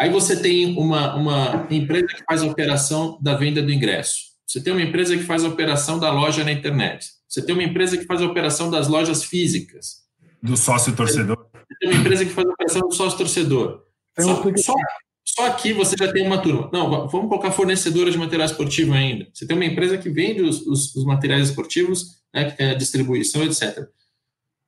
Aí 0.00 0.08
você 0.08 0.34
tem 0.34 0.78
uma, 0.78 1.14
uma 1.14 1.66
empresa 1.70 2.06
que 2.06 2.24
faz 2.24 2.42
a 2.42 2.46
operação 2.46 3.18
da 3.20 3.34
venda 3.34 3.60
do 3.60 3.70
ingresso. 3.70 4.30
Você 4.46 4.58
tem 4.58 4.72
uma 4.72 4.80
empresa 4.80 5.14
que 5.14 5.22
faz 5.24 5.44
a 5.44 5.48
operação 5.48 5.98
da 5.98 6.10
loja 6.10 6.42
na 6.42 6.50
internet. 6.50 7.06
Você 7.28 7.42
tem 7.44 7.54
uma 7.54 7.62
empresa 7.62 7.98
que 7.98 8.06
faz 8.06 8.22
a 8.22 8.24
operação 8.24 8.70
das 8.70 8.88
lojas 8.88 9.22
físicas. 9.22 9.98
Do 10.42 10.56
sócio 10.56 10.96
torcedor. 10.96 11.36
Você 11.52 11.74
tem 11.80 11.90
uma 11.90 12.00
empresa 12.00 12.24
que 12.24 12.30
faz 12.30 12.48
a 12.48 12.50
operação 12.50 12.80
do 12.88 12.94
sócio 12.94 13.18
torcedor. 13.18 13.82
Só, 14.18 14.42
só, 14.56 14.74
só 15.22 15.46
aqui 15.48 15.74
você 15.74 15.94
já 15.98 16.10
tem 16.10 16.26
uma 16.26 16.40
turma. 16.40 16.70
Não, 16.72 16.88
vamos 17.06 17.28
colocar 17.28 17.50
fornecedora 17.50 18.10
de 18.10 18.16
material 18.16 18.46
esportivo 18.46 18.94
ainda. 18.94 19.28
Você 19.34 19.46
tem 19.46 19.54
uma 19.54 19.66
empresa 19.66 19.98
que 19.98 20.08
vende 20.08 20.40
os, 20.40 20.66
os, 20.66 20.96
os 20.96 21.04
materiais 21.04 21.50
esportivos, 21.50 22.22
né, 22.34 22.50
que 22.50 22.56
tem 22.56 22.70
a 22.70 22.74
distribuição, 22.74 23.44
etc. 23.44 23.86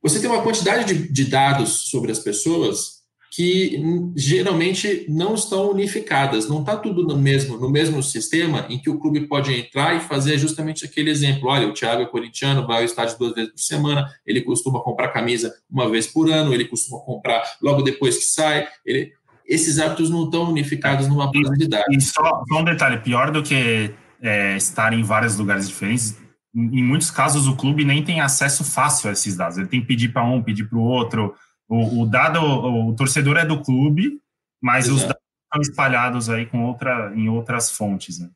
Você 0.03 0.21
tem 0.21 0.29
uma 0.29 0.43
quantidade 0.43 0.93
de, 0.93 1.11
de 1.11 1.25
dados 1.25 1.89
sobre 1.91 2.13
as 2.13 2.19
pessoas 2.19 3.02
que 3.35 3.83
geralmente 4.15 5.07
não 5.09 5.35
estão 5.35 5.71
unificadas, 5.71 6.47
não 6.47 6.61
está 6.61 6.77
tudo 6.77 7.03
no 7.03 7.17
mesmo, 7.17 7.57
no 7.57 7.71
mesmo 7.71 8.03
sistema 8.03 8.67
em 8.69 8.79
que 8.79 8.91
o 8.91 8.99
clube 8.99 9.27
pode 9.27 9.55
entrar 9.55 9.97
e 9.97 10.01
fazer 10.01 10.37
justamente 10.37 10.85
aquele 10.85 11.11
exemplo. 11.11 11.49
Olha, 11.49 11.67
o 11.67 11.73
Thiago 11.73 12.03
é 12.03 12.07
corintiano, 12.07 12.67
vai 12.67 12.81
ao 12.81 12.85
estádio 12.85 13.19
duas 13.19 13.35
vezes 13.35 13.51
por 13.51 13.61
semana, 13.61 14.07
ele 14.27 14.43
costuma 14.43 14.83
comprar 14.83 15.09
camisa 15.09 15.51
uma 15.71 15.89
vez 15.89 16.07
por 16.07 16.31
ano, 16.31 16.53
ele 16.53 16.67
costuma 16.67 17.01
comprar 17.01 17.43
logo 17.63 17.81
depois 17.81 18.19
que 18.19 18.25
sai, 18.25 18.69
ele 18.85 19.13
esses 19.47 19.79
hábitos 19.79 20.09
não 20.09 20.25
estão 20.25 20.51
unificados 20.51 21.09
numa 21.09 21.31
base 21.31 21.59
de 21.59 21.69
dados. 21.69 21.87
E 21.91 22.01
só, 22.01 22.43
só 22.49 22.61
um 22.61 22.65
detalhe, 22.65 22.99
pior 23.01 23.31
do 23.31 23.43
que 23.43 23.93
é, 24.21 24.57
estar 24.57 24.93
em 24.93 25.03
vários 25.03 25.37
lugares 25.37 25.69
diferentes, 25.69 26.17
em 26.55 26.83
muitos 26.83 27.11
casos 27.11 27.49
o 27.49 27.57
clube 27.57 27.85
nem 27.85 28.05
tem 28.05 28.21
acesso 28.21 28.63
fácil 28.63 29.09
a 29.09 29.13
esses 29.13 29.37
dados. 29.37 29.59
Ele 29.59 29.67
tem 29.67 29.81
que 29.81 29.87
pedir 29.87 30.13
para 30.13 30.23
um, 30.23 30.43
pedir 30.43 30.69
para 30.69 30.79
o 30.79 30.83
outro. 30.83 31.35
O 31.75 32.07
dado, 32.07 32.39
o, 32.39 32.91
o, 32.91 32.97
torcedor 32.97 33.37
é 33.37 33.47
do 33.47 33.63
clube, 33.63 34.21
mas 34.61 34.87
Exato. 34.87 34.97
os 34.97 35.03
dados 35.05 35.23
estão 35.45 35.61
espalhados 35.63 36.29
aí 36.29 36.47
com 36.47 36.65
outra, 36.65 37.13
em 37.15 37.29
outras 37.29 37.71
fontes, 37.71 38.19
né? 38.19 38.29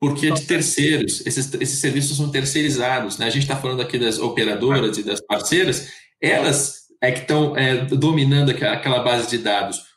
Porque 0.00 0.28
é 0.28 0.30
de 0.30 0.46
terceiros, 0.46 1.26
esses, 1.26 1.52
esses 1.54 1.80
serviços 1.80 2.16
são 2.16 2.30
terceirizados, 2.30 3.18
né? 3.18 3.26
A 3.26 3.30
gente 3.30 3.42
está 3.42 3.56
falando 3.56 3.82
aqui 3.82 3.98
das 3.98 4.18
operadoras 4.18 4.96
e 4.96 5.02
das 5.02 5.20
parceiras, 5.20 5.88
elas 6.20 6.86
é 7.00 7.12
que 7.12 7.20
estão 7.20 7.56
é, 7.56 7.84
dominando 7.84 8.50
aquela 8.50 9.02
base 9.02 9.28
de 9.28 9.38
dados 9.38 9.88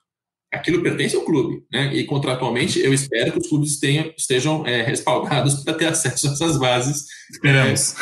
aquilo 0.52 0.84
pertence 0.84 1.16
ao 1.16 1.24
clube, 1.24 1.64
né? 1.72 1.94
E 1.94 2.04
contratualmente 2.04 2.80
eu 2.80 2.94
espero 2.94 3.32
que 3.32 3.40
os 3.40 3.48
clubes 3.48 3.80
tenham, 3.80 4.14
estejam 4.18 4.66
é, 4.68 4.82
respaldados 4.82 5.64
para 5.64 5.74
ter 5.74 5.88
acesso 5.88 6.28
a 6.28 6.32
essas 6.34 6.60
bases. 6.60 7.06
Esperamos. 7.32 7.96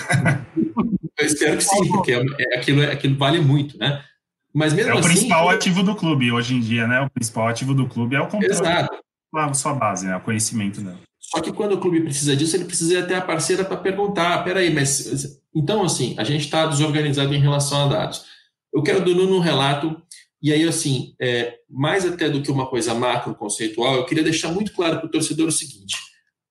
eu 1.19 1.25
espero 1.25 1.58
que 1.58 1.63
sim, 1.63 1.88
porque 1.88 2.13
é, 2.13 2.25
é, 2.39 2.58
aquilo, 2.58 2.82
aquilo 2.84 3.17
vale 3.17 3.39
muito, 3.39 3.78
né? 3.78 4.04
Mas 4.53 4.73
mesmo 4.73 4.91
é 4.91 4.95
o 4.95 4.99
assim, 4.99 5.09
principal 5.09 5.49
ativo 5.49 5.83
do 5.83 5.95
clube 5.95 6.31
hoje 6.31 6.55
em 6.55 6.59
dia, 6.59 6.88
né? 6.88 7.01
O 7.01 7.09
principal 7.09 7.47
ativo 7.47 7.73
do 7.73 7.88
clube 7.88 8.15
é 8.15 8.19
o 8.19 8.27
controle. 8.27 8.53
Exato. 8.53 8.97
A 9.35 9.53
sua 9.53 9.73
base, 9.73 10.07
né? 10.07 10.15
O 10.15 10.21
conhecimento 10.21 10.81
dela. 10.81 10.99
Só 11.19 11.39
que 11.41 11.51
quando 11.51 11.73
o 11.73 11.77
clube 11.79 12.01
precisa 12.01 12.35
disso, 12.35 12.55
ele 12.55 12.65
precisa 12.65 12.99
até 12.99 13.15
a 13.15 13.21
parceira 13.21 13.63
para 13.63 13.77
perguntar, 13.77 14.33
ah, 14.33 14.43
peraí, 14.43 14.73
mas... 14.73 15.39
Então, 15.53 15.83
assim, 15.83 16.15
a 16.17 16.23
gente 16.23 16.45
está 16.45 16.65
desorganizado 16.65 17.33
em 17.33 17.39
relação 17.39 17.85
a 17.85 17.88
dados. 17.88 18.25
Eu 18.73 18.81
quero 18.81 19.03
do 19.03 19.13
Nuno 19.13 19.38
um 19.38 19.39
relato 19.39 20.01
e 20.41 20.53
aí, 20.53 20.65
assim, 20.67 21.13
é, 21.19 21.57
mais 21.69 22.05
até 22.05 22.29
do 22.29 22.41
que 22.41 22.51
uma 22.51 22.65
coisa 22.67 22.93
macro 22.93 23.35
conceitual, 23.35 23.95
eu 23.95 24.05
queria 24.05 24.23
deixar 24.23 24.51
muito 24.51 24.71
claro 24.71 24.97
para 24.97 25.07
o 25.07 25.12
torcedor 25.12 25.47
o 25.47 25.51
seguinte: 25.51 25.97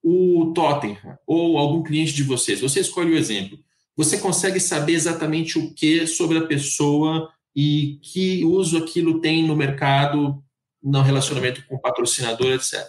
o 0.03 0.53
Tottenham 0.55 1.19
ou 1.27 1.57
algum 1.57 1.83
cliente 1.83 2.13
de 2.13 2.23
vocês, 2.23 2.61
você 2.61 2.81
escolhe 2.81 3.13
o 3.13 3.17
exemplo, 3.17 3.59
você 3.97 4.19
consegue 4.19 4.61
saber 4.61 4.93
exatamente 4.93 5.59
o 5.59 5.73
que 5.73 6.07
sobre 6.07 6.39
a 6.39 6.47
pessoa 6.47 7.33
e 7.61 7.99
que 8.01 8.45
uso 8.45 8.79
aquilo 8.79 9.21
tem 9.21 9.45
no 9.45 9.57
mercado, 9.57 10.41
no 10.81 11.01
relacionamento 11.01 11.67
com 11.67 11.75
o 11.75 11.81
patrocinador, 11.81 12.53
etc. 12.53 12.89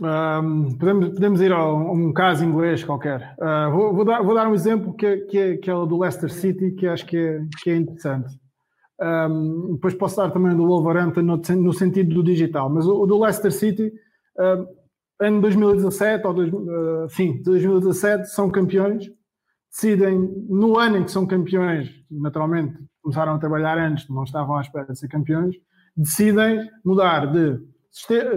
Um, 0.00 0.78
podemos, 0.78 1.08
podemos 1.10 1.40
ir 1.42 1.52
a 1.52 1.70
um, 1.70 2.10
caso 2.10 2.46
inglês 2.46 2.82
qualquer. 2.82 3.36
Uh, 3.38 3.70
vou, 3.70 3.94
vou, 3.94 4.04
dar, 4.06 4.22
vou 4.22 4.34
dar 4.34 4.48
um 4.48 4.54
exemplo 4.54 4.94
que, 4.94 5.18
que, 5.26 5.38
é, 5.38 5.56
que 5.58 5.68
é 5.68 5.74
o 5.74 5.84
do 5.84 5.98
Leicester 5.98 6.32
City, 6.32 6.70
que 6.70 6.86
acho 6.86 7.04
que 7.04 7.14
é, 7.14 7.40
que 7.62 7.68
é 7.68 7.76
interessante. 7.76 8.34
Um, 8.98 9.74
depois 9.74 9.92
posso 9.92 10.16
dar 10.16 10.30
também 10.30 10.56
do 10.56 10.66
Wolverhampton 10.66 11.20
no, 11.20 11.36
no 11.36 11.72
sentido 11.74 12.14
do 12.14 12.24
digital, 12.24 12.70
mas 12.70 12.86
o, 12.86 13.02
o 13.02 13.06
do 13.06 13.20
Leicester 13.20 13.52
City, 13.52 13.92
ano 15.20 15.42
2017, 15.42 16.26
ou 16.26 16.32
dois, 16.32 16.50
uh, 16.50 17.06
sim, 17.10 17.42
2017, 17.42 18.30
são 18.30 18.48
campeões, 18.48 19.10
decidem, 19.70 20.18
no 20.48 20.78
ano 20.78 20.96
em 20.96 21.04
que 21.04 21.10
são 21.10 21.26
campeões, 21.26 21.90
naturalmente 22.10 22.78
começaram 23.04 23.34
a 23.34 23.38
trabalhar 23.38 23.78
antes, 23.78 24.08
não 24.08 24.24
estavam 24.24 24.56
à 24.56 24.62
espera 24.62 24.86
de 24.86 24.98
ser 24.98 25.08
campeões, 25.08 25.54
decidem 25.94 26.68
mudar 26.82 27.30
de, 27.30 27.60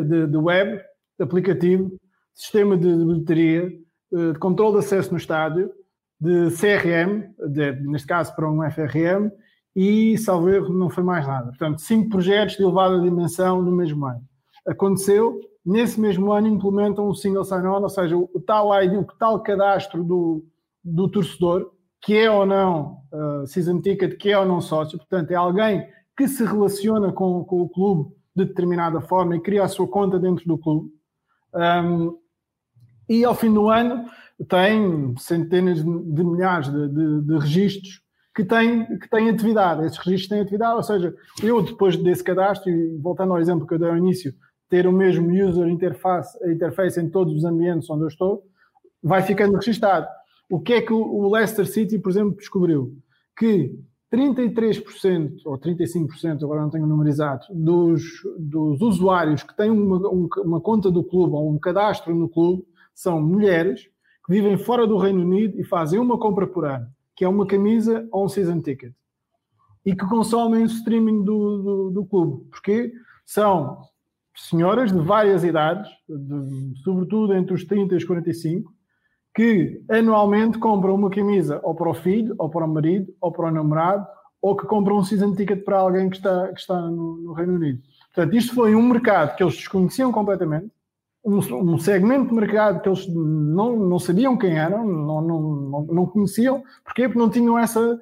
de, 0.04 0.28
de 0.28 0.38
web, 0.38 0.78
de 1.18 1.24
aplicativo, 1.24 1.98
sistema 2.36 2.78
de, 2.78 2.96
de 2.96 3.06
bilheteria, 3.06 3.70
de, 4.12 4.34
de 4.34 4.40
controle 4.40 4.74
de 4.74 4.80
acesso 4.80 5.12
no 5.12 5.18
estádio, 5.18 5.72
de 6.20 6.50
CRM, 6.52 7.34
de, 7.50 7.72
neste 7.82 8.08
caso 8.08 8.36
para 8.36 8.52
um 8.52 8.62
FRM, 8.70 9.32
e, 9.76 10.18
salvo 10.18 10.50
erro, 10.50 10.74
não 10.74 10.90
foi 10.90 11.04
mais 11.04 11.26
nada. 11.26 11.48
Portanto, 11.50 11.80
cinco 11.80 12.10
projetos 12.10 12.58
de 12.58 12.64
elevada 12.64 13.00
dimensão 13.00 13.62
no 13.62 13.72
mesmo 13.72 14.06
ano. 14.06 14.22
Aconteceu, 14.68 15.40
nesse 15.66 16.00
mesmo 16.00 16.32
ano 16.32 16.48
implementam 16.48 17.08
o 17.08 17.16
single 17.16 17.46
sign-on, 17.46 17.82
ou 17.82 17.90
seja, 17.90 18.18
o, 18.18 18.42
tal 18.46 18.74
ID, 18.84 18.96
o 18.96 19.06
tal 19.18 19.42
cadastro 19.42 20.04
do, 20.04 20.44
do 20.84 21.08
torcedor, 21.08 21.72
que 22.02 22.16
é 22.16 22.30
ou 22.30 22.46
não 22.46 23.02
uh, 23.12 23.48
season 23.48 23.82
ticket, 23.82 24.18
que 24.18 24.32
é 24.32 24.38
ou 24.38 24.46
não 24.46 24.62
sócio, 24.62 24.98
portanto, 24.98 25.32
é 25.32 25.36
alguém 25.36 25.88
que 26.16 26.28
se 26.28 26.44
relaciona 26.44 27.12
com, 27.12 27.44
com 27.44 27.62
o 27.62 27.70
clube 27.70 28.16
de 28.36 28.46
determinada 28.46 29.02
forma 29.02 29.36
e 29.36 29.42
cria 29.42 29.64
a 29.64 29.68
sua 29.68 29.88
conta 29.88 30.20
dentro 30.20 30.46
do 30.46 30.58
clube. 30.58 30.92
Um, 31.54 32.18
e 33.10 33.24
ao 33.24 33.34
fim 33.34 33.54
do 33.54 33.70
ano 33.70 34.06
tem 34.48 35.16
centenas 35.18 35.84
de 35.84 36.24
milhares 36.24 36.72
de, 36.72 36.88
de, 36.90 37.22
de 37.22 37.38
registros 37.40 38.02
que 38.36 38.46
têm, 38.46 38.86
que 39.00 39.10
têm 39.10 39.30
atividade, 39.30 39.84
esses 39.84 39.98
registros 39.98 40.30
têm 40.30 40.42
atividade, 40.42 40.76
ou 40.76 40.84
seja, 40.84 41.16
eu 41.42 41.60
depois 41.62 41.98
desse 41.98 42.24
cadastro, 42.24 42.70
e 42.70 42.96
voltando 42.98 43.34
ao 43.34 43.40
exemplo 43.40 43.66
que 43.66 43.74
eu 43.74 43.80
dei 43.80 43.90
ao 43.90 43.98
início, 43.98 44.32
ter 44.70 44.86
o 44.86 44.92
mesmo 44.92 45.32
user 45.32 45.68
interface, 45.68 46.38
interface 46.48 47.00
em 47.00 47.10
todos 47.10 47.34
os 47.34 47.44
ambientes 47.44 47.90
onde 47.90 48.04
eu 48.04 48.08
estou, 48.08 48.44
vai 49.02 49.24
ficando 49.24 49.56
registado. 49.56 50.08
O 50.50 50.60
que 50.60 50.74
é 50.74 50.82
que 50.82 50.94
o 50.94 51.30
Leicester 51.30 51.68
City, 51.68 52.00
por 52.00 52.10
exemplo, 52.10 52.38
descobriu? 52.38 52.96
Que 53.38 53.78
33% 54.14 55.42
ou 55.46 55.58
35%, 55.58 56.44
agora 56.44 56.62
não 56.62 56.70
tenho 56.70 56.86
o 56.86 56.88
número 56.88 57.10
exato, 57.10 57.48
dos, 57.54 58.02
dos 58.40 58.82
usuários 58.82 59.44
que 59.44 59.56
têm 59.56 59.70
uma, 59.70 59.98
uma 60.10 60.62
conta 60.62 60.90
do 60.90 61.04
clube 61.04 61.34
ou 61.34 61.52
um 61.52 61.60
cadastro 61.60 62.16
no 62.16 62.30
clube 62.30 62.64
são 62.96 63.22
mulheres 63.22 63.82
que 64.26 64.34
vivem 64.34 64.58
fora 64.58 64.88
do 64.88 64.98
Reino 64.98 65.22
Unido 65.22 65.60
e 65.60 65.64
fazem 65.66 66.00
uma 66.00 66.18
compra 66.18 66.48
por 66.48 66.66
ano 66.66 66.88
que 67.18 67.26
é 67.26 67.28
uma 67.28 67.48
camisa 67.48 68.08
ou 68.12 68.26
um 68.26 68.30
season 68.30 68.62
ticket. 68.62 68.94
E 69.84 69.96
que 69.96 70.06
consomem 70.06 70.62
o 70.62 70.68
streaming 70.68 71.24
do, 71.24 71.64
do, 71.64 71.90
do 71.90 72.06
clube. 72.06 72.46
Porque 72.52 72.94
são 73.26 73.82
senhoras 74.36 74.92
de 74.92 75.00
várias 75.00 75.44
idades, 75.44 75.90
de, 76.08 76.78
sobretudo 76.84 77.34
entre 77.34 77.56
os 77.56 77.66
30 77.66 77.96
e 77.96 77.98
os 77.98 78.04
45, 78.06 78.72
que 79.38 79.80
anualmente 79.88 80.58
compram 80.58 80.96
uma 80.96 81.12
camisa 81.12 81.62
ou 81.62 81.76
para 81.76 81.92
o 81.92 81.94
filho, 81.94 82.34
ou 82.40 82.50
para 82.50 82.66
o 82.66 82.68
marido, 82.68 83.14
ou 83.22 83.32
para 83.32 83.46
o 83.46 83.52
namorado, 83.52 84.08
ou 84.42 84.58
que 84.58 84.66
compram 84.66 84.98
um 84.98 85.04
season 85.04 85.36
ticket 85.36 85.64
para 85.64 85.78
alguém 85.78 86.10
que 86.10 86.16
está, 86.16 86.48
que 86.48 86.60
está 86.60 86.82
no, 86.82 87.18
no 87.18 87.34
Reino 87.34 87.54
Unido. 87.54 87.80
Portanto, 88.12 88.36
isto 88.36 88.56
foi 88.56 88.74
um 88.74 88.82
mercado 88.82 89.36
que 89.36 89.44
eles 89.44 89.56
desconheciam 89.56 90.12
completamente, 90.12 90.72
um, 91.24 91.38
um, 91.38 91.78
segmento 91.78 92.30
de 92.30 92.34
mercado 92.34 92.82
que 92.82 92.90
eles 92.90 93.08
não, 93.14 93.76
não 93.76 94.00
sabiam 94.00 94.36
quem 94.36 94.58
eram, 94.58 94.84
não, 94.84 95.22
não, 95.22 95.86
não 95.86 96.06
conheciam. 96.08 96.64
Porque 96.84 97.08
não 97.10 97.30
tinham 97.30 97.60
essa, 97.60 98.02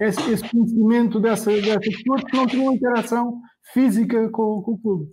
esse, 0.00 0.30
esse 0.30 0.48
conhecimento 0.48 1.20
dessa, 1.20 1.50
dessas 1.50 1.94
pessoas, 1.94 2.22
porque 2.22 2.36
não 2.38 2.46
tinham 2.46 2.72
interação 2.72 3.38
física 3.74 4.30
com, 4.30 4.62
com 4.62 4.72
o 4.72 4.78
clube. 4.78 5.12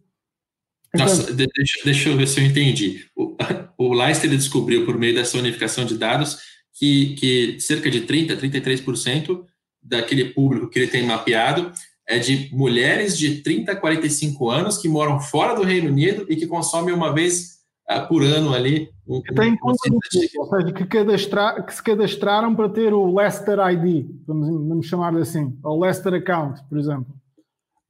Então, 0.93 1.05
Nossa, 1.05 1.33
deixa, 1.33 1.79
deixa, 1.85 2.09
eu 2.09 2.17
ver 2.17 2.27
se 2.27 2.39
eu 2.39 2.45
entendi. 2.45 3.05
O, 3.15 3.35
o 3.77 3.93
Leicester 3.93 4.29
descobriu, 4.29 4.85
por 4.85 4.97
meio 4.97 5.15
dessa 5.15 5.37
unificação 5.37 5.85
de 5.85 5.97
dados, 5.97 6.37
que, 6.73 7.15
que 7.15 7.59
cerca 7.59 7.89
de 7.89 8.01
30%, 8.01 8.37
33% 8.37 9.45
daquele 9.81 10.25
público 10.25 10.69
que 10.69 10.79
ele 10.79 10.87
tem 10.87 11.05
mapeado 11.05 11.71
é 12.07 12.19
de 12.19 12.49
mulheres 12.53 13.17
de 13.17 13.41
30 13.41 13.71
a 13.71 13.75
45 13.75 14.49
anos 14.49 14.77
que 14.77 14.89
moram 14.89 15.19
fora 15.19 15.55
do 15.55 15.63
Reino 15.63 15.89
Unido 15.89 16.25
e 16.29 16.35
que 16.35 16.45
consomem 16.45 16.93
uma 16.93 17.13
vez 17.13 17.59
uh, 17.89 18.05
por 18.07 18.23
ano 18.23 18.53
ali. 18.53 18.89
Um, 19.07 19.21
que 19.21 19.33
tem 19.33 19.53
um, 19.53 19.57
conta 19.57 19.77
um 19.89 19.97
ou 20.39 20.49
seja, 20.49 20.73
que, 20.73 20.85
cadastra, 20.85 21.63
que 21.63 21.73
se 21.73 21.81
cadastraram 21.81 22.53
para 22.53 22.69
ter 22.69 22.93
o 22.93 23.15
Leicester 23.15 23.57
ID, 23.59 24.07
vamos, 24.27 24.67
vamos 24.67 24.87
chamar 24.87 25.15
assim, 25.15 25.57
ou 25.63 25.79
Leicester 25.79 26.13
Account, 26.15 26.61
por 26.67 26.77
exemplo. 26.77 27.07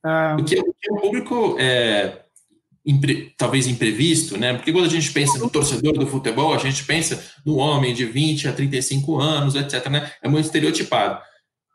Um, 0.06 0.42
o, 0.42 0.46
que, 0.46 0.60
o 0.60 0.74
que 0.74 0.90
é 0.90 0.94
um 0.94 0.98
público 0.98 1.56
é, 1.60 2.22
impre, 2.86 3.34
talvez 3.38 3.68
imprevisto, 3.68 4.38
né? 4.38 4.54
Porque 4.54 4.72
quando 4.72 4.86
a 4.86 4.90
gente 4.90 5.12
pensa 5.12 5.38
no 5.38 5.50
torcedor 5.50 5.94
do 5.94 6.08
futebol, 6.08 6.54
a 6.54 6.58
gente 6.58 6.84
pensa 6.84 7.24
no 7.46 7.58
homem 7.58 7.94
de 7.94 8.06
20 8.06 8.48
a 8.48 8.54
35 8.54 9.20
anos, 9.20 9.56
etc. 9.56 9.88
Né? 9.90 10.12
É 10.22 10.28
muito 10.28 10.46
estereotipado. 10.46 11.22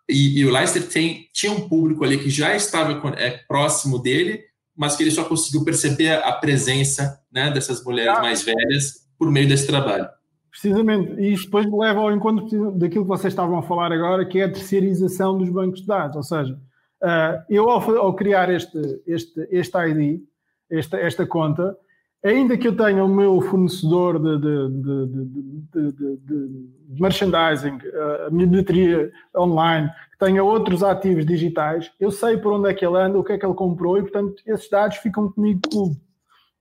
E, 0.08 0.40
e, 0.40 0.44
o 0.44 0.52
Leicester 0.52 0.86
tem, 0.88 1.28
tinha 1.32 1.50
um 1.50 1.68
público 1.68 2.04
ali 2.04 2.18
que 2.18 2.30
já 2.30 2.54
estava 2.54 2.92
é, 3.16 3.40
próximo 3.48 3.98
dele, 4.00 4.40
mas 4.76 4.94
que 4.94 5.02
ele 5.02 5.10
só 5.10 5.24
conseguiu 5.24 5.64
perceber 5.64 6.12
a 6.22 6.32
presença 6.32 7.20
né, 7.32 7.50
dessas 7.50 7.82
mulheres 7.82 8.14
ah. 8.16 8.20
mais 8.20 8.42
velhas 8.42 9.06
por 9.18 9.30
meio 9.30 9.48
desse 9.48 9.66
trabalho. 9.66 10.08
Precisamente, 10.50 11.20
e 11.20 11.32
isso 11.32 11.44
depois 11.44 11.66
leva 11.70 12.00
ao 12.00 12.12
encontro 12.12 12.70
daquilo 12.72 13.04
que 13.04 13.08
vocês 13.08 13.32
estavam 13.32 13.58
a 13.58 13.62
falar 13.62 13.92
agora, 13.92 14.24
que 14.24 14.38
é 14.38 14.44
a 14.44 14.50
terceirização 14.52 15.36
dos 15.36 15.50
bancos 15.50 15.80
de 15.80 15.86
dados. 15.86 16.16
Ou 16.16 16.22
seja, 16.22 16.54
uh, 17.02 17.44
eu 17.50 17.68
ao, 17.68 17.96
ao, 17.96 18.14
criar 18.14 18.50
este, 18.50 18.78
este, 19.06 19.46
este 19.50 19.76
ID, 19.76 20.22
esta, 20.70 20.96
esta 20.98 21.26
conta, 21.26 21.76
ainda 22.24 22.56
que 22.56 22.66
eu 22.66 22.76
tenha 22.76 23.04
o 23.04 23.08
meu 23.08 23.40
fornecedor 23.40 24.18
de, 24.18 24.38
de, 24.38 25.92
de, 25.92 26.16
de 26.16 27.00
merchandising, 27.00 27.78
a 28.26 28.30
minha 28.30 28.46
bilheteria 28.46 29.12
online, 29.36 29.88
que 30.12 30.18
tenha 30.18 30.42
outros 30.42 30.82
ativos 30.82 31.24
digitais, 31.24 31.90
eu 32.00 32.10
sei 32.10 32.36
por 32.36 32.52
onde 32.52 32.70
é 32.70 32.74
que 32.74 32.84
ele 32.84 32.96
anda, 32.96 33.18
o 33.18 33.24
que 33.24 33.32
é 33.32 33.38
que 33.38 33.46
ele 33.46 33.54
comprou 33.54 33.98
e, 33.98 34.02
portanto, 34.02 34.42
esses 34.46 34.68
dados 34.68 34.96
ficam 34.98 35.30
comigo 35.30 35.60
clube. 35.68 35.96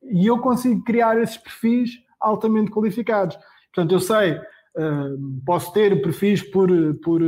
E 0.03 0.27
eu 0.27 0.37
consigo 0.39 0.83
criar 0.83 1.19
esses 1.19 1.37
perfis 1.37 1.91
altamente 2.19 2.69
qualificados. 2.69 3.37
Portanto, 3.73 3.91
eu 3.93 3.99
sei, 3.99 4.39
posso 5.45 5.73
ter 5.73 6.01
perfis 6.01 6.41
por, 6.43 6.69
por, 7.03 7.21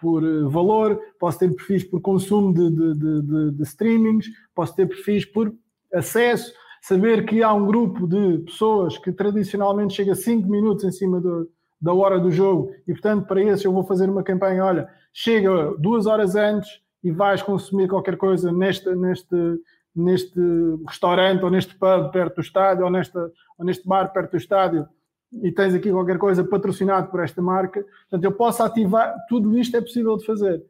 por 0.00 0.22
valor, 0.50 0.98
posso 1.18 1.38
ter 1.38 1.54
perfis 1.54 1.84
por 1.84 2.00
consumo 2.00 2.52
de, 2.52 2.70
de, 2.70 2.94
de, 2.94 3.50
de 3.52 3.62
streamings, 3.62 4.26
posso 4.54 4.74
ter 4.74 4.86
perfis 4.86 5.24
por 5.24 5.52
acesso, 5.92 6.52
saber 6.82 7.26
que 7.26 7.42
há 7.42 7.52
um 7.52 7.66
grupo 7.66 8.06
de 8.06 8.38
pessoas 8.38 8.96
que 8.96 9.12
tradicionalmente 9.12 9.94
chega 9.94 10.14
5 10.14 10.48
minutos 10.48 10.84
em 10.84 10.90
cima 10.90 11.20
do, 11.20 11.48
da 11.80 11.92
hora 11.92 12.18
do 12.18 12.30
jogo 12.30 12.72
e, 12.86 12.92
portanto, 12.92 13.26
para 13.26 13.42
esses 13.42 13.64
eu 13.64 13.72
vou 13.72 13.84
fazer 13.84 14.08
uma 14.08 14.22
campanha, 14.22 14.64
olha, 14.64 14.88
chega 15.12 15.74
duas 15.78 16.06
horas 16.06 16.34
antes 16.34 16.80
e 17.02 17.10
vais 17.10 17.42
consumir 17.42 17.88
qualquer 17.88 18.16
coisa 18.16 18.52
neste, 18.52 18.94
neste, 18.94 19.36
neste 19.94 20.40
restaurante 20.86 21.42
ou 21.44 21.50
neste 21.50 21.74
pub 21.74 22.10
perto 22.12 22.36
do 22.36 22.40
estádio 22.40 22.84
ou, 22.84 22.90
nesta, 22.90 23.30
ou 23.58 23.64
neste 23.64 23.86
bar 23.86 24.12
perto 24.12 24.32
do 24.32 24.36
estádio 24.36 24.88
e 25.42 25.52
tens 25.52 25.74
aqui 25.74 25.90
qualquer 25.90 26.18
coisa 26.18 26.42
patrocinado 26.42 27.08
por 27.08 27.20
esta 27.20 27.40
marca. 27.40 27.84
Portanto, 28.08 28.24
eu 28.24 28.32
posso 28.32 28.62
ativar, 28.62 29.14
tudo 29.28 29.56
isto 29.56 29.76
é 29.76 29.80
possível 29.80 30.16
de 30.16 30.26
fazer. 30.26 30.62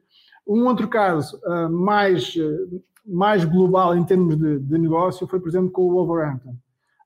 Um 0.47 0.67
outro 0.67 0.89
caso 0.89 1.41
uh, 1.45 1.71
mais, 1.71 2.35
uh, 2.37 2.83
mais 3.07 3.45
global 3.45 3.97
em 3.97 4.05
termos 4.05 4.37
de, 4.37 4.59
de, 4.59 4.79
negócio 4.79 5.27
foi, 5.27 5.41
por 5.41 5.49
exemplo, 5.49 5.71
com 5.71 5.83
o 5.83 5.93
Wolverhampton, 5.93 6.55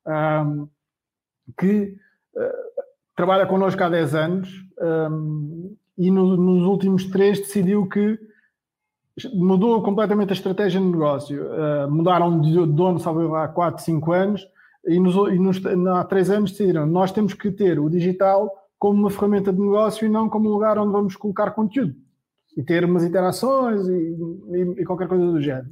um, 0.07 0.69
que 1.59 1.97
uh, 2.35 2.83
trabalha 3.17 3.47
connosco 3.47 3.83
há 3.83 3.89
10 3.89 4.15
anos 4.15 4.49
um, 5.11 5.77
e 5.97 6.11
no, 6.11 6.37
nos 6.37 6.67
últimos 6.67 7.05
três 7.05 7.39
decidiu 7.39 7.87
que 7.89 8.19
mudou 9.33 9.81
completamente 9.83 10.31
a 10.31 10.33
estratégia 10.33 10.81
de 10.81 10.87
negócio. 10.87 11.47
Mudaram 11.89 12.41
de 12.41 12.67
dono, 12.67 12.99
sabe, 12.99 13.21
há 13.37 13.47
4, 13.47 13.85
5 13.85 14.13
anos 14.13 14.54
e, 14.87 14.99
nos, 15.01 15.15
e 15.33 15.39
nos, 15.39 15.61
há 15.87 16.05
3 16.05 16.31
anos 16.31 16.51
decidiram 16.51 16.87
nós 16.87 17.13
temos 17.13 17.35
que 17.35 17.51
ter 17.51 17.79
o 17.79 17.89
digital 17.89 18.51
como 18.79 19.01
uma 19.01 19.11
ferramenta 19.11 19.53
de 19.53 19.61
negócio 19.61 20.07
e 20.07 20.09
não 20.09 20.29
como 20.29 20.49
um 20.49 20.53
lugar 20.53 20.79
onde 20.79 20.93
vamos 20.93 21.17
colocar 21.17 21.53
conteúdo 21.53 21.95
e 22.57 22.63
ter 22.63 22.85
umas 22.85 23.03
interações 23.03 23.87
e, 23.89 23.93
e, 23.93 24.83
e, 24.83 24.85
qualquer 24.85 25.09
coisa 25.09 25.25
do 25.27 25.41
género. 25.41 25.71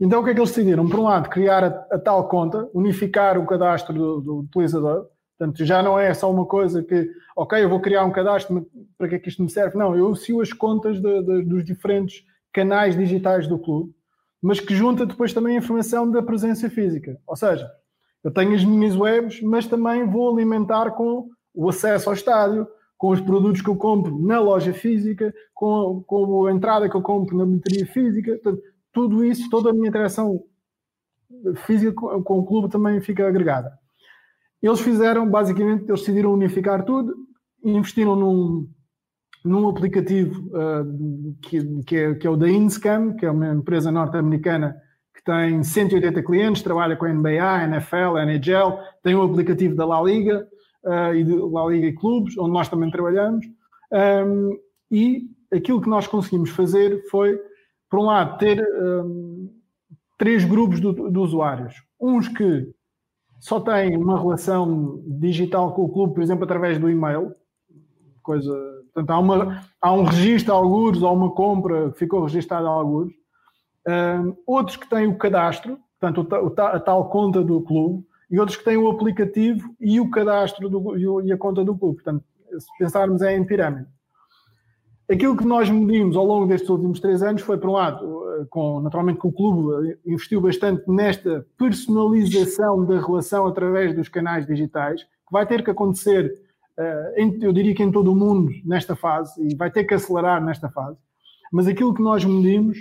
Então 0.00 0.20
o 0.20 0.24
que 0.24 0.30
é 0.30 0.34
que 0.34 0.40
eles 0.40 0.50
decidiram? 0.50 0.88
Por 0.88 0.98
um 0.98 1.04
lado, 1.04 1.28
criar 1.28 1.62
a, 1.62 1.86
a 1.92 1.98
tal 1.98 2.28
conta, 2.28 2.68
unificar 2.74 3.38
o 3.38 3.46
cadastro 3.46 3.94
do, 3.94 4.20
do, 4.20 4.38
utilizador, 4.40 5.06
portanto 5.38 5.64
já 5.64 5.82
não 5.82 5.98
é 5.98 6.12
só 6.12 6.30
uma 6.30 6.46
coisa 6.46 6.82
que, 6.82 7.08
ok, 7.36 7.62
eu 7.62 7.68
vou 7.68 7.80
criar 7.80 8.04
um 8.04 8.10
cadastro, 8.10 8.66
para 8.98 9.08
que 9.08 9.14
é 9.14 9.18
que 9.18 9.28
isto 9.28 9.42
me 9.42 9.50
serve? 9.50 9.78
Não, 9.78 9.96
eu 9.96 10.08
uso 10.08 10.40
as 10.40 10.52
contas 10.52 11.00
de, 11.00 11.22
de, 11.22 11.44
dos 11.44 11.64
diferentes 11.64 12.24
canais 12.52 12.96
digitais 12.96 13.46
do 13.46 13.58
clube, 13.58 13.92
mas 14.42 14.58
que 14.60 14.74
junta 14.74 15.06
depois 15.06 15.32
também 15.32 15.56
a 15.56 15.58
informação 15.58 16.10
da 16.10 16.22
presença 16.22 16.68
física. 16.68 17.18
Ou 17.26 17.36
seja, 17.36 17.70
eu 18.24 18.30
tenho 18.30 18.54
as 18.54 18.64
minhas 18.64 18.96
webs, 18.96 19.42
mas 19.42 19.66
também 19.66 20.08
vou 20.08 20.34
alimentar 20.34 20.92
com 20.92 21.28
o 21.54 21.68
acesso 21.68 22.08
ao 22.08 22.14
estádio, 22.14 22.66
com 22.96 23.10
os 23.10 23.20
produtos 23.20 23.60
que 23.60 23.68
eu 23.68 23.76
compro 23.76 24.18
na 24.18 24.40
loja 24.40 24.72
física, 24.72 25.32
com, 25.52 26.02
com 26.06 26.46
a 26.46 26.52
entrada 26.52 26.88
que 26.88 26.96
eu 26.96 27.02
compro 27.02 27.36
na 27.36 27.44
bilheteria 27.44 27.86
física, 27.86 28.32
portanto, 28.32 28.62
tudo 28.92 29.24
isso, 29.24 29.50
toda 29.50 29.70
a 29.70 29.72
minha 29.74 29.88
interação 29.88 30.42
física 31.66 31.92
com, 31.92 32.38
o 32.38 32.46
clube 32.46 32.70
também 32.70 33.00
fica 33.00 33.28
agregada. 33.28 33.78
Eles 34.62 34.80
fizeram, 34.80 35.28
basicamente, 35.28 35.84
eles 35.84 36.00
decidiram 36.00 36.32
unificar 36.32 36.84
tudo, 36.84 37.14
investiram 37.62 38.16
num, 38.16 38.66
num 39.44 39.68
aplicativo 39.68 40.48
uh, 40.56 41.36
que, 41.42 41.82
que, 41.82 41.96
é, 41.96 42.14
que 42.14 42.26
é 42.26 42.30
o 42.30 42.36
da 42.36 42.48
Inscam, 42.48 43.14
que 43.14 43.26
é 43.26 43.30
uma 43.30 43.52
empresa 43.52 43.92
norte-americana 43.92 44.74
tem 45.24 45.62
180 45.62 46.22
clientes, 46.22 46.62
trabalha 46.62 46.96
com 46.96 47.06
a 47.06 47.12
NBA, 47.12 47.64
NFL, 47.64 48.18
NHL, 48.18 48.78
tem 49.02 49.14
o 49.14 49.20
um 49.20 49.30
aplicativo 49.30 49.74
da 49.74 49.86
La 49.86 50.02
Liga, 50.02 50.46
uh, 50.84 51.14
e 51.14 51.24
de 51.24 51.34
La 51.34 51.66
Liga 51.66 51.86
e 51.86 51.94
Clubes, 51.94 52.36
onde 52.38 52.52
nós 52.52 52.68
também 52.68 52.90
trabalhamos. 52.90 53.46
Um, 53.92 54.58
e 54.90 55.28
aquilo 55.52 55.80
que 55.80 55.88
nós 55.88 56.06
conseguimos 56.06 56.50
fazer 56.50 57.04
foi, 57.10 57.38
por 57.90 58.00
um 58.00 58.04
lado, 58.04 58.38
ter 58.38 58.62
um, 58.80 59.50
três 60.18 60.44
grupos 60.44 60.80
de, 60.80 61.18
usuários. 61.18 61.74
Uns 62.00 62.28
que 62.28 62.68
só 63.40 63.60
têm 63.60 63.96
uma 63.96 64.18
relação 64.18 65.02
digital 65.06 65.72
com 65.74 65.84
o 65.84 65.92
clube, 65.92 66.14
por 66.14 66.22
exemplo, 66.22 66.44
através 66.44 66.78
do 66.78 66.90
e-mail. 66.90 67.34
Coisa, 68.22 68.52
portanto, 68.92 69.10
há, 69.10 69.18
uma, 69.18 69.64
há 69.80 69.92
um 69.92 70.04
registro 70.04 70.54
a 70.54 70.56
alguns, 70.56 71.02
há 71.02 71.10
uma 71.10 71.30
compra 71.32 71.90
que 71.90 71.98
ficou 71.98 72.22
registada 72.22 72.66
a 72.66 72.70
alguns. 72.70 73.12
Um, 73.86 74.36
outros 74.46 74.76
que 74.76 74.88
têm 74.88 75.06
o 75.06 75.16
cadastro, 75.16 75.78
portanto, 76.00 76.26
o, 76.30 76.60
a 76.60 76.80
tal 76.80 77.08
conta 77.10 77.42
do 77.42 77.60
clube, 77.60 78.04
e 78.30 78.38
outros 78.38 78.56
que 78.56 78.64
têm 78.64 78.76
o 78.76 78.88
aplicativo 78.88 79.74
e 79.80 80.00
o 80.00 80.10
cadastro 80.10 80.68
do, 80.68 81.22
e 81.22 81.32
a 81.32 81.36
conta 81.36 81.64
do 81.64 81.76
clube. 81.76 82.02
Portanto, 82.02 82.24
se 82.58 82.66
pensarmos 82.78 83.22
é 83.22 83.36
em 83.36 83.44
pirâmide. 83.44 83.86
Aquilo 85.10 85.36
que 85.36 85.44
nós 85.44 85.68
medimos 85.68 86.16
ao 86.16 86.24
longo 86.24 86.46
destes 86.46 86.70
últimos 86.70 86.98
três 86.98 87.22
anos 87.22 87.42
foi, 87.42 87.58
por 87.58 87.68
um 87.68 87.74
lado, 87.74 88.24
com, 88.48 88.80
naturalmente 88.80 89.20
que 89.20 89.26
o 89.26 89.32
clube 89.32 89.98
investiu 90.06 90.40
bastante 90.40 90.82
nesta 90.88 91.46
personalização 91.58 92.84
da 92.86 92.98
relação 92.98 93.46
através 93.46 93.94
dos 93.94 94.08
canais 94.08 94.46
digitais, 94.46 95.02
que 95.02 95.32
vai 95.32 95.46
ter 95.46 95.62
que 95.62 95.70
acontecer, 95.70 96.32
eh, 96.78 97.14
eu 97.42 97.52
diria 97.52 97.74
que 97.74 97.82
em 97.82 97.92
todo 97.92 98.12
o 98.12 98.16
mundo, 98.16 98.50
nesta 98.64 98.96
fase, 98.96 99.46
e 99.46 99.54
vai 99.54 99.70
ter 99.70 99.84
que 99.84 99.94
acelerar 99.94 100.42
nesta 100.42 100.70
fase. 100.70 100.98
Mas 101.52 101.66
aquilo 101.66 101.94
que 101.94 102.02
nós 102.02 102.24
medimos 102.24 102.78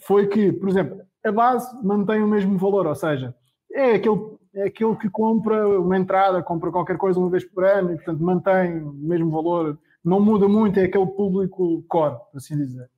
foi 0.00 0.26
que, 0.26 0.52
por 0.52 0.68
exemplo, 0.68 1.00
a 1.24 1.32
base 1.32 1.68
mantém 1.84 2.22
o 2.22 2.28
mesmo 2.28 2.58
valor, 2.58 2.86
ou 2.86 2.94
seja, 2.94 3.34
é 3.72 3.94
aquele 3.94 4.36
é 4.56 4.64
aquele 4.64 4.96
que 4.96 5.10
compra 5.10 5.68
uma 5.78 5.98
entrada, 5.98 6.42
compra 6.42 6.70
qualquer 6.70 6.96
coisa 6.96 7.20
uma 7.20 7.28
vez 7.28 7.44
por 7.44 7.62
ano 7.62 7.92
e, 7.92 7.96
portanto, 7.96 8.22
mantém 8.22 8.82
o 8.82 8.92
mesmo 8.92 9.30
valor 9.30 9.78
não 10.02 10.18
muda 10.18 10.48
muito, 10.48 10.78
é 10.78 10.84
aquele 10.84 11.06
público 11.06 11.84
core, 11.88 12.16
por 12.30 12.38
assim 12.38 12.56
dizer. 12.56 12.88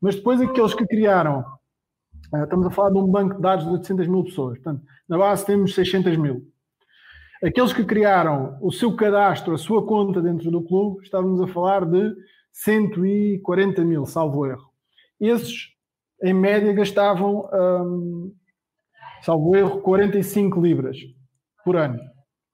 Mas 0.00 0.14
depois 0.14 0.40
aqueles 0.40 0.74
que 0.74 0.86
criaram, 0.86 1.44
eh, 2.34 2.44
estamos 2.44 2.66
a 2.66 2.70
falar 2.70 2.90
de 2.90 2.98
um 2.98 3.06
banco 3.06 3.34
de 3.36 3.40
dados 3.40 3.64
de 3.64 3.72
800 3.72 4.06
mil 4.06 4.22
pessoas, 4.22 4.58
portanto, 4.58 4.84
na 5.08 5.18
base 5.18 5.44
temos 5.44 5.74
600 5.74 6.16
mil. 6.18 6.46
Aqueles 7.42 7.72
que 7.72 7.84
criaram 7.84 8.58
o 8.60 8.70
seu 8.70 8.94
cadastro, 8.94 9.54
a 9.54 9.58
sua 9.58 9.84
conta 9.84 10.20
dentro 10.20 10.50
do 10.50 10.62
clube, 10.62 11.02
estávamos 11.02 11.40
a 11.40 11.48
falar 11.48 11.84
de 11.84 12.14
140 12.52 13.82
mil, 13.84 14.04
salvo 14.06 14.46
erro. 14.46 14.70
Esses, 15.18 15.68
em 16.22 16.34
média, 16.34 16.72
gastavam, 16.72 17.48
hum, 17.52 18.32
salvo 19.22 19.56
erro, 19.56 19.80
45 19.80 20.60
libras 20.60 20.96
por 21.64 21.76
ano. 21.76 21.98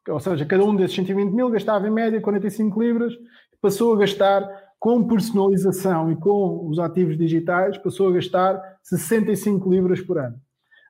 Ou 0.09 0.21
seja, 0.21 0.45
cada 0.45 0.65
um 0.65 0.77
desses 0.77 0.97
120 0.97 1.33
mil 1.33 1.51
gastava 1.51 1.87
em 1.89 1.91
média 1.91 2.21
45 2.21 2.83
libras, 2.83 3.15
passou 3.61 3.95
a 3.95 3.99
gastar 3.99 4.47
com 4.79 5.07
personalização 5.07 6.12
e 6.12 6.17
com 6.17 6.69
os 6.69 6.79
ativos 6.79 7.17
digitais, 7.17 7.79
passou 7.79 8.09
a 8.09 8.12
gastar 8.12 8.61
65 8.83 9.71
libras 9.71 10.01
por 10.03 10.19
ano. 10.19 10.37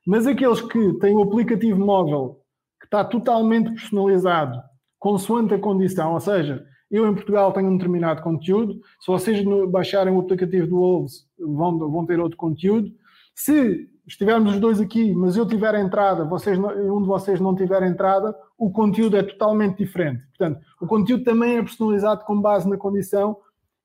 Mas 0.04 0.26
aqueles 0.26 0.60
que 0.60 0.98
têm 0.98 1.14
o 1.14 1.22
aplicativo 1.22 1.78
móvel 1.78 2.40
que 2.80 2.86
está 2.86 3.04
totalmente 3.04 3.70
personalizado, 3.70 4.60
consoante 4.98 5.54
a 5.54 5.58
condição, 5.58 6.12
ou 6.12 6.20
seja, 6.20 6.64
eu 6.90 7.06
em 7.06 7.14
Portugal 7.14 7.52
tenho 7.52 7.68
um 7.68 7.76
determinado 7.76 8.22
conteúdo, 8.22 8.80
se 9.00 9.06
vocês 9.06 9.44
baixarem 9.68 10.12
o 10.12 10.20
aplicativo 10.20 10.66
do 10.66 10.76
Wolves 10.76 11.26
vão, 11.38 11.78
vão 11.78 12.06
ter 12.06 12.20
outro 12.20 12.36
conteúdo. 12.36 12.92
Se 13.34 13.88
estivermos 14.06 14.54
os 14.54 14.60
dois 14.60 14.80
aqui, 14.80 15.14
mas 15.14 15.36
eu 15.36 15.46
tiver 15.46 15.74
entrada, 15.76 16.24
vocês, 16.24 16.58
um 16.58 17.00
de 17.00 17.08
vocês 17.08 17.40
não 17.40 17.54
tiver 17.54 17.82
entrada, 17.82 18.34
o 18.56 18.70
conteúdo 18.70 19.16
é 19.16 19.22
totalmente 19.22 19.78
diferente. 19.78 20.22
Portanto, 20.26 20.60
o 20.80 20.86
conteúdo 20.86 21.24
também 21.24 21.56
é 21.56 21.62
personalizado 21.62 22.24
com 22.24 22.40
base 22.40 22.68
na 22.68 22.76
condição 22.76 23.36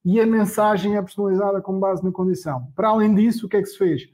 e 0.03 0.19
a 0.19 0.25
mensagem 0.25 0.97
é 0.97 1.01
personalizada 1.01 1.61
com 1.61 1.79
base 1.79 2.03
na 2.03 2.11
condição. 2.11 2.67
Para 2.75 2.89
além 2.89 3.15
disso, 3.15 3.45
o 3.45 3.49
que 3.49 3.57
é 3.57 3.61
que 3.61 3.67
se 3.67 3.77
fez? 3.77 4.09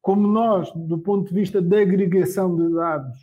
Como 0.00 0.26
nós, 0.26 0.70
do 0.74 0.98
ponto 0.98 1.28
de 1.28 1.34
vista 1.34 1.60
da 1.60 1.80
agregação 1.80 2.54
de 2.54 2.72
dados, 2.74 3.18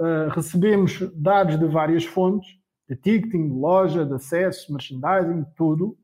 uh, 0.00 0.28
recebemos 0.30 1.00
dados 1.14 1.58
de 1.58 1.66
várias 1.66 2.04
fontes, 2.04 2.48
de 2.88 2.96
ticketing, 2.96 3.48
de 3.48 3.54
loja, 3.54 4.04
de 4.04 4.14
acesso, 4.14 4.72
merchandising, 4.72 5.44
tudo, 5.56 5.96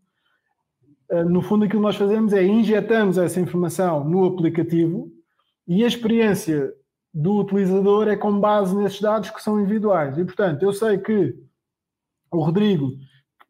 uh, 1.10 1.24
no 1.24 1.42
fundo 1.42 1.64
aquilo 1.64 1.80
que 1.80 1.86
nós 1.86 1.96
fazemos 1.96 2.32
é 2.32 2.44
injetamos 2.44 3.18
essa 3.18 3.40
informação 3.40 4.04
no 4.04 4.24
aplicativo 4.24 5.10
e 5.66 5.84
a 5.84 5.86
experiência 5.86 6.72
do 7.12 7.38
utilizador 7.38 8.08
é 8.08 8.16
com 8.16 8.38
base 8.38 8.74
nesses 8.76 9.00
dados 9.00 9.30
que 9.30 9.42
são 9.42 9.60
individuais. 9.60 10.16
E, 10.16 10.24
portanto, 10.24 10.62
eu 10.62 10.72
sei 10.72 10.98
que 10.98 11.34
o 12.30 12.42
Rodrigo 12.42 12.92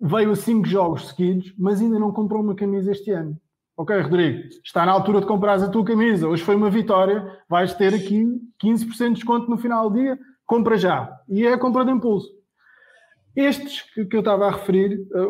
veio 0.01 0.31
a 0.31 0.37
cinco 0.37 0.67
jogos 0.67 1.09
seguidos, 1.09 1.55
mas 1.59 1.81
ainda 1.81 1.99
não 1.99 2.13
comprou 2.13 2.43
uma 2.43 2.55
camisa 2.55 2.91
este 2.91 3.11
ano. 3.11 3.39
Ok, 3.77 3.99
Rodrigo, 3.99 4.49
está 4.65 4.85
na 4.85 4.93
altura 4.93 5.21
de 5.21 5.27
comprar 5.27 5.63
a 5.63 5.69
tua 5.69 5.85
camisa. 5.85 6.29
Hoje 6.29 6.43
foi 6.43 6.55
uma 6.55 6.71
vitória, 6.71 7.39
vais 7.49 7.75
ter 7.75 7.95
aqui 7.95 8.27
15% 8.63 9.09
de 9.09 9.15
desconto 9.15 9.51
no 9.51 9.57
final 9.57 9.89
do 9.89 9.99
dia, 9.99 10.19
compra 10.47 10.77
já. 10.77 11.11
E 11.29 11.47
é 11.47 11.53
a 11.53 11.59
compra 11.59 11.85
de 11.85 11.91
impulso. 11.91 12.29
Estes 13.35 13.83
que, 13.93 14.17
eu 14.17 14.21
estava 14.21 14.47
a 14.47 14.51
referir, 14.51 15.07
eh, 15.15 15.29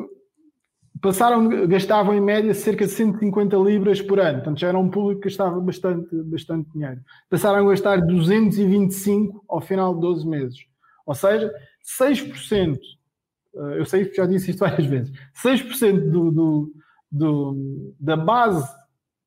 passaram, 1.01 1.67
gastavam 1.67 2.15
em 2.15 2.21
média 2.21 2.53
cerca 2.55 2.87
de 2.87 2.93
150 2.93 3.57
libras 3.57 4.01
por 4.01 4.19
ano, 4.19 4.39
portanto 4.39 4.59
já 4.59 4.69
era 4.69 4.79
um 4.79 4.91
público 4.91 5.21
que 5.21 5.29
gastava 5.29 5.61
bastante, 5.61 6.15
bastante 6.23 6.71
dinheiro. 6.73 7.01
Passaram 7.29 7.67
a 7.67 7.71
gastar 7.71 8.01
225 8.01 9.45
ao 9.49 9.61
final 9.61 9.95
de 9.95 10.01
12 10.01 10.27
meses. 10.27 10.59
Ou 11.07 11.15
seja, 11.15 11.53
6%, 12.01 12.79
eh, 13.57 13.79
eu 13.79 13.85
sei 13.85 14.05
que 14.05 14.17
já 14.17 14.27
disse 14.27 14.51
isto 14.51 14.61
várias 14.65 14.87
vezes, 14.87 15.13
6% 15.43 16.11
do, 16.11 16.31
do, 16.31 16.73
do, 17.11 17.95
da 17.99 18.17
base 18.17 18.69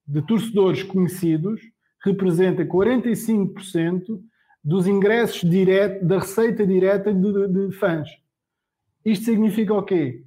de 0.08 0.22
torcedores 0.22 0.84
conhecidos 0.84 1.62
representa 2.04 2.66
45% 2.66 4.20
dos 4.64 4.88
ingressos 4.88 5.50
direto, 5.50 6.06
da 6.06 6.20
receita 6.20 6.66
direta 6.66 7.14
de, 7.14 7.48
de 7.48 7.72
fãs. 7.78 8.10
Isto 9.06 9.26
significa 9.26 9.74
o 9.74 9.84
quê? 9.84 10.24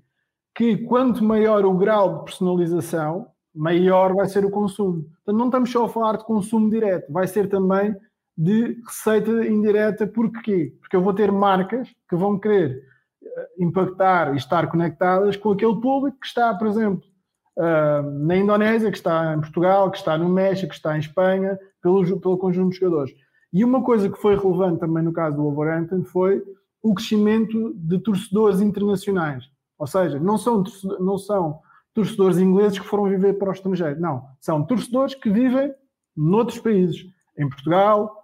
que 0.56 0.78
quanto 0.78 1.22
maior 1.22 1.66
o 1.66 1.74
grau 1.74 2.18
de 2.18 2.24
personalização, 2.24 3.26
maior 3.54 4.14
vai 4.14 4.26
ser 4.26 4.44
o 4.44 4.50
consumo. 4.50 5.06
Então 5.20 5.34
não 5.34 5.46
estamos 5.46 5.70
só 5.70 5.84
a 5.84 5.88
falar 5.88 6.16
de 6.16 6.24
consumo 6.24 6.70
direto, 6.70 7.12
vai 7.12 7.26
ser 7.26 7.48
também 7.48 7.94
de 8.36 8.80
receita 8.86 9.30
indireta. 9.46 10.06
Porquê? 10.06 10.74
Porque 10.80 10.96
eu 10.96 11.02
vou 11.02 11.12
ter 11.12 11.30
marcas 11.30 11.88
que 12.08 12.16
vão 12.16 12.38
querer 12.38 12.82
eh, 13.22 13.48
impactar 13.58 14.32
e 14.32 14.38
estar 14.38 14.66
conectadas 14.68 15.36
com 15.36 15.52
aquele 15.52 15.78
público 15.78 16.18
que 16.18 16.26
está, 16.26 16.54
por 16.54 16.66
exemplo, 16.66 17.02
eh, 17.58 18.02
na 18.02 18.36
Indonésia, 18.36 18.90
que 18.90 18.96
está 18.96 19.34
em 19.34 19.40
Portugal, 19.40 19.90
que 19.90 19.98
está 19.98 20.16
no 20.16 20.28
México, 20.28 20.70
que 20.70 20.74
está 20.74 20.96
em 20.96 21.00
Espanha, 21.00 21.58
pelo, 21.82 22.18
pelo 22.18 22.38
conjunto 22.38 22.72
de 22.72 22.78
jogadores. 22.78 23.14
E 23.52 23.62
uma 23.62 23.82
coisa 23.82 24.08
que 24.08 24.18
foi 24.18 24.36
relevante 24.36 24.80
também 24.80 25.02
no 25.02 25.12
caso 25.12 25.36
do 25.36 25.42
Wolverhampton 25.42 26.02
foi 26.04 26.42
o 26.86 26.94
crescimento 26.94 27.74
de 27.74 27.98
torcedores 27.98 28.60
internacionais. 28.60 29.44
Ou 29.76 29.88
seja, 29.88 30.20
não 30.20 30.38
são, 30.38 30.62
não 31.00 31.18
são 31.18 31.58
torcedores 31.92 32.38
ingleses 32.38 32.78
que 32.78 32.86
foram 32.86 33.08
viver 33.08 33.34
para 33.34 33.48
o 33.48 33.52
estrangeiro. 33.52 34.00
Não. 34.00 34.22
São 34.40 34.64
torcedores 34.64 35.14
que 35.14 35.28
vivem 35.28 35.74
noutros 36.16 36.60
países. 36.60 37.04
Em 37.36 37.48
Portugal, 37.48 38.14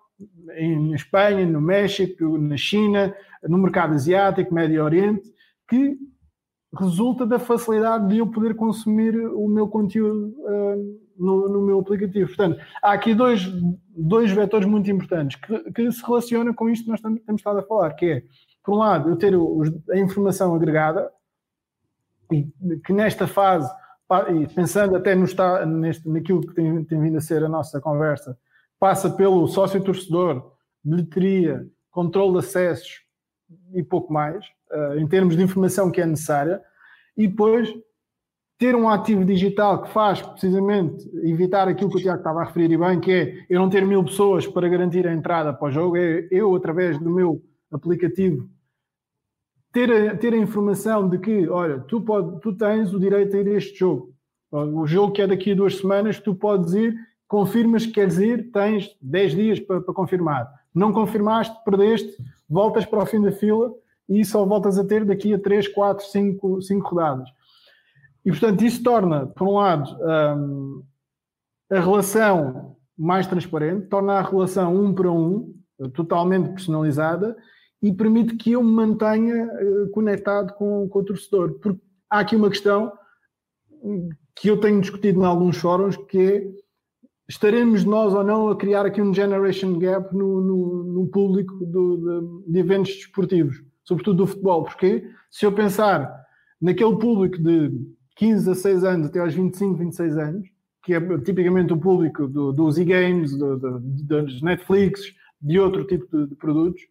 em 0.54 0.94
Espanha, 0.94 1.44
no 1.44 1.60
México, 1.60 2.38
na 2.38 2.56
China, 2.56 3.12
no 3.42 3.58
mercado 3.58 3.94
asiático, 3.94 4.54
Médio 4.54 4.84
Oriente, 4.84 5.28
que 5.68 5.98
resulta 6.78 7.26
da 7.26 7.40
facilidade 7.40 8.08
de 8.08 8.18
eu 8.18 8.28
poder 8.28 8.54
consumir 8.54 9.16
o 9.16 9.48
meu 9.48 9.66
conteúdo 9.66 10.34
uh, 10.38 11.00
no, 11.18 11.48
no, 11.48 11.62
meu 11.62 11.80
aplicativo. 11.80 12.28
Portanto, 12.28 12.60
há 12.82 12.92
aqui 12.92 13.12
dois, 13.12 13.42
dois 13.88 14.30
vetores 14.30 14.66
muito 14.66 14.90
importantes 14.90 15.38
que, 15.40 15.72
que 15.72 15.90
se 15.90 16.02
relacionam 16.06 16.54
com 16.54 16.70
isto 16.70 16.84
que 16.84 16.90
nós 16.90 17.00
temos, 17.00 17.20
temos 17.22 17.40
estado 17.40 17.58
a 17.58 17.62
falar, 17.62 17.92
que 17.94 18.06
é, 18.06 18.22
por 18.64 18.74
um 18.74 18.78
lado, 18.78 19.10
eu 19.10 19.16
ter 19.16 19.34
a 19.90 19.98
informação 19.98 20.54
agregada, 20.54 21.10
e 22.30 22.46
que 22.84 22.92
nesta 22.92 23.26
fase, 23.26 23.70
e 24.30 24.46
pensando 24.54 24.96
até 24.96 25.14
no, 25.14 25.26
neste, 25.66 26.08
naquilo 26.08 26.40
que 26.40 26.54
tem, 26.54 26.84
tem 26.84 27.00
vindo 27.00 27.18
a 27.18 27.20
ser 27.20 27.44
a 27.44 27.48
nossa 27.48 27.80
conversa, 27.80 28.38
passa 28.78 29.10
pelo 29.10 29.46
sócio-torcedor, 29.46 30.52
bilheteria, 30.82 31.66
controle 31.90 32.32
de 32.32 32.38
acessos 32.38 33.02
e 33.74 33.82
pouco 33.82 34.12
mais, 34.12 34.44
uh, 34.70 34.98
em 34.98 35.06
termos 35.06 35.36
de 35.36 35.42
informação 35.42 35.90
que 35.90 36.00
é 36.00 36.06
necessária, 36.06 36.60
e 37.16 37.26
depois 37.26 37.72
ter 38.58 38.76
um 38.76 38.88
ativo 38.88 39.24
digital 39.24 39.82
que 39.82 39.90
faz 39.90 40.22
precisamente 40.22 41.10
evitar 41.24 41.66
aquilo 41.66 41.90
que 41.90 41.96
o 41.96 42.00
Tiago 42.00 42.18
estava 42.18 42.42
a 42.42 42.44
referir 42.44 42.70
e 42.70 42.78
bem, 42.78 43.00
que 43.00 43.12
é 43.12 43.46
eu 43.50 43.58
não 43.60 43.68
ter 43.68 43.84
mil 43.84 44.04
pessoas 44.04 44.46
para 44.46 44.68
garantir 44.68 45.06
a 45.06 45.12
entrada 45.12 45.52
para 45.52 45.68
o 45.68 45.70
jogo, 45.70 45.96
é 45.96 46.28
eu, 46.30 46.54
através 46.54 46.98
do 46.98 47.10
meu 47.10 47.42
aplicativo, 47.72 48.48
ter 49.72 49.90
a, 49.90 50.16
ter 50.16 50.34
a 50.34 50.36
informação 50.36 51.08
de 51.08 51.18
que, 51.18 51.48
olha, 51.48 51.80
tu, 51.80 52.00
pode, 52.00 52.40
tu 52.40 52.52
tens 52.52 52.92
o 52.92 53.00
direito 53.00 53.34
a 53.34 53.40
ir 53.40 53.48
a 53.48 53.56
este 53.56 53.78
jogo. 53.78 54.12
O 54.50 54.86
jogo 54.86 55.12
que 55.12 55.22
é 55.22 55.26
daqui 55.26 55.52
a 55.52 55.54
duas 55.54 55.78
semanas, 55.78 56.20
tu 56.20 56.34
podes 56.34 56.74
ir, 56.74 56.94
confirmas 57.26 57.86
que 57.86 57.92
queres 57.92 58.18
ir, 58.18 58.50
tens 58.52 58.94
10 59.00 59.34
dias 59.34 59.60
para, 59.60 59.80
para 59.80 59.94
confirmar. 59.94 60.52
Não 60.74 60.92
confirmaste, 60.92 61.56
perdeste, 61.64 62.14
voltas 62.48 62.84
para 62.84 63.02
o 63.02 63.06
fim 63.06 63.22
da 63.22 63.32
fila 63.32 63.72
e 64.06 64.22
só 64.24 64.44
voltas 64.44 64.78
a 64.78 64.84
ter 64.84 65.06
daqui 65.06 65.32
a 65.32 65.38
3, 65.38 65.68
4, 65.68 66.04
5, 66.04 66.60
5 66.60 66.88
rodadas. 66.88 67.30
E 68.24 68.30
portanto, 68.30 68.62
isso 68.62 68.82
torna, 68.82 69.26
por 69.26 69.48
um 69.48 69.54
lado, 69.54 69.96
um, 70.38 70.82
a 71.70 71.80
relação 71.80 72.76
mais 72.96 73.26
transparente, 73.26 73.86
torna 73.86 74.14
a 74.14 74.22
relação 74.22 74.76
um 74.76 74.92
para 74.92 75.10
um, 75.10 75.54
totalmente 75.94 76.50
personalizada 76.50 77.36
e 77.82 77.92
permite 77.92 78.36
que 78.36 78.52
eu 78.52 78.62
me 78.62 78.70
mantenha 78.70 79.46
uh, 79.46 79.90
conectado 79.90 80.54
com, 80.54 80.88
com 80.88 80.98
o 81.00 81.04
torcedor. 81.04 81.58
Porque 81.58 81.80
há 82.08 82.20
aqui 82.20 82.36
uma 82.36 82.48
questão 82.48 82.92
que 84.36 84.48
eu 84.48 84.60
tenho 84.60 84.80
discutido 84.80 85.20
em 85.20 85.24
alguns 85.24 85.56
fóruns, 85.58 85.96
que 85.96 86.18
é 86.18 86.62
estaremos 87.28 87.84
nós 87.84 88.14
ou 88.14 88.22
não 88.22 88.48
a 88.48 88.56
criar 88.56 88.84
aqui 88.84 89.00
um 89.00 89.12
generation 89.12 89.78
gap 89.78 90.14
no, 90.14 90.40
no, 90.40 90.84
no 90.84 91.06
público 91.08 91.54
do, 91.64 92.42
de, 92.44 92.52
de, 92.52 92.58
eventos 92.58 92.94
desportivos, 92.94 93.62
sobretudo 93.84 94.18
do 94.18 94.26
futebol, 94.26 94.64
porque 94.64 95.08
se 95.30 95.46
eu 95.46 95.52
pensar 95.52 96.14
naquele 96.60 96.96
público 96.96 97.38
de 97.38 97.72
15 98.16 98.50
a 98.50 98.54
6 98.54 98.84
anos 98.84 99.06
até 99.08 99.18
aos 99.18 99.34
25, 99.34 99.76
26 99.76 100.16
anos, 100.18 100.48
que 100.84 100.94
é 100.94 101.18
tipicamente 101.18 101.72
o 101.72 101.78
público 101.78 102.26
do, 102.26 102.52
dos 102.52 102.76
e-games, 102.76 103.36
do, 103.36 103.80
Netflix, 104.42 105.00
de 105.40 105.58
outro 105.58 105.84
tipo 105.84 106.06
de, 106.14 106.26
de 106.28 106.34
produtos, 106.34 106.82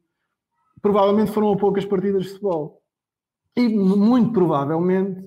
provavelmente 0.81 1.31
foram 1.31 1.55
poucas 1.57 1.85
partidas 1.85 2.23
de 2.23 2.29
futebol. 2.29 2.81
E 3.55 3.67
muito 3.67 4.31
provavelmente, 4.31 5.21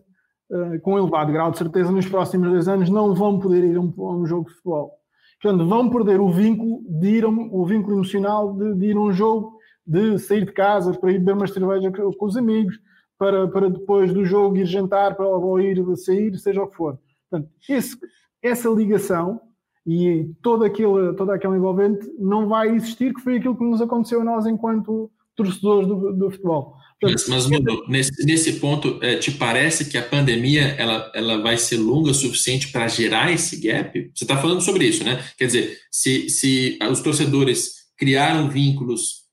uh, 0.50 0.80
com 0.80 0.98
elevado 0.98 1.32
grau 1.32 1.50
de 1.50 1.58
certeza, 1.58 1.92
nos 1.92 2.06
próximos 2.06 2.50
dois 2.50 2.68
anos 2.68 2.88
não 2.88 3.14
vão 3.14 3.38
poder 3.38 3.64
ir 3.64 3.76
a 3.76 3.80
um, 3.80 3.92
um 3.96 4.26
jogo 4.26 4.48
de 4.48 4.54
futebol. 4.54 4.92
Portanto, 5.40 5.68
vão 5.68 5.90
perder 5.90 6.20
o 6.20 6.30
vínculo 6.30 6.82
de 6.88 7.08
ir 7.08 7.24
a, 7.24 7.28
o 7.28 7.66
vínculo 7.66 7.96
emocional 7.96 8.54
de, 8.54 8.74
de, 8.74 8.86
ir 8.86 8.96
a 8.96 9.00
um 9.00 9.12
jogo, 9.12 9.58
de 9.86 10.18
sair 10.18 10.46
de 10.46 10.52
casa 10.52 10.98
para 10.98 11.12
ir 11.12 11.18
beber 11.18 11.34
uma 11.34 11.46
cerveja 11.46 11.92
com, 11.92 12.24
os 12.24 12.36
amigos, 12.36 12.78
para, 13.18 13.46
para 13.48 13.68
depois 13.68 14.12
do 14.12 14.24
jogo 14.24 14.56
ir 14.56 14.64
jantar 14.64 15.14
para, 15.14 15.28
ou 15.28 15.60
ir 15.60 15.84
sair, 15.96 16.36
seja 16.38 16.62
o 16.62 16.68
que 16.68 16.76
for. 16.76 16.98
Portanto, 17.28 17.52
esse, 17.68 17.98
essa 18.42 18.68
ligação 18.70 19.40
e 19.86 20.34
todo 20.40 20.64
aquele, 20.64 21.12
todo 21.14 21.30
aquele 21.30 21.56
envolvente 21.56 22.10
não 22.18 22.48
vai 22.48 22.70
existir, 22.70 23.12
que 23.12 23.20
foi 23.20 23.36
aquilo 23.36 23.56
que 23.56 23.64
nos 23.64 23.82
aconteceu 23.82 24.22
a 24.22 24.24
nós 24.24 24.46
enquanto 24.46 25.10
torcedores 25.36 25.88
do, 25.88 26.12
do 26.12 26.30
futebol. 26.30 26.74
Portanto, 27.00 27.24
mas, 27.28 27.46
mas 27.48 27.88
nesse, 27.88 28.24
nesse 28.24 28.52
ponto, 28.54 28.98
é, 29.02 29.16
te 29.16 29.32
parece 29.32 29.86
que 29.86 29.98
a 29.98 30.02
pandemia 30.02 30.74
ela, 30.78 31.10
ela 31.14 31.42
vai 31.42 31.58
ser 31.58 31.76
longa 31.76 32.10
o 32.10 32.14
suficiente 32.14 32.68
para 32.68 32.88
gerar 32.88 33.32
esse 33.32 33.56
gap? 33.60 34.10
Você 34.14 34.24
está 34.24 34.36
falando 34.36 34.60
sobre 34.60 34.86
isso, 34.86 35.04
né? 35.04 35.22
Quer 35.36 35.46
dizer, 35.46 35.78
se, 35.90 36.28
se 36.28 36.78
os 36.90 37.00
torcedores 37.00 37.84
criaram 37.96 38.48
vínculos 38.48 39.24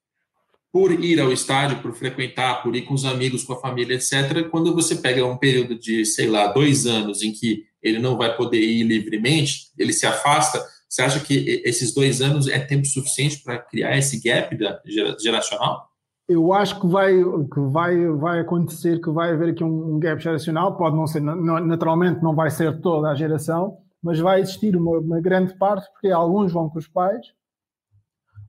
por 0.72 0.91
ir 1.04 1.20
ao 1.20 1.32
estádio, 1.32 1.82
por 1.82 1.93
frequentar, 1.93 2.64
por 2.64 2.76
ir 2.76 2.84
com 2.84 2.93
os 2.93 3.06
amigos, 3.06 3.43
com 3.43 3.54
a 3.54 3.60
família, 3.60 3.95
etc., 3.95 4.49
quando 4.49 4.74
você 4.74 4.95
pega 4.95 5.26
um 5.26 5.38
período 5.38 5.78
de, 5.78 6.06
sei 6.06 6.28
lá, 6.28 6.47
dois 6.47 6.86
anos 6.86 7.22
em 7.22 7.32
que 7.32 7.66
ele 7.84 7.99
não 7.99 8.18
vai 8.18 8.36
poder 8.36 8.62
ir 8.62 8.84
livremente, 8.84 9.68
ele 9.78 9.91
se 9.91 10.06
afasta, 10.06 10.64
você 10.88 11.02
acha 11.02 11.20
que 11.20 11.62
esses 11.66 11.93
dois 11.93 12.22
anos 12.22 12.47
é 12.47 12.60
tempo 12.60 12.86
suficiente 12.86 13.39
para 13.43 13.58
criar 13.58 13.97
esse 13.97 14.22
gap 14.22 14.58
geracional? 15.20 15.91
Eu 16.32 16.53
acho 16.53 16.79
que 16.79 16.88
vai, 16.88 17.13
que 17.13 17.59
vai, 17.59 18.07
vai 18.07 18.39
acontecer, 18.39 19.01
que 19.01 19.09
vai 19.09 19.32
haver 19.32 19.49
aqui 19.49 19.63
um, 19.63 19.99
gap 19.99 20.21
geracional, 20.21 20.77
pode 20.77 20.95
não 20.95 21.07
ser, 21.07 21.21
naturalmente 21.21 22.21
não 22.23 22.36
vai 22.36 22.49
ser 22.49 22.79
toda 22.82 23.09
a 23.09 23.15
geração, 23.15 23.77
mas 24.01 24.19
vai 24.19 24.41
existir 24.41 24.75
uma, 24.75 24.99
uma 24.99 25.19
grande 25.19 25.53
parte, 25.57 25.91
porque 25.91 26.09
alguns 26.09 26.51
vão 26.53 26.69
com 26.69 26.79
os 26.79 26.88
pais, 26.88 27.25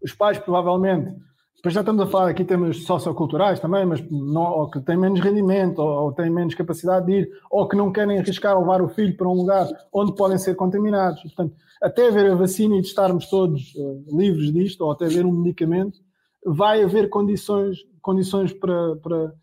os 0.03 0.13
pais 0.13 0.39
provavelmente 0.39 1.15
depois 1.63 1.75
já 1.75 1.81
estamos 1.81 2.03
a 2.03 2.07
falar 2.09 2.29
aqui 2.29 2.45
temas 2.45 2.79
socioculturais 2.79 3.61
também, 3.61 3.87
mas 3.87 4.03
não, 4.11 4.43
ou 4.43 4.69
que 4.69 4.81
têm 4.81 4.97
menos 4.97 5.21
rendimento, 5.21 5.79
ou, 5.79 6.07
ou 6.07 6.13
têm 6.13 6.29
menos 6.29 6.57
capacidade 6.57 7.07
de 7.07 7.13
ir, 7.21 7.31
ou 7.49 7.69
que 7.69 7.77
não 7.77 7.93
querem 7.93 8.19
arriscar 8.19 8.59
levar 8.59 8.83
o 8.83 8.89
filho 8.89 9.17
para 9.17 9.29
um 9.29 9.35
lugar 9.35 9.69
onde 9.93 10.13
podem 10.17 10.37
ser 10.39 10.57
contaminados. 10.57 11.23
Portanto, 11.23 11.55
até 11.81 12.09
haver 12.09 12.33
a 12.33 12.35
vacina 12.35 12.75
e 12.75 12.81
de 12.81 12.89
estarmos 12.89 13.31
todos 13.31 13.77
uh, 13.77 14.05
livres 14.09 14.53
disto, 14.53 14.81
ou 14.81 14.91
até 14.91 15.05
haver 15.05 15.25
um 15.25 15.31
medicamento, 15.31 16.01
vai 16.45 16.83
haver 16.83 17.09
condições, 17.09 17.79
condições 18.01 18.53
para, 18.53 18.97
para, 18.97 19.35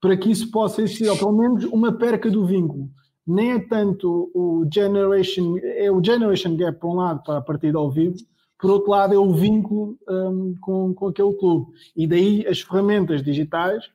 para 0.00 0.16
que 0.16 0.30
isso 0.30 0.50
possa 0.50 0.82
existir, 0.82 1.08
ou 1.08 1.16
pelo 1.16 1.32
menos 1.32 1.64
uma 1.64 1.92
perca 1.92 2.30
do 2.30 2.46
vínculo. 2.46 2.88
Nem 3.26 3.52
é 3.52 3.58
tanto 3.58 4.30
o 4.34 4.66
generation, 4.72 5.56
é 5.62 5.90
o 5.90 6.02
generation 6.04 6.56
gap 6.56 6.78
por 6.78 6.90
um 6.90 6.96
lado 6.96 7.22
para 7.22 7.38
a 7.38 7.42
partida 7.42 7.78
ao 7.78 7.90
vivo, 7.90 8.16
por 8.62 8.70
outro 8.70 8.92
lado, 8.92 9.12
é 9.12 9.18
o 9.18 9.34
vínculo 9.34 9.98
um, 10.08 10.54
com, 10.60 10.94
com 10.94 11.08
aquele 11.08 11.34
clube. 11.34 11.72
E 11.96 12.06
daí 12.06 12.46
as 12.46 12.60
ferramentas 12.60 13.20
digitais 13.20 13.86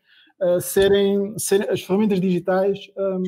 uh, 0.41 0.59
serem, 0.59 1.39
serem, 1.39 1.69
as 1.69 1.81
ferramentas 1.81 2.19
digitais 2.19 2.77
um, 2.97 3.23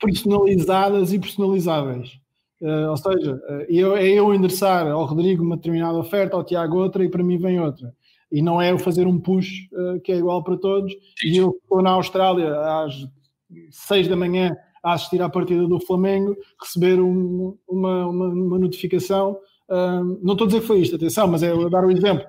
personalizadas 0.00 1.12
e 1.12 1.18
personalizáveis. 1.18 2.18
Uh, 2.60 2.88
ou 2.90 2.96
seja, 2.96 3.34
uh, 3.34 3.66
eu, 3.68 3.96
é 3.96 4.06
eu 4.08 4.32
endereçar 4.32 4.86
ao 4.86 5.04
Rodrigo 5.04 5.42
uma 5.42 5.56
determinada 5.56 5.98
oferta, 5.98 6.36
ao 6.36 6.44
Tiago 6.44 6.78
outra 6.78 7.04
e 7.04 7.08
para 7.08 7.22
mim 7.22 7.36
vem 7.36 7.60
outra. 7.60 7.94
E 8.32 8.40
não 8.40 8.60
é 8.60 8.72
eu 8.72 8.78
fazer 8.78 9.06
um 9.06 9.20
push 9.20 9.68
uh, 9.72 10.00
que 10.00 10.10
é 10.10 10.16
igual 10.16 10.42
para 10.42 10.56
todos. 10.56 10.92
E 11.22 11.36
eu 11.36 11.50
estou 11.62 11.82
na 11.82 11.90
Austrália 11.90 12.50
às 12.82 12.94
seis 13.70 14.08
da 14.08 14.16
manhã 14.16 14.56
a 14.82 14.94
assistir 14.94 15.20
à 15.20 15.28
partida 15.28 15.66
do 15.66 15.80
Flamengo, 15.80 16.34
receber 16.60 17.00
um, 17.00 17.56
uma, 17.68 18.06
uma, 18.06 18.26
uma 18.28 18.58
notificação 18.58 19.38
não 19.68 20.34
estou 20.34 20.44
a 20.44 20.46
dizer 20.46 20.60
que 20.60 20.66
foi 20.68 20.78
isto, 20.78 20.94
atenção, 20.94 21.26
mas 21.26 21.42
é 21.42 21.50
eu 21.50 21.68
dar 21.68 21.84
o 21.84 21.88
um 21.88 21.90
exemplo. 21.90 22.24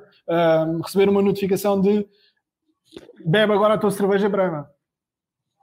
receber 0.84 1.08
uma 1.08 1.22
notificação 1.22 1.80
de 1.80 2.04
bebe 3.24 3.54
agora 3.54 3.76
a 3.76 3.78
tua 3.78 3.92
cerveja 3.92 4.28
branca. 4.28 4.68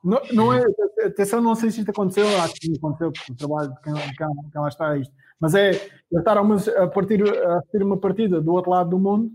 Não, 0.04 0.20
não 0.32 0.52
é, 0.52 0.62
atenção, 1.06 1.40
não 1.40 1.54
sei 1.54 1.70
se 1.70 1.80
isto 1.80 1.90
aconteceu, 1.90 2.26
acho 2.40 2.54
que 2.54 2.76
aconteceu 2.76 3.10
porque 3.10 3.32
o 3.32 3.34
trabalho 3.34 3.70
de 3.70 3.80
quem, 3.80 3.94
quem, 3.94 4.28
quem 4.52 4.60
lá 4.60 4.68
está 4.68 4.96
isto. 4.98 5.12
Mas 5.40 5.54
é 5.54 5.70
estar 6.12 6.36
a, 6.38 6.86
partir, 6.88 7.22
a 7.22 7.58
assistir 7.58 7.82
uma 7.82 7.96
partida 7.96 8.40
do 8.40 8.52
outro 8.52 8.70
lado 8.70 8.90
do 8.90 8.98
mundo 8.98 9.30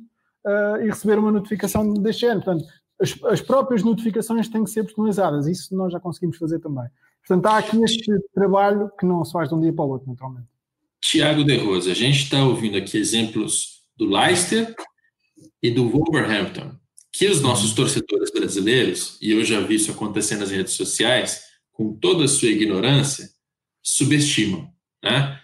uh, 0.46 0.82
e 0.82 0.90
receber 0.90 1.18
uma 1.18 1.32
notificação 1.32 1.94
deste 1.96 2.22
género. 2.22 2.44
Portanto, 2.44 2.66
as, 3.02 3.24
as, 3.26 3.42
próprias 3.42 3.84
notificações 3.84 4.48
têm 4.48 4.64
que 4.64 4.70
ser 4.70 4.84
personalizadas. 4.84 5.48
Isso 5.48 5.76
nós 5.76 5.92
já 5.92 6.00
conseguimos 6.00 6.38
fazer 6.38 6.60
também. 6.60 6.88
Portanto, 7.26 7.46
há 7.48 7.58
aqui 7.58 7.84
este 7.84 8.12
trabalho 8.34 8.92
que 9.00 9.06
não 9.06 9.24
se 9.26 9.32
faz 9.32 9.50
de 9.50 9.56
um 9.56 9.62
dia 9.62 9.74
para 9.74 9.86
o 9.86 9.90
outro, 9.90 10.08
naturalmente. 10.08 10.48
Tiago 11.02 11.44
De 11.44 11.58
Rosa, 11.58 11.92
a 11.92 11.96
gente 11.96 12.24
está 12.24 12.44
ouvindo 12.44 12.78
aqui 12.78 12.98
exemplos 12.98 13.84
do 13.98 14.06
Leicester 14.06 14.76
e 15.62 15.72
do 15.72 15.90
Wolverhampton, 15.90 16.72
que 17.12 17.28
os 17.28 17.42
nossos 17.42 17.74
torcedores 17.74 18.32
brasileiros, 18.32 19.18
e 19.22 19.32
eu 19.32 19.44
já 19.44 19.60
vi 19.60 19.76
isso 19.76 19.92
acontecer 19.92 20.38
nas 20.38 20.52
redes 20.52 20.74
sociais, 20.74 21.42
com 21.72 21.94
toda 21.94 22.26
a 22.26 22.28
sua 22.28 22.50
ignorância, 22.50 23.30
subestimam, 23.82 24.70
né? 25.04 25.40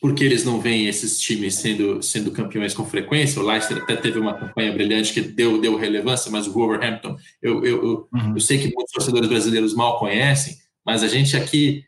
Porque 0.00 0.22
eles 0.22 0.44
não 0.44 0.60
veem 0.60 0.86
esses 0.86 1.18
times 1.18 1.54
sendo, 1.54 2.02
sendo 2.02 2.30
campeões 2.30 2.74
com 2.74 2.84
frequência. 2.84 3.40
O 3.40 3.46
Leicester 3.46 3.78
até 3.78 3.96
teve 3.96 4.18
uma 4.18 4.34
campanha 4.34 4.72
brilhante 4.72 5.12
que 5.12 5.20
deu, 5.20 5.60
deu 5.60 5.76
relevância, 5.76 6.30
mas 6.30 6.46
o 6.46 6.52
Wolverhampton, 6.52 7.16
eu, 7.40 7.64
eu, 7.64 7.82
eu, 7.82 8.08
uhum. 8.12 8.34
eu 8.34 8.40
sei 8.40 8.58
que 8.58 8.72
muitos 8.74 8.92
torcedores 8.92 9.28
brasileiros 9.28 9.74
mal 9.74 9.98
conhecem, 9.98 10.56
mas 10.84 11.02
a 11.02 11.08
gente 11.08 11.36
aqui 11.36 11.84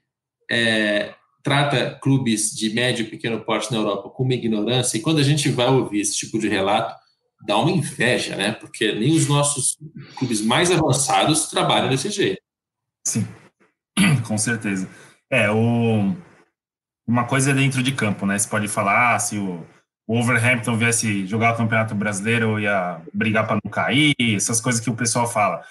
é, 0.50 1.14
trata 1.42 1.98
clubes 2.02 2.50
de 2.50 2.70
médio 2.70 3.04
e 3.04 3.08
pequeno 3.08 3.44
porte 3.44 3.70
na 3.70 3.78
Europa 3.78 4.08
com 4.08 4.24
uma 4.24 4.34
ignorância, 4.34 4.96
e 4.96 5.00
quando 5.00 5.18
a 5.18 5.22
gente 5.22 5.48
vai 5.50 5.68
ouvir 5.68 6.00
esse 6.00 6.16
tipo 6.16 6.38
de 6.38 6.48
relato, 6.48 6.94
dá 7.46 7.56
uma 7.56 7.70
inveja, 7.70 8.36
né? 8.36 8.52
Porque 8.52 8.92
nem 8.92 9.16
os 9.16 9.26
nossos 9.26 9.76
clubes 10.16 10.40
mais 10.40 10.70
avançados 10.70 11.46
trabalham 11.46 11.88
desse 11.88 12.10
jeito. 12.10 12.40
Sim, 13.04 13.26
com 14.26 14.36
certeza. 14.36 14.88
É, 15.30 15.50
o... 15.50 16.14
uma 17.06 17.24
coisa 17.24 17.50
é 17.50 17.54
dentro 17.54 17.82
de 17.82 17.92
campo, 17.92 18.26
né? 18.26 18.38
Você 18.38 18.48
pode 18.48 18.68
falar, 18.68 19.14
ah, 19.14 19.18
se 19.18 19.38
o 19.38 19.64
Wolverhampton 20.06 20.76
viesse 20.76 21.26
jogar 21.26 21.54
o 21.54 21.56
Campeonato 21.56 21.94
Brasileiro, 21.94 22.58
ia 22.58 23.00
brigar 23.12 23.46
para 23.46 23.60
não 23.62 23.70
cair, 23.70 24.14
essas 24.18 24.60
coisas 24.60 24.80
que 24.80 24.90
o 24.90 24.96
pessoal 24.96 25.26
fala 25.26 25.62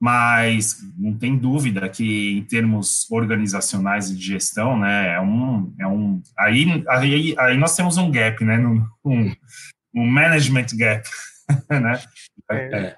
mas 0.00 0.78
não 0.96 1.12
tem 1.12 1.36
dúvida 1.36 1.86
que 1.86 2.38
em 2.38 2.42
termos 2.44 3.06
organizacionais 3.10 4.08
e 4.08 4.16
de 4.16 4.24
gestão, 4.24 4.78
né, 4.78 5.14
é 5.14 5.20
um, 5.20 5.74
é 5.78 5.86
um 5.86 6.22
aí, 6.38 6.82
aí, 6.88 7.34
aí 7.38 7.58
nós 7.58 7.76
temos 7.76 7.98
um 7.98 8.10
gap, 8.10 8.42
né, 8.42 8.58
um, 9.04 9.30
um 9.94 10.06
management 10.06 10.66
gap, 10.76 11.08
né, 11.70 12.00
é, 12.50 12.94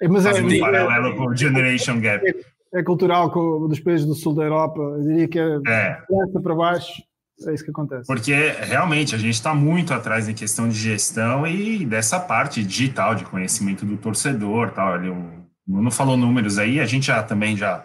é, 0.00 0.08
mas 0.08 0.26
é, 0.26 0.32
um 0.32 0.60
paralelo 0.60 1.16
com 1.16 1.26
o 1.26 1.36
generation 1.36 2.00
gap. 2.00 2.26
É, 2.26 2.80
é 2.80 2.82
cultural 2.82 3.30
com, 3.30 3.68
dos 3.68 3.80
países 3.80 4.06
do 4.06 4.14
sul 4.14 4.34
da 4.34 4.42
Europa, 4.42 4.80
eu 4.80 5.02
diria 5.02 5.28
que 5.28 5.38
é, 5.38 5.58
é. 5.66 6.02
para 6.42 6.54
baixo, 6.54 7.02
é 7.46 7.54
isso 7.54 7.64
que 7.64 7.70
acontece. 7.70 8.06
Porque 8.06 8.34
realmente 8.34 9.14
a 9.14 9.18
gente 9.18 9.34
está 9.34 9.54
muito 9.54 9.92
atrás 9.92 10.28
em 10.28 10.34
questão 10.34 10.68
de 10.68 10.74
gestão 10.74 11.46
e 11.46 11.84
dessa 11.84 12.18
parte 12.18 12.62
digital 12.62 13.14
de 13.14 13.24
conhecimento 13.24 13.84
do 13.84 13.96
torcedor, 13.96 14.72
tal, 14.72 14.98
o 14.98 15.42
não 15.66 15.90
falou 15.90 16.16
números 16.16 16.58
aí, 16.58 16.80
a 16.80 16.86
gente 16.86 17.06
já 17.06 17.22
também 17.22 17.56
já 17.56 17.84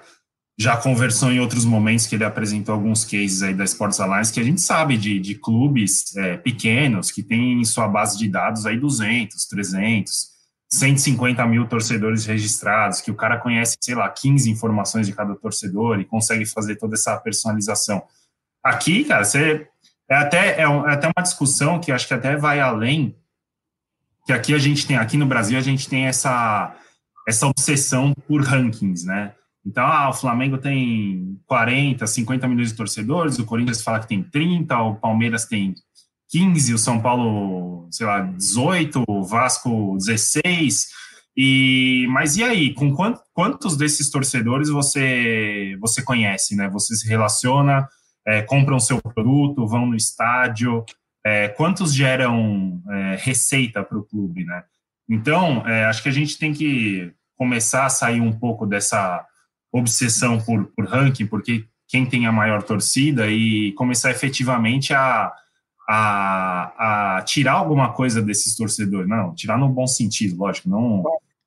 já 0.57 0.75
conversou 0.75 1.31
em 1.31 1.39
outros 1.39 1.65
momentos 1.65 2.07
que 2.07 2.15
ele 2.15 2.23
apresentou 2.23 2.73
alguns 2.73 3.05
cases 3.05 3.43
aí 3.43 3.53
da 3.53 3.63
Sports 3.63 3.99
Alliance 3.99 4.33
que 4.33 4.39
a 4.39 4.43
gente 4.43 4.59
sabe 4.59 4.97
de, 4.97 5.19
de 5.19 5.35
clubes 5.35 6.15
é, 6.17 6.35
pequenos 6.35 7.11
que 7.11 7.21
têm 7.21 7.61
em 7.61 7.65
sua 7.65 7.87
base 7.87 8.17
de 8.17 8.27
dados 8.27 8.65
aí 8.65 8.79
200, 8.79 9.45
300, 9.45 10.37
150 10.69 11.45
mil 11.45 11.67
torcedores 11.67 12.25
registrados, 12.25 13.01
que 13.01 13.11
o 13.11 13.15
cara 13.15 13.37
conhece, 13.37 13.77
sei 13.79 13.93
lá, 13.93 14.09
15 14.09 14.49
informações 14.49 15.05
de 15.05 15.13
cada 15.13 15.35
torcedor 15.35 15.99
e 15.99 16.05
consegue 16.05 16.45
fazer 16.45 16.75
toda 16.75 16.95
essa 16.95 17.15
personalização. 17.17 18.01
Aqui, 18.63 19.05
cara, 19.05 19.23
você 19.23 19.67
é 20.09 20.15
até, 20.15 20.59
é, 20.59 20.67
um, 20.67 20.89
é 20.89 20.93
até 20.93 21.07
uma 21.07 21.23
discussão 21.23 21.79
que 21.79 21.91
acho 21.91 22.07
que 22.07 22.13
até 22.15 22.35
vai 22.35 22.59
além, 22.59 23.15
que 24.25 24.33
aqui 24.33 24.55
a 24.55 24.57
gente 24.57 24.87
tem, 24.87 24.97
aqui 24.97 25.17
no 25.17 25.25
Brasil 25.27 25.57
a 25.57 25.61
gente 25.61 25.87
tem 25.87 26.05
essa 26.05 26.75
essa 27.27 27.45
obsessão 27.45 28.13
por 28.25 28.41
rankings, 28.41 29.05
né? 29.05 29.33
Então, 29.67 29.85
ah, 29.85 30.09
o 30.09 30.13
Flamengo 30.13 30.57
tem 30.57 31.37
40, 31.45 32.07
50 32.07 32.47
milhões 32.47 32.69
de 32.69 32.77
torcedores, 32.77 33.37
o 33.37 33.45
Corinthians 33.45 33.81
fala 33.81 33.99
que 33.99 34.07
tem 34.07 34.23
30, 34.23 34.77
o 34.77 34.95
Palmeiras 34.95 35.45
tem 35.45 35.75
15, 36.29 36.73
o 36.73 36.77
São 36.77 37.01
Paulo, 37.01 37.85
sei 37.91 38.05
lá, 38.05 38.21
18, 38.21 39.03
o 39.05 39.23
Vasco 39.23 39.97
16. 39.97 40.87
E 41.35 42.07
mas 42.09 42.37
e 42.37 42.43
aí, 42.43 42.73
com 42.73 42.95
quantos 43.33 43.75
desses 43.75 44.09
torcedores 44.09 44.69
você 44.69 45.77
você 45.81 46.01
conhece, 46.01 46.55
né? 46.55 46.69
Você 46.69 46.95
se 46.95 47.07
relaciona, 47.07 47.87
é, 48.25 48.41
compram 48.41 48.79
seu 48.79 49.01
produto, 49.01 49.67
vão 49.67 49.85
no 49.85 49.95
estádio, 49.95 50.85
é, 51.25 51.49
quantos 51.49 51.93
geram 51.93 52.81
é, 52.89 53.17
receita 53.19 53.83
para 53.83 53.97
o 53.97 54.03
clube, 54.03 54.45
né? 54.45 54.63
Então, 55.09 55.67
é, 55.67 55.85
acho 55.85 56.01
que 56.01 56.09
a 56.09 56.13
gente 56.13 56.39
tem 56.39 56.53
que 56.53 57.11
começar 57.37 57.85
a 57.85 57.89
sair 57.89 58.21
um 58.21 58.31
pouco 58.31 58.65
dessa 58.65 59.25
obsessão 59.71 60.39
por, 60.39 60.65
por 60.75 60.85
ranking, 60.85 61.25
porque 61.25 61.65
quem 61.87 62.05
tem 62.05 62.25
a 62.25 62.31
maior 62.31 62.63
torcida 62.63 63.27
e 63.29 63.71
começar 63.73 64.11
efetivamente 64.11 64.93
a, 64.93 65.31
a, 65.87 67.17
a 67.17 67.21
tirar 67.21 67.53
alguma 67.53 67.93
coisa 67.93 68.21
desses 68.21 68.55
torcedores. 68.55 69.07
Não, 69.07 69.33
tirar 69.33 69.57
no 69.57 69.69
bom 69.69 69.87
sentido, 69.87 70.37
lógico, 70.37 70.69
não. 70.69 71.03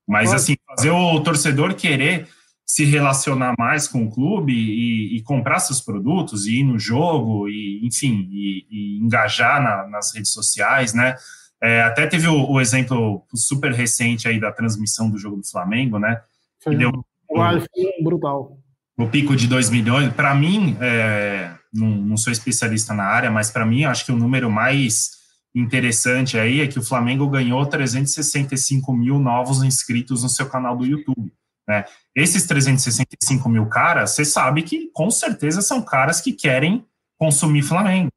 Mas 0.09 0.33
assim, 0.33 0.57
fazer 0.67 0.91
o 0.91 1.21
torcedor 1.21 1.75
querer 1.75 2.27
se 2.67 2.85
relacionar 2.85 3.55
mais 3.59 3.89
com 3.89 4.05
o 4.05 4.11
clube 4.11 4.53
e, 4.53 5.17
e 5.17 5.23
comprar 5.23 5.59
seus 5.59 5.81
produtos, 5.81 6.47
e 6.47 6.61
ir 6.61 6.63
no 6.63 6.79
jogo, 6.79 7.49
e 7.49 7.85
enfim, 7.85 8.29
e, 8.31 8.67
e 8.71 8.99
engajar 8.99 9.61
na, 9.61 9.89
nas 9.89 10.15
redes 10.15 10.33
sociais, 10.33 10.95
né? 10.95 11.17
É, 11.61 11.83
até 11.83 12.07
teve 12.07 12.27
o, 12.29 12.53
o, 12.53 12.61
exemplo 12.61 13.27
super 13.35 13.73
recente 13.73 14.29
aí 14.29 14.41
da 14.41 14.53
transmissão 14.53 15.11
do 15.11 15.19
jogo 15.19 15.39
do 15.39 15.47
Flamengo, 15.47 15.99
né? 15.99 16.23
Foi, 16.63 16.77
deu, 16.77 16.93
um, 17.31 18.05
brutal. 18.05 18.59
O 18.99 19.07
pico 19.07 19.35
de 19.37 19.47
2 19.47 19.71
milhões. 19.71 20.13
Para 20.13 20.35
mim, 20.35 20.77
é, 20.81 21.53
não, 21.73 21.89
não, 21.89 22.17
sou 22.17 22.33
especialista 22.33 22.93
na 22.93 23.05
área, 23.05 23.31
mas 23.31 23.51
para 23.51 23.65
mim, 23.65 23.85
acho 23.85 24.05
que 24.05 24.13
o 24.13 24.17
número 24.17 24.51
mais 24.51 25.21
interessante 25.55 26.39
aí 26.39 26.61
é 26.61 26.67
que 26.67 26.79
o 26.79 26.83
Flamengo 26.83 27.29
ganhou 27.29 27.65
365 27.67 28.93
mil 28.93 29.19
novos 29.19 29.63
inscritos 29.63 30.23
no 30.23 30.29
seu 30.29 30.49
canal 30.49 30.77
do 30.77 30.87
YouTube. 30.87 31.33
Né? 31.69 31.85
Esses 32.15 32.47
365 32.47 33.49
mil 33.49 33.67
caras, 33.67 34.11
você 34.11 34.25
sabe 34.25 34.63
que 34.63 34.91
com 34.93 35.11
certeza 35.11 35.63
são 35.63 35.83
caras 35.83 36.21
que 36.21 36.33
querem 36.33 36.85
consumir 37.19 37.63
Flamengo. 37.63 38.11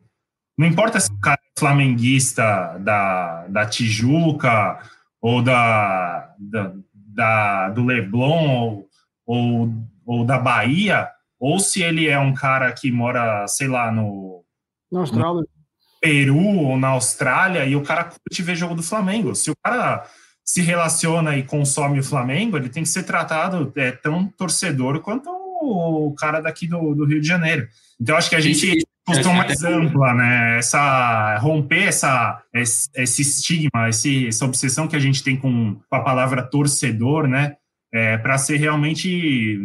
Não 0.57 0.67
importa 0.67 0.99
se 0.99 1.11
o 1.11 1.19
cara 1.19 1.39
é 1.39 1.59
flamenguista 1.59 2.77
da, 2.79 3.47
da 3.47 3.65
Tijuca 3.65 4.79
ou 5.21 5.41
da, 5.41 6.33
da, 6.37 6.73
da 6.93 7.69
do 7.69 7.83
Leblon 7.83 8.49
ou, 8.49 8.89
ou, 9.25 9.69
ou, 10.05 10.25
da 10.25 10.37
Bahia, 10.37 11.09
ou 11.39 11.59
se 11.59 11.81
ele 11.81 12.07
é 12.07 12.17
um 12.19 12.33
cara 12.33 12.71
que 12.71 12.91
mora, 12.91 13.47
sei 13.47 13.67
lá, 13.67 13.91
no, 13.91 14.43
na 14.91 15.01
Austrália. 15.01 15.41
No 15.41 15.47
Peru 16.01 16.57
ou 16.57 16.77
na 16.77 16.89
Austrália 16.89 17.65
e 17.65 17.75
o 17.75 17.83
cara 17.83 18.03
curte 18.03 18.41
ver 18.41 18.55
jogo 18.55 18.75
do 18.75 18.83
Flamengo. 18.83 19.33
Se 19.35 19.49
o 19.49 19.55
cara 19.63 20.05
se 20.43 20.61
relaciona 20.61 21.37
e 21.37 21.43
consome 21.43 21.99
o 21.99 22.03
Flamengo, 22.03 22.57
ele 22.57 22.69
tem 22.69 22.83
que 22.83 22.89
ser 22.89 23.03
tratado 23.03 23.71
é, 23.75 23.91
tão 23.91 24.27
torcedor 24.27 24.99
quanto 24.99 25.29
o 25.29 26.13
cara 26.17 26.41
daqui 26.41 26.67
do, 26.67 26.93
do 26.93 27.05
Rio 27.05 27.21
de 27.21 27.27
Janeiro. 27.27 27.67
Então, 27.99 28.17
acho 28.17 28.29
que 28.29 28.35
a 28.35 28.41
gente 28.41 28.85
questão 29.05 29.33
mais 29.33 29.63
ampla, 29.63 30.13
né? 30.13 30.57
Essa 30.57 31.37
romper 31.39 31.87
essa 31.87 32.41
esse, 32.53 32.89
esse 32.95 33.21
estigma, 33.21 33.89
esse, 33.89 34.27
essa 34.27 34.45
obsessão 34.45 34.87
que 34.87 34.95
a 34.95 34.99
gente 34.99 35.23
tem 35.23 35.35
com, 35.35 35.75
com 35.75 35.95
a 35.95 36.01
palavra 36.01 36.41
torcedor, 36.41 37.27
né? 37.27 37.55
É, 37.93 38.17
para 38.17 38.37
ser 38.37 38.57
realmente, 38.57 39.59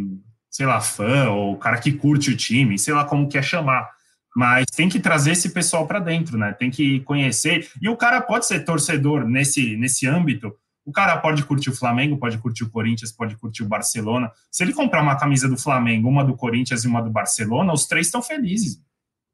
sei 0.50 0.66
lá, 0.66 0.80
fã 0.80 1.30
ou 1.30 1.56
cara 1.56 1.78
que 1.78 1.92
curte 1.92 2.30
o 2.30 2.36
time, 2.36 2.78
sei 2.78 2.92
lá 2.92 3.04
como 3.04 3.28
quer 3.28 3.42
chamar. 3.42 3.88
Mas 4.36 4.66
tem 4.66 4.88
que 4.88 5.00
trazer 5.00 5.32
esse 5.32 5.50
pessoal 5.50 5.86
para 5.86 5.98
dentro, 5.98 6.36
né? 6.36 6.52
Tem 6.52 6.70
que 6.70 7.00
conhecer. 7.00 7.68
E 7.80 7.88
o 7.88 7.96
cara 7.96 8.20
pode 8.20 8.46
ser 8.46 8.60
torcedor 8.60 9.26
nesse, 9.26 9.76
nesse 9.76 10.06
âmbito, 10.06 10.54
o 10.88 10.92
cara 10.92 11.18
pode 11.18 11.44
curtir 11.44 11.68
o 11.68 11.76
Flamengo, 11.76 12.16
pode 12.16 12.38
curtir 12.38 12.64
o 12.64 12.70
Corinthians, 12.70 13.12
pode 13.12 13.36
curtir 13.36 13.62
o 13.62 13.68
Barcelona. 13.68 14.32
Se 14.50 14.64
ele 14.64 14.72
comprar 14.72 15.02
uma 15.02 15.18
camisa 15.18 15.46
do 15.46 15.58
Flamengo, 15.58 16.08
uma 16.08 16.24
do 16.24 16.34
Corinthians 16.34 16.82
e 16.82 16.88
uma 16.88 17.02
do 17.02 17.10
Barcelona, 17.10 17.74
os 17.74 17.84
três 17.84 18.06
estão 18.06 18.22
felizes. 18.22 18.80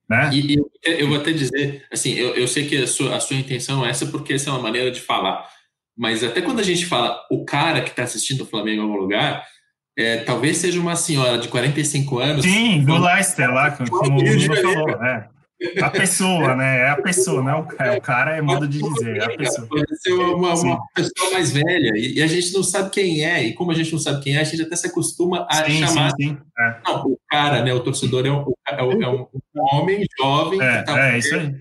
Né? 0.08 0.30
E, 0.32 0.56
e 0.56 0.64
eu, 0.82 1.06
vou 1.06 1.16
até 1.16 1.32
dizer, 1.32 1.86
assim, 1.92 2.12
eu, 2.14 2.34
eu 2.34 2.48
sei 2.48 2.66
que 2.66 2.82
a 2.82 2.86
sua, 2.88 3.16
a 3.16 3.20
sua 3.20 3.36
intenção 3.36 3.86
é 3.86 3.90
essa, 3.90 4.04
porque 4.06 4.32
essa 4.32 4.50
é 4.50 4.52
uma 4.52 4.62
maneira 4.62 4.90
de 4.90 5.00
falar. 5.00 5.48
Mas 5.96 6.24
até 6.24 6.42
quando 6.42 6.60
a 6.60 6.64
gente 6.64 6.86
fala 6.86 7.24
o 7.30 7.44
cara 7.44 7.80
que 7.80 7.90
está 7.90 8.02
assistindo 8.02 8.42
o 8.42 8.46
Flamengo 8.46 8.82
em 8.82 8.84
algum 8.84 8.96
lugar, 8.96 9.44
é, 9.96 10.18
talvez 10.18 10.58
seja 10.58 10.80
uma 10.80 10.96
senhora 10.96 11.38
de 11.38 11.48
45 11.48 12.18
anos. 12.18 12.44
Sim, 12.44 12.84
do 12.84 12.98
Leicester 12.98 13.48
lá, 13.52 13.70
como 13.70 14.18
o 14.18 14.22
Bruno 14.22 14.56
falou. 14.56 14.90
É. 15.04 15.28
A 15.80 15.88
pessoa, 15.88 16.56
né? 16.56 16.80
É 16.80 16.88
a 16.90 17.00
pessoa, 17.00 17.40
não 17.40 17.50
é 17.78 17.96
o 17.96 18.00
cara, 18.00 18.36
é 18.36 18.42
modo 18.42 18.66
de 18.66 18.82
dizer. 18.82 19.16
É 19.16 19.24
a 19.24 19.36
pessoa. 19.36 19.66
Pode 19.68 20.02
ser 20.02 20.12
uma, 20.12 20.52
uma 20.54 20.80
pessoa 20.94 21.30
mais 21.32 21.52
velha 21.52 21.92
e, 21.96 22.20
a 22.20 22.26
gente 22.26 22.52
não 22.52 22.62
sabe 22.62 22.90
quem 22.90 23.24
é, 23.24 23.42
e 23.44 23.54
como 23.54 23.70
a 23.70 23.74
gente 23.74 23.92
não 23.92 23.98
sabe 23.98 24.22
quem 24.22 24.36
é, 24.36 24.40
a 24.40 24.44
gente 24.44 24.62
até 24.62 24.74
se 24.74 24.88
acostuma 24.88 25.46
a 25.48 25.64
sim, 25.64 25.78
chamar. 25.78 26.10
Sim, 26.10 26.30
sim. 26.30 26.38
É. 26.58 26.80
Não, 26.84 27.06
o 27.06 27.18
cara, 27.30 27.62
né? 27.62 27.72
O 27.72 27.80
torcedor 27.80 28.26
é 28.26 28.32
um, 28.32 28.52
é 28.68 28.82
um, 28.82 29.02
é 29.02 29.08
um 29.08 29.26
homem 29.72 30.04
jovem. 30.20 30.60
É, 30.60 30.82
tá 30.82 31.12
é 31.12 31.18
isso 31.18 31.34
aí. 31.34 31.54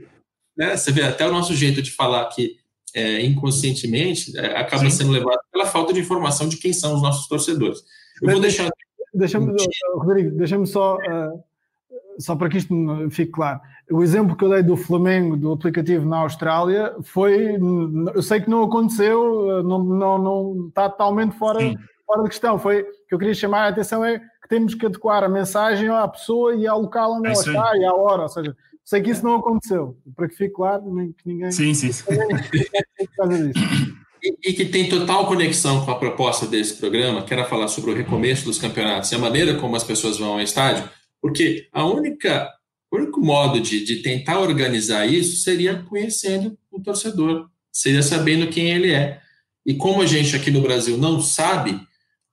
Né, 0.58 0.76
você 0.76 0.92
vê 0.92 1.04
até 1.04 1.26
o 1.28 1.32
nosso 1.32 1.56
jeito 1.56 1.82
de 1.82 1.92
falar 1.92 2.22
aqui 2.22 2.58
é, 2.96 3.26
inconscientemente 3.26 4.38
é, 4.38 4.58
acaba 4.58 4.90
sendo 4.90 5.12
levado 5.12 5.40
pela 5.52 5.66
falta 5.66 5.94
de 5.94 6.00
informação 6.00 6.48
de 6.48 6.58
quem 6.58 6.74
são 6.74 6.96
os 6.96 7.02
nossos 7.02 7.28
torcedores. 7.28 7.80
Eu 8.22 8.26
Mas 8.28 8.34
vou 8.34 8.42
deixar. 8.42 8.70
Deixa-me, 9.14 9.54
Rodrigo, 9.96 10.32
deixa-me 10.38 10.66
só. 10.66 10.96
Uh 10.96 11.44
só 12.20 12.36
para 12.36 12.50
que 12.50 12.58
isto 12.58 12.74
fique 13.10 13.32
claro, 13.32 13.60
o 13.92 14.04
exemplo 14.04 14.36
que 14.36 14.44
eu 14.44 14.50
dei 14.50 14.64
do 14.64 14.78
Flamengo, 14.78 15.36
do 15.36 15.52
aplicativo 15.52 16.08
na 16.08 16.20
Austrália, 16.20 16.96
foi. 17.04 17.58
Eu 18.14 18.22
sei 18.22 18.42
que 18.42 18.50
não 18.50 18.64
aconteceu, 18.64 19.64
não, 19.64 19.84
não, 19.84 20.18
não 20.18 20.68
está 20.68 20.90
totalmente 20.90 21.36
fora, 21.38 21.60
fora 22.06 22.24
de 22.24 22.30
questão. 22.30 22.58
Foi 22.58 22.84
que 23.08 23.14
eu 23.14 23.20
queria 23.20 23.34
chamar 23.34 23.66
a 23.66 23.68
atenção 23.70 24.04
é 24.04 24.20
que 24.20 24.50
temos 24.50 24.74
que 24.76 24.86
adequar 24.86 25.24
a 25.24 25.30
mensagem 25.30 25.90
à 25.90 26.08
pessoa 26.08 26.56
e 26.56 26.68
ao 26.68 26.82
local 26.82 27.14
onde 27.14 27.28
é 27.28 27.32
ela 27.32 27.42
está 27.42 27.78
e 27.78 27.86
à 27.86 27.94
hora. 27.94 28.24
Ou 28.24 28.30
seja, 28.30 28.56
sei 28.84 29.02
que 29.02 29.12
isso 29.12 29.24
não 29.24 29.36
aconteceu, 29.36 29.98
para 30.16 30.28
que 30.28 30.36
fique 30.36 30.54
claro, 30.54 30.94
nem 30.94 31.12
que 31.12 31.28
ninguém. 31.28 31.52
Sim, 31.52 31.74
sim. 31.74 31.90
E, 34.22 34.50
e 34.50 34.54
que 34.54 34.66
tem 34.66 34.88
total 34.88 35.28
conexão 35.28 35.84
com 35.84 35.92
a 35.92 36.00
proposta 36.00 36.48
desse 36.48 36.76
programa, 36.76 37.24
que 37.24 37.34
era 37.34 37.46
falar 37.46 37.68
sobre 37.68 37.92
o 37.92 37.96
recomeço 37.96 38.46
dos 38.46 38.58
campeonatos 38.58 39.12
e 39.12 39.16
a 39.16 39.20
maneira 39.20 39.56
como 39.56 39.76
as 39.76 39.84
pessoas 39.84 40.18
vão 40.18 40.34
ao 40.34 40.42
estádio 40.42 40.90
porque 41.24 41.70
a 41.72 41.86
única, 41.86 42.52
o 42.92 42.98
único 42.98 43.22
modo 43.22 43.62
de, 43.62 43.86
de 43.86 44.02
tentar 44.02 44.42
organizar 44.42 45.06
isso 45.06 45.38
seria 45.38 45.82
conhecendo 45.84 46.58
o 46.70 46.82
torcedor, 46.82 47.50
seria 47.72 48.04
sabendo 48.04 48.50
quem 48.50 48.72
ele 48.72 48.92
é. 48.92 49.22
E 49.66 49.74
como 49.74 50.02
a 50.02 50.06
gente 50.06 50.36
aqui 50.36 50.52
no 50.52 50.60
Brasil 50.60 50.98
não 50.98 51.22
sabe, 51.22 51.80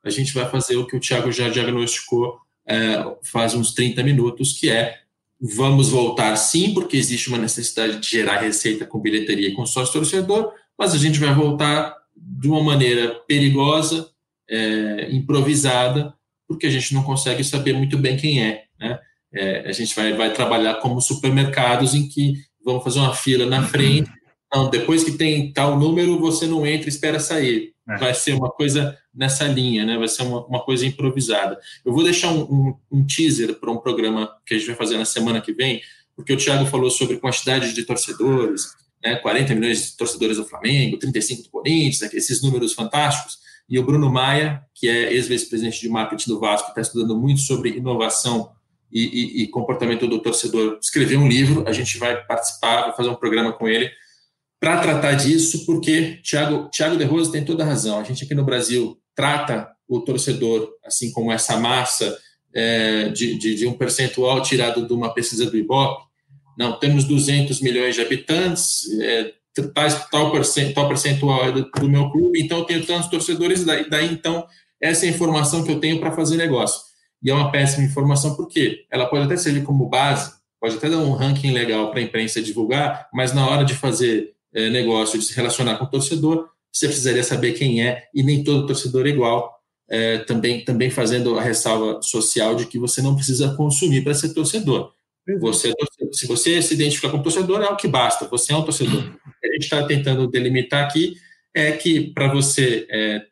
a 0.05 0.11
gente 0.11 0.35
vai 0.35 0.51
fazer 0.51 0.75
o 0.75 0.89
que 0.89 0.97
o 0.97 1.01
Thiago 1.01 1.31
já 1.31 1.49
diagnosticou 1.49 2.41
é, 2.67 3.17
faz 3.23 3.55
uns 3.55 3.73
30 3.75 4.03
minutos, 4.03 4.55
que 4.59 4.69
é 4.69 4.99
vamos 5.41 5.89
voltar 5.89 6.37
sim, 6.37 6.75
porque 6.75 6.97
existe 6.97 7.29
uma 7.29 7.39
necessidade 7.39 7.99
de 7.99 8.09
gerar 8.09 8.41
receita 8.41 8.85
com 8.85 9.01
bilheteria 9.01 9.49
e 9.49 9.55
com 9.55 9.65
sócio 9.65 9.93
torcedor, 9.93 10.53
mas 10.79 10.95
a 10.95 10.99
gente 10.99 11.19
vai 11.19 11.35
voltar 11.35 11.97
de 12.15 12.49
uma 12.49 12.63
maneira 12.63 13.15
perigosa, 13.27 14.11
é, 14.49 15.09
improvisada, 15.11 16.13
porque 16.47 16.67
a 16.67 16.71
gente 16.71 16.93
não 16.93 17.03
consegue 17.03 17.43
saber 17.43 17.73
muito 17.73 17.97
bem 17.97 18.17
quem 18.17 18.43
é. 18.43 18.65
Né? 18.79 18.99
É, 19.33 19.69
a 19.69 19.73
gente 19.73 19.95
vai, 19.95 20.13
vai 20.13 20.33
trabalhar 20.33 20.75
como 20.77 21.01
supermercados 21.01 21.95
em 21.95 22.09
que 22.09 22.35
vamos 22.65 22.85
fazer 22.85 22.99
uma 22.99 23.15
fila 23.15 23.47
na 23.47 23.63
frente. 23.63 24.11
Não, 24.53 24.69
depois 24.69 25.05
que 25.05 25.13
tem 25.13 25.53
tal 25.53 25.79
número, 25.79 26.19
você 26.19 26.47
não 26.47 26.67
entra 26.67 26.87
e 26.87 26.89
espera 26.89 27.21
sair. 27.21 27.73
É. 27.89 27.97
Vai 27.99 28.15
ser 28.15 28.33
uma 28.33 28.51
coisa 28.51 28.97
nessa 29.15 29.45
linha, 29.45 29.85
né? 29.85 29.97
vai 29.97 30.09
ser 30.09 30.23
uma, 30.23 30.45
uma 30.47 30.61
coisa 30.61 30.85
improvisada. 30.87 31.59
Eu 31.85 31.93
vou 31.93 32.03
deixar 32.03 32.31
um, 32.31 32.43
um, 32.43 32.75
um 32.91 33.07
teaser 33.07 33.55
para 33.55 33.71
um 33.71 33.79
programa 33.79 34.31
que 34.45 34.55
a 34.55 34.59
gente 34.59 34.67
vai 34.67 34.77
fazer 34.77 34.99
na 34.99 35.05
semana 35.05 35.41
que 35.41 35.53
vem, 35.53 35.81
porque 36.17 36.33
o 36.33 36.37
Thiago 36.37 36.67
falou 36.67 36.91
sobre 36.91 37.19
quantidade 37.19 37.73
de 37.73 37.85
torcedores, 37.85 38.75
né? 39.03 39.17
40 39.17 39.55
milhões 39.55 39.91
de 39.91 39.97
torcedores 39.97 40.37
do 40.37 40.45
Flamengo, 40.45 40.99
35 40.99 41.45
do 41.45 41.51
Corinthians, 41.51 42.01
né? 42.01 42.11
esses 42.13 42.43
números 42.43 42.75
fantásticos. 42.75 43.39
E 43.69 43.79
o 43.79 43.85
Bruno 43.85 44.11
Maia, 44.11 44.63
que 44.75 44.89
é 44.89 45.13
ex-vice-presidente 45.13 45.81
de 45.81 45.89
marketing 45.89 46.29
do 46.29 46.41
Vasco, 46.41 46.69
está 46.69 46.81
estudando 46.81 47.17
muito 47.17 47.41
sobre 47.41 47.71
inovação 47.71 48.51
e, 48.93 49.03
e, 49.03 49.43
e, 49.43 49.49
comportamento 49.49 50.09
do 50.09 50.19
torcedor, 50.19 50.77
escreveu 50.83 51.21
um 51.21 51.29
livro, 51.29 51.65
a 51.69 51.73
gente 51.73 51.97
vai 51.97 52.25
participar, 52.25 52.83
vai 52.83 52.97
fazer 52.97 53.09
um 53.09 53.15
programa 53.15 53.53
com 53.53 53.69
ele 53.69 53.89
para 54.61 54.81
tratar 54.81 55.15
disso, 55.15 55.65
porque 55.65 56.21
Thiago, 56.23 56.69
Thiago 56.71 56.97
De 56.97 57.05
Rosa 57.05 57.33
tem 57.33 57.45
toda 57.45 57.65
a 57.65 57.67
razão. 57.67 57.99
A 57.99 58.05
gente 58.05 58.25
aqui 58.25 58.35
no 58.35 58.45
Brasil 58.45 58.99
trata 59.15 59.69
o 59.89 60.01
torcedor 60.01 60.69
assim 60.85 61.11
como 61.11 61.33
essa 61.33 61.59
massa 61.59 62.17
é, 62.55 63.09
de, 63.09 63.39
de, 63.39 63.55
de, 63.55 63.67
um 63.67 63.73
percentual 63.73 64.43
tirado 64.43 64.87
de 64.87 64.93
uma 64.93 65.15
pesquisa 65.15 65.51
do 65.51 65.57
IBOP. 65.57 66.05
Não, 66.59 66.79
temos 66.79 67.05
200 67.05 67.61
milhões 67.61 67.95
de 67.95 68.03
habitantes, 68.03 68.83
é, 69.01 69.33
tal 70.11 70.31
percentual 70.89 71.49
é 71.49 71.53
do, 71.53 71.71
do, 71.71 71.89
meu 71.89 72.11
clube, 72.11 72.41
então 72.41 72.59
eu 72.59 72.65
tenho 72.65 72.85
tantos 72.85 73.09
torcedores, 73.09 73.65
daí, 73.65 73.89
daí 73.89 74.13
então 74.13 74.47
essa 74.81 75.07
é 75.07 75.09
a 75.09 75.13
informação 75.13 75.65
que 75.65 75.73
eu 75.73 75.81
tenho 75.81 75.99
para 75.99 76.13
fazer 76.13 76.37
negócio 76.37 76.91
e 77.23 77.31
é 77.31 77.35
uma 77.35 77.51
péssima 77.51 77.85
informação, 77.85 78.35
porque 78.35 78.87
ela 78.91 79.07
pode 79.07 79.25
até 79.25 79.37
servir 79.37 79.63
como 79.63 79.89
base, 79.89 80.33
pode 80.61 80.77
até 80.77 80.89
dar 80.89 80.99
um 80.99 81.13
ranking 81.13 81.53
legal 81.53 81.91
para 81.91 82.01
a 82.01 82.03
imprensa 82.03 82.43
divulgar, 82.43 83.09
mas 83.13 83.35
na 83.35 83.47
hora 83.49 83.65
de 83.65 83.75
fazer 83.75 84.33
é, 84.55 84.71
negócio, 84.71 85.19
de 85.19 85.25
se 85.25 85.35
relacionar 85.35 85.77
com 85.77 85.85
o 85.85 85.91
torcedor, 85.91 86.49
você 86.73 86.87
precisaria 86.87 87.23
saber 87.25 87.53
quem 87.53 87.87
é, 87.87 88.05
e 88.15 88.23
nem 88.23 88.45
todo 88.45 88.67
torcedor 88.67 89.07
é 89.07 89.11
igual, 89.11 89.53
é, 89.89 90.19
também, 90.19 90.65
também 90.65 90.89
fazendo 90.89 91.39
a 91.39 91.43
ressalva 91.43 92.01
social 92.01 92.55
de 92.55 92.67
que 92.67 92.79
você 92.79 93.03
não 93.03 93.17
precisa 93.17 93.55
consumir 93.57 94.03
para 94.03 94.15
ser 94.15 94.33
torcedor. 94.33 94.93
Você 95.39 95.69
é. 95.69 95.75
Se 96.13 96.27
você 96.27 96.61
se 96.63 96.75
identificar 96.75 97.11
como 97.11 97.23
torcedor, 97.23 97.63
é 97.63 97.69
o 97.69 97.77
que 97.77 97.87
basta, 97.87 98.27
você 98.27 98.53
é 98.53 98.57
um 98.57 98.65
torcedor. 98.65 99.01
O 99.01 99.41
que 99.41 99.47
a 99.47 99.53
gente 99.53 99.63
está 99.63 99.87
tentando 99.87 100.27
delimitar 100.27 100.85
aqui 100.85 101.15
é 101.55 101.73
que 101.73 102.13
para 102.13 102.33
você 102.33 102.87
é, 102.91 103.23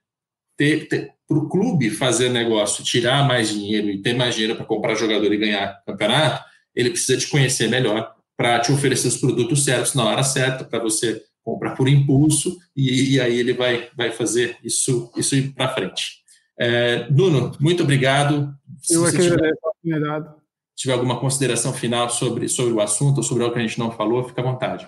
ter, 0.56 0.88
ter 0.88 1.12
para 1.26 1.38
o 1.38 1.48
clube 1.48 1.90
fazer 1.90 2.30
negócio, 2.30 2.82
tirar 2.82 3.26
mais 3.26 3.50
dinheiro 3.50 3.90
e 3.90 4.00
ter 4.00 4.14
mais 4.14 4.34
dinheiro 4.34 4.56
para 4.56 4.64
comprar 4.64 4.94
jogador 4.94 5.30
e 5.32 5.36
ganhar 5.36 5.82
campeonato, 5.84 6.42
ele 6.74 6.90
precisa 6.90 7.18
te 7.18 7.28
conhecer 7.28 7.68
melhor 7.68 8.14
para 8.39 8.61
te 8.61 8.70
oferecer 8.70 9.09
os 9.09 9.16
produtos 9.16 9.64
certos 9.64 9.95
na 9.95 10.05
hora 10.05 10.22
certa, 10.22 10.64
para 10.64 10.78
você 10.78 11.20
comprar 11.43 11.74
por 11.74 11.89
impulso, 11.89 12.57
e, 12.76 13.14
e, 13.14 13.20
aí 13.20 13.36
ele 13.36 13.53
vai, 13.53 13.89
vai 13.97 14.12
fazer 14.12 14.57
isso, 14.62 15.11
isso 15.16 15.34
ir 15.34 15.53
para 15.55 15.74
frente. 15.74 16.18
É, 16.57 17.11
Nuno, 17.11 17.53
muito 17.59 17.82
obrigado. 17.82 18.55
Eu 18.89 19.05
é 19.07 19.11
que 19.11 19.26
agradeço 19.26 19.59
a 19.64 19.68
oportunidade. 19.68 20.28
Se 20.76 20.82
tiver 20.82 20.93
alguma 20.93 21.18
consideração 21.18 21.72
final 21.72 22.09
sobre, 22.09 22.49
sobre 22.49 22.72
o 22.72 22.80
assunto 22.80 23.18
ou 23.18 23.22
sobre 23.24 23.43
algo 23.43 23.55
que 23.55 23.61
a 23.61 23.66
gente 23.66 23.78
não 23.78 23.91
falou, 23.91 24.22
fica 24.22 24.41
à 24.41 24.45
vontade. 24.45 24.86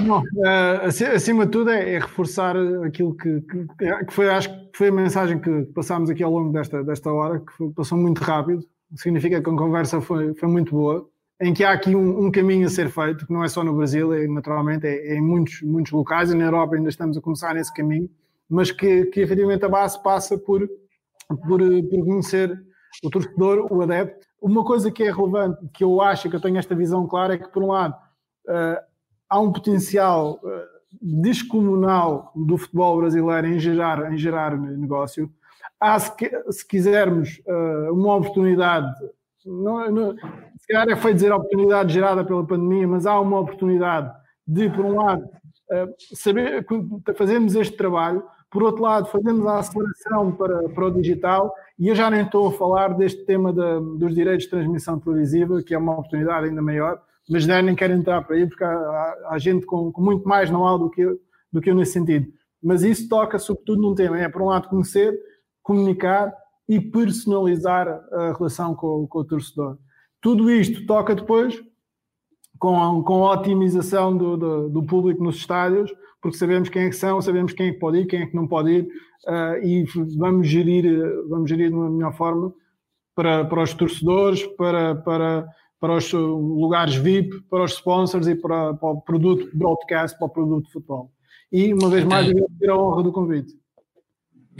Não, 0.00 0.18
uh, 0.18 1.14
acima 1.14 1.44
de 1.44 1.52
tudo 1.52 1.70
é, 1.70 1.94
é 1.94 1.98
reforçar 2.00 2.56
aquilo 2.84 3.14
que, 3.14 3.40
que, 3.42 3.66
que, 4.06 4.12
foi, 4.12 4.28
acho 4.30 4.48
que 4.48 4.78
foi 4.78 4.88
a 4.88 4.92
mensagem 4.92 5.38
que 5.38 5.62
passámos 5.74 6.10
aqui 6.10 6.24
ao 6.24 6.32
longo 6.32 6.52
desta, 6.52 6.82
desta 6.82 7.12
hora, 7.12 7.38
que 7.38 7.52
foi, 7.52 7.70
passou 7.70 7.96
muito 7.96 8.20
rápido, 8.20 8.64
significa 8.96 9.40
que 9.40 9.48
a 9.48 9.54
conversa 9.54 10.00
foi, 10.00 10.34
foi 10.34 10.48
muito 10.48 10.72
boa, 10.72 11.08
em 11.40 11.54
que 11.54 11.64
há 11.64 11.72
aqui 11.72 11.96
um, 11.96 12.26
um, 12.26 12.30
caminho 12.30 12.66
a 12.66 12.70
ser 12.70 12.90
feito, 12.90 13.26
que 13.26 13.32
não 13.32 13.42
é 13.42 13.48
só 13.48 13.64
no 13.64 13.74
Brasil, 13.74 14.12
é, 14.12 14.26
naturalmente 14.26 14.86
é, 14.86 15.12
é, 15.12 15.16
em 15.16 15.22
muitos, 15.22 15.62
muitos 15.62 15.90
locais, 15.90 16.30
e 16.30 16.34
na 16.34 16.44
Europa 16.44 16.76
ainda 16.76 16.90
estamos 16.90 17.16
a 17.16 17.20
começar 17.20 17.54
nesse 17.54 17.72
caminho, 17.72 18.10
mas 18.48 18.70
que, 18.70 19.06
que 19.06 19.20
efetivamente 19.20 19.64
a 19.64 19.68
base 19.68 20.00
passa 20.02 20.36
por, 20.36 20.68
por, 21.28 21.60
por 21.60 22.04
conhecer 22.04 22.62
o 23.02 23.08
torcedor, 23.08 23.72
o 23.72 23.80
adepto. 23.80 24.26
Uma 24.40 24.64
coisa 24.64 24.90
que 24.90 25.02
é 25.02 25.10
relevante, 25.10 25.66
que 25.72 25.84
eu 25.84 26.00
acho 26.02 26.28
que 26.28 26.36
eu 26.36 26.40
tenho 26.40 26.58
esta 26.58 26.74
visão 26.74 27.06
clara, 27.06 27.34
é 27.34 27.38
que, 27.38 27.48
por 27.48 27.62
um 27.62 27.68
lado, 27.68 27.94
uh, 28.48 28.82
há 29.28 29.40
um 29.40 29.52
potencial 29.52 30.40
uh, 30.42 31.00
descomunal 31.00 32.32
do 32.34 32.58
futebol 32.58 32.98
brasileiro 32.98 33.46
em 33.46 33.58
gerar, 33.58 34.12
em 34.12 34.18
gerar 34.18 34.58
negócio. 34.58 35.30
Há, 35.78 35.98
se, 35.98 36.12
se 36.50 36.66
quisermos, 36.66 37.40
uh, 37.46 37.94
uma 37.94 38.16
oportunidade 38.16 38.92
não, 39.44 39.90
não, 39.90 40.16
é 40.72 40.96
feio 40.96 41.14
dizer 41.14 41.32
a 41.32 41.36
oportunidade 41.36 41.92
gerada 41.92 42.24
pela 42.24 42.46
pandemia, 42.46 42.86
mas 42.86 43.06
há 43.06 43.18
uma 43.20 43.40
oportunidade 43.40 44.12
de, 44.46 44.68
por 44.70 44.84
um 44.84 44.96
lado, 44.96 45.28
eh, 45.70 45.88
saber 46.14 46.66
fazermos 47.16 47.54
este 47.54 47.76
trabalho, 47.76 48.22
por 48.50 48.64
outro 48.64 48.82
lado, 48.82 49.06
fazemos 49.06 49.46
a 49.46 49.58
aceleração 49.60 50.32
para, 50.32 50.68
para 50.70 50.86
o 50.86 50.90
digital, 50.90 51.54
e 51.78 51.88
eu 51.88 51.94
já 51.94 52.10
nem 52.10 52.22
estou 52.22 52.48
a 52.48 52.52
falar 52.52 52.94
deste 52.94 53.24
tema 53.24 53.52
dos 53.52 54.14
direitos 54.14 54.44
de 54.44 54.50
transmissão 54.50 54.98
televisiva, 54.98 55.62
que 55.62 55.72
é 55.72 55.78
uma 55.78 55.92
oportunidade 55.92 56.48
ainda 56.48 56.60
maior, 56.60 57.00
mas 57.28 57.44
já 57.44 57.62
nem 57.62 57.76
quero 57.76 57.92
entrar 57.92 58.22
para 58.22 58.34
aí, 58.34 58.46
porque 58.46 58.64
há, 58.64 58.70
há, 58.70 59.28
há 59.30 59.38
gente 59.38 59.64
com, 59.64 59.92
com, 59.92 60.02
muito 60.02 60.28
mais 60.28 60.50
know-how 60.50 60.78
do 60.78 60.90
que, 60.90 61.00
eu, 61.00 61.16
do 61.52 61.60
que 61.60 61.70
eu 61.70 61.74
nesse 61.76 61.92
sentido. 61.92 62.26
Mas 62.60 62.82
isso 62.82 63.08
toca 63.08 63.38
sobretudo 63.38 63.80
num 63.80 63.94
tema, 63.94 64.18
é, 64.18 64.28
por 64.28 64.42
um 64.42 64.46
lado, 64.46 64.68
conhecer, 64.68 65.16
comunicar 65.62 66.34
e 66.68 66.80
personalizar 66.80 67.88
a 67.88 68.32
relação 68.36 68.74
com, 68.74 69.06
com 69.06 69.20
o 69.20 69.24
torcedor. 69.24 69.78
Tudo 70.20 70.50
isto 70.50 70.86
toca 70.86 71.14
depois 71.14 71.62
com 72.58 72.76
a, 72.76 73.02
com 73.02 73.26
a 73.26 73.32
otimização 73.32 74.16
do, 74.16 74.36
do, 74.36 74.68
do, 74.68 74.82
público 74.82 75.24
nos 75.24 75.36
estádios, 75.36 75.90
porque 76.20 76.36
sabemos 76.36 76.68
quem 76.68 76.82
é 76.82 76.90
que 76.90 76.96
são, 76.96 77.20
sabemos 77.22 77.52
quem 77.54 77.68
é 77.68 77.72
que 77.72 77.78
pode 77.78 77.98
ir, 77.98 78.06
quem 78.06 78.22
é 78.22 78.26
que 78.26 78.36
não 78.36 78.46
pode 78.46 78.70
ir, 78.70 78.88
uh, 79.26 79.64
e 79.64 79.84
vamos 80.18 80.46
gerir, 80.46 80.84
vamos 81.28 81.48
gerir 81.48 81.70
de 81.70 81.74
uma 81.74 81.88
melhor 81.88 82.14
forma 82.14 82.52
para, 83.14 83.44
para 83.46 83.62
os 83.62 83.72
torcedores, 83.72 84.46
para, 84.46 84.94
para, 84.94 85.48
para 85.80 85.96
os 85.96 86.12
lugares 86.12 86.94
VIP, 86.94 87.40
para 87.48 87.64
os 87.64 87.72
sponsors 87.72 88.26
e 88.26 88.34
para, 88.34 88.74
para 88.74 88.88
o 88.90 89.00
produto 89.00 89.48
broadcast, 89.54 90.18
para 90.18 90.26
o 90.26 90.30
produto 90.30 90.66
de 90.66 90.72
futebol. 90.72 91.10
E, 91.50 91.72
uma 91.74 91.88
vez 91.88 92.04
mais, 92.04 92.28
agradecer 92.28 92.70
a 92.70 92.78
honra 92.78 93.02
do 93.02 93.12
convite. 93.12 93.59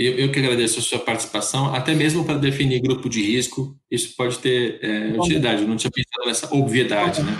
Eu, 0.00 0.14
eu, 0.14 0.32
que 0.32 0.38
agradeço 0.38 0.78
a 0.78 0.82
sua 0.82 0.98
participação, 0.98 1.74
até 1.74 1.94
mesmo 1.94 2.24
para 2.24 2.38
definir 2.38 2.80
grupo 2.80 3.06
de 3.06 3.20
risco, 3.20 3.76
isso 3.90 4.16
pode 4.16 4.38
ter 4.38 4.78
é, 4.82 5.08
utilidade. 5.08 5.60
Eu 5.60 5.68
não 5.68 5.76
tinha 5.76 5.90
pensado 5.90 6.26
nessa 6.26 6.54
obviedade, 6.54 7.22
né? 7.22 7.38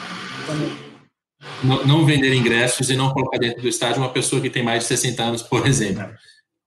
Não, 1.64 1.86
não, 1.86 2.04
vender 2.04 2.34
ingressos 2.34 2.90
e 2.90 2.94
não 2.94 3.14
colocar 3.14 3.38
dentro 3.38 3.62
do 3.62 3.68
estádio 3.68 4.02
uma 4.02 4.12
pessoa 4.12 4.42
que 4.42 4.50
tem 4.50 4.62
mais 4.62 4.82
de 4.82 4.88
60 4.88 5.22
anos, 5.22 5.42
por 5.42 5.66
exemplo. 5.66 6.06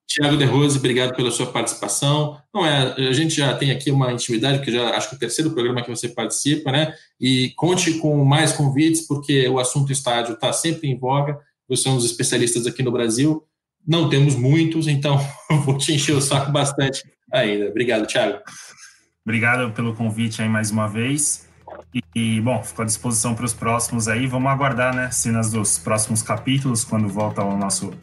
Tiago 0.08 0.36
De 0.36 0.46
Rose, 0.46 0.80
obrigado 0.80 1.16
pela 1.16 1.30
sua 1.30 1.46
participação. 1.46 2.42
Não 2.52 2.66
é, 2.66 2.96
a 3.10 3.14
gente 3.14 3.36
já 3.36 3.56
tem 3.56 3.70
aqui 3.70 3.92
uma 3.92 4.12
intimidade, 4.12 4.58
porque 4.58 4.72
já 4.72 4.90
acho 4.98 5.10
que 5.10 5.14
é 5.14 5.18
o 5.18 5.20
terceiro 5.20 5.52
programa 5.52 5.84
que 5.84 5.92
você 5.92 6.10
participa, 6.10 6.72
né? 6.72 6.92
E 7.22 7.52
conte 7.56 8.00
com 8.00 8.26
mais 8.26 8.52
convites, 8.52 9.06
porque 9.06 9.48
o 9.48 9.60
assunto 9.60 9.92
estádio 9.92 10.34
está 10.34 10.52
sempre 10.52 10.90
em 10.90 10.98
voga. 10.98 11.38
Você 11.70 11.88
é 11.88 11.92
um 11.92 11.98
dos 11.98 12.06
especialistas 12.06 12.66
aqui 12.66 12.82
no 12.82 12.92
Brasil 12.92 13.44
não 13.88 14.10
temos 14.10 14.36
muitos, 14.36 14.88
então 14.88 15.20
vou 15.66 15.78
te 15.78 15.94
encher 15.94 16.16
o 16.16 16.22
saco 16.22 16.52
bastante 16.52 17.04
ainda. 17.32 17.70
Obrigado, 17.70 18.08
Thiago. 18.08 18.40
Obrigado 19.26 19.72
pelo 19.72 19.96
convite 19.96 20.42
aí 20.42 20.50
mais 20.50 20.72
uma 20.72 20.88
vez. 20.88 21.50
E, 22.16 22.42
bom, 22.42 22.62
fico 22.64 22.82
à 22.82 22.86
disposição 22.86 23.36
para 23.36 23.46
os 23.46 23.54
próximos 23.54 24.08
aí. 24.08 24.28
Vamos 24.28 24.52
aguardar, 24.52 24.96
né? 24.96 25.10
Cenas 25.12 25.52
dos 25.52 25.78
próximos 25.78 26.22
capítulos, 26.22 26.84
quando 26.84 27.08
volta 27.08 27.42
ao 27.42 27.58
nosso 27.58 27.94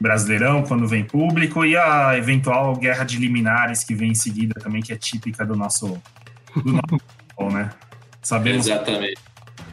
Brasileirão, 0.00 0.62
quando 0.62 0.86
vem 0.88 1.04
público, 1.04 1.64
e 1.64 1.76
a 1.76 2.16
eventual 2.16 2.74
guerra 2.76 3.04
de 3.04 3.16
liminares 3.16 3.84
que 3.84 3.94
vem 3.94 4.10
em 4.10 4.14
seguida 4.14 4.54
também, 4.60 4.82
que 4.82 4.92
é 4.92 4.96
típica 4.96 5.46
do 5.46 5.54
nosso, 5.54 6.00
do 6.56 6.72
nosso 6.72 6.98
futebol, 6.98 7.52
né? 7.52 7.70
Sabemos. 8.22 8.66
Exatamente. 8.66 9.20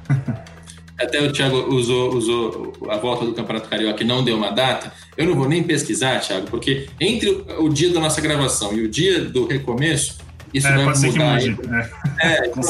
até 1.05 1.21
o 1.21 1.31
Thiago 1.31 1.73
usou, 1.73 2.15
usou 2.15 2.73
a 2.89 2.97
volta 2.97 3.25
do 3.25 3.33
Campeonato 3.33 3.69
Carioca 3.69 4.03
e 4.03 4.05
não 4.05 4.23
deu 4.23 4.37
uma 4.37 4.51
data, 4.51 4.91
eu 5.17 5.25
não 5.25 5.35
vou 5.35 5.47
nem 5.47 5.63
pesquisar, 5.63 6.19
Thiago, 6.19 6.47
porque 6.47 6.87
entre 6.99 7.29
o 7.59 7.69
dia 7.69 7.91
da 7.91 7.99
nossa 7.99 8.21
gravação 8.21 8.73
e 8.73 8.81
o 8.81 8.89
dia 8.89 9.25
do 9.25 9.47
recomeço, 9.47 10.17
isso 10.53 10.67
é, 10.67 10.83
vai 10.83 10.97
mudar. 10.97 11.33
Mude, 11.35 11.67
né? 11.67 11.89
é, 12.19 12.47
então, 12.51 12.61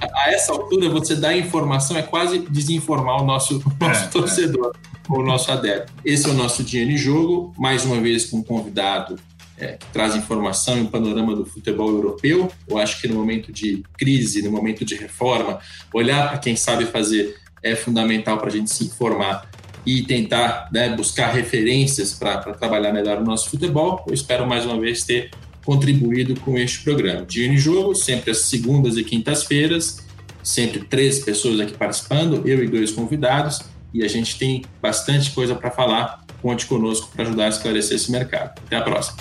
a, 0.00 0.30
essa 0.30 0.52
altura, 0.52 0.88
você 0.88 1.14
dá 1.14 1.36
informação 1.36 1.96
é 1.96 2.02
quase 2.02 2.40
desinformar 2.50 3.22
o 3.22 3.24
nosso, 3.24 3.58
o 3.58 3.84
nosso 3.84 4.02
é, 4.02 4.06
é. 4.06 4.08
torcedor, 4.08 4.72
é. 4.74 5.12
o 5.12 5.22
nosso 5.22 5.50
adepto. 5.50 5.92
Esse 6.04 6.26
é 6.26 6.30
o 6.30 6.34
nosso 6.34 6.64
Dinheiro 6.64 6.92
em 6.92 6.96
Jogo, 6.96 7.54
mais 7.56 7.84
uma 7.84 8.00
vez 8.00 8.26
com 8.26 8.38
um 8.38 8.42
convidado 8.42 9.16
é, 9.60 9.74
que 9.74 9.86
traz 9.92 10.16
informação 10.16 10.78
e 10.78 10.80
um 10.80 10.86
panorama 10.86 11.36
do 11.36 11.44
futebol 11.44 11.90
europeu. 11.90 12.50
Eu 12.66 12.78
acho 12.78 13.00
que 13.00 13.06
no 13.06 13.14
momento 13.14 13.52
de 13.52 13.84
crise, 13.96 14.42
no 14.42 14.50
momento 14.50 14.84
de 14.84 14.94
reforma, 14.96 15.60
olhar 15.92 16.30
para 16.30 16.38
quem 16.38 16.56
sabe 16.56 16.86
fazer 16.86 17.36
é 17.62 17.74
fundamental 17.74 18.38
para 18.38 18.48
a 18.48 18.50
gente 18.50 18.70
se 18.70 18.84
informar 18.84 19.48
e 19.84 20.02
tentar 20.02 20.68
né, 20.72 20.94
buscar 20.94 21.32
referências 21.32 22.12
para 22.12 22.38
trabalhar 22.54 22.92
melhor 22.92 23.18
o 23.18 23.24
nosso 23.24 23.50
futebol. 23.50 24.04
Eu 24.06 24.14
espero 24.14 24.46
mais 24.46 24.64
uma 24.66 24.78
vez 24.78 25.04
ter 25.04 25.30
contribuído 25.64 26.38
com 26.40 26.58
este 26.58 26.82
programa. 26.82 27.24
Dia 27.24 27.46
em 27.46 27.56
Jogo, 27.56 27.94
sempre 27.94 28.30
às 28.30 28.38
segundas 28.38 28.96
e 28.96 29.04
quintas-feiras, 29.04 29.98
sempre 30.42 30.80
três 30.80 31.20
pessoas 31.20 31.60
aqui 31.60 31.76
participando, 31.76 32.46
eu 32.46 32.62
e 32.62 32.68
dois 32.68 32.90
convidados, 32.90 33.60
e 33.92 34.04
a 34.04 34.08
gente 34.08 34.38
tem 34.38 34.64
bastante 34.80 35.30
coisa 35.30 35.54
para 35.54 35.70
falar. 35.70 36.24
Conte 36.40 36.66
conosco 36.66 37.10
para 37.14 37.24
ajudar 37.24 37.46
a 37.46 37.48
esclarecer 37.48 37.96
esse 37.96 38.10
mercado. 38.10 38.58
Até 38.66 38.76
a 38.76 38.82
próxima. 38.82 39.18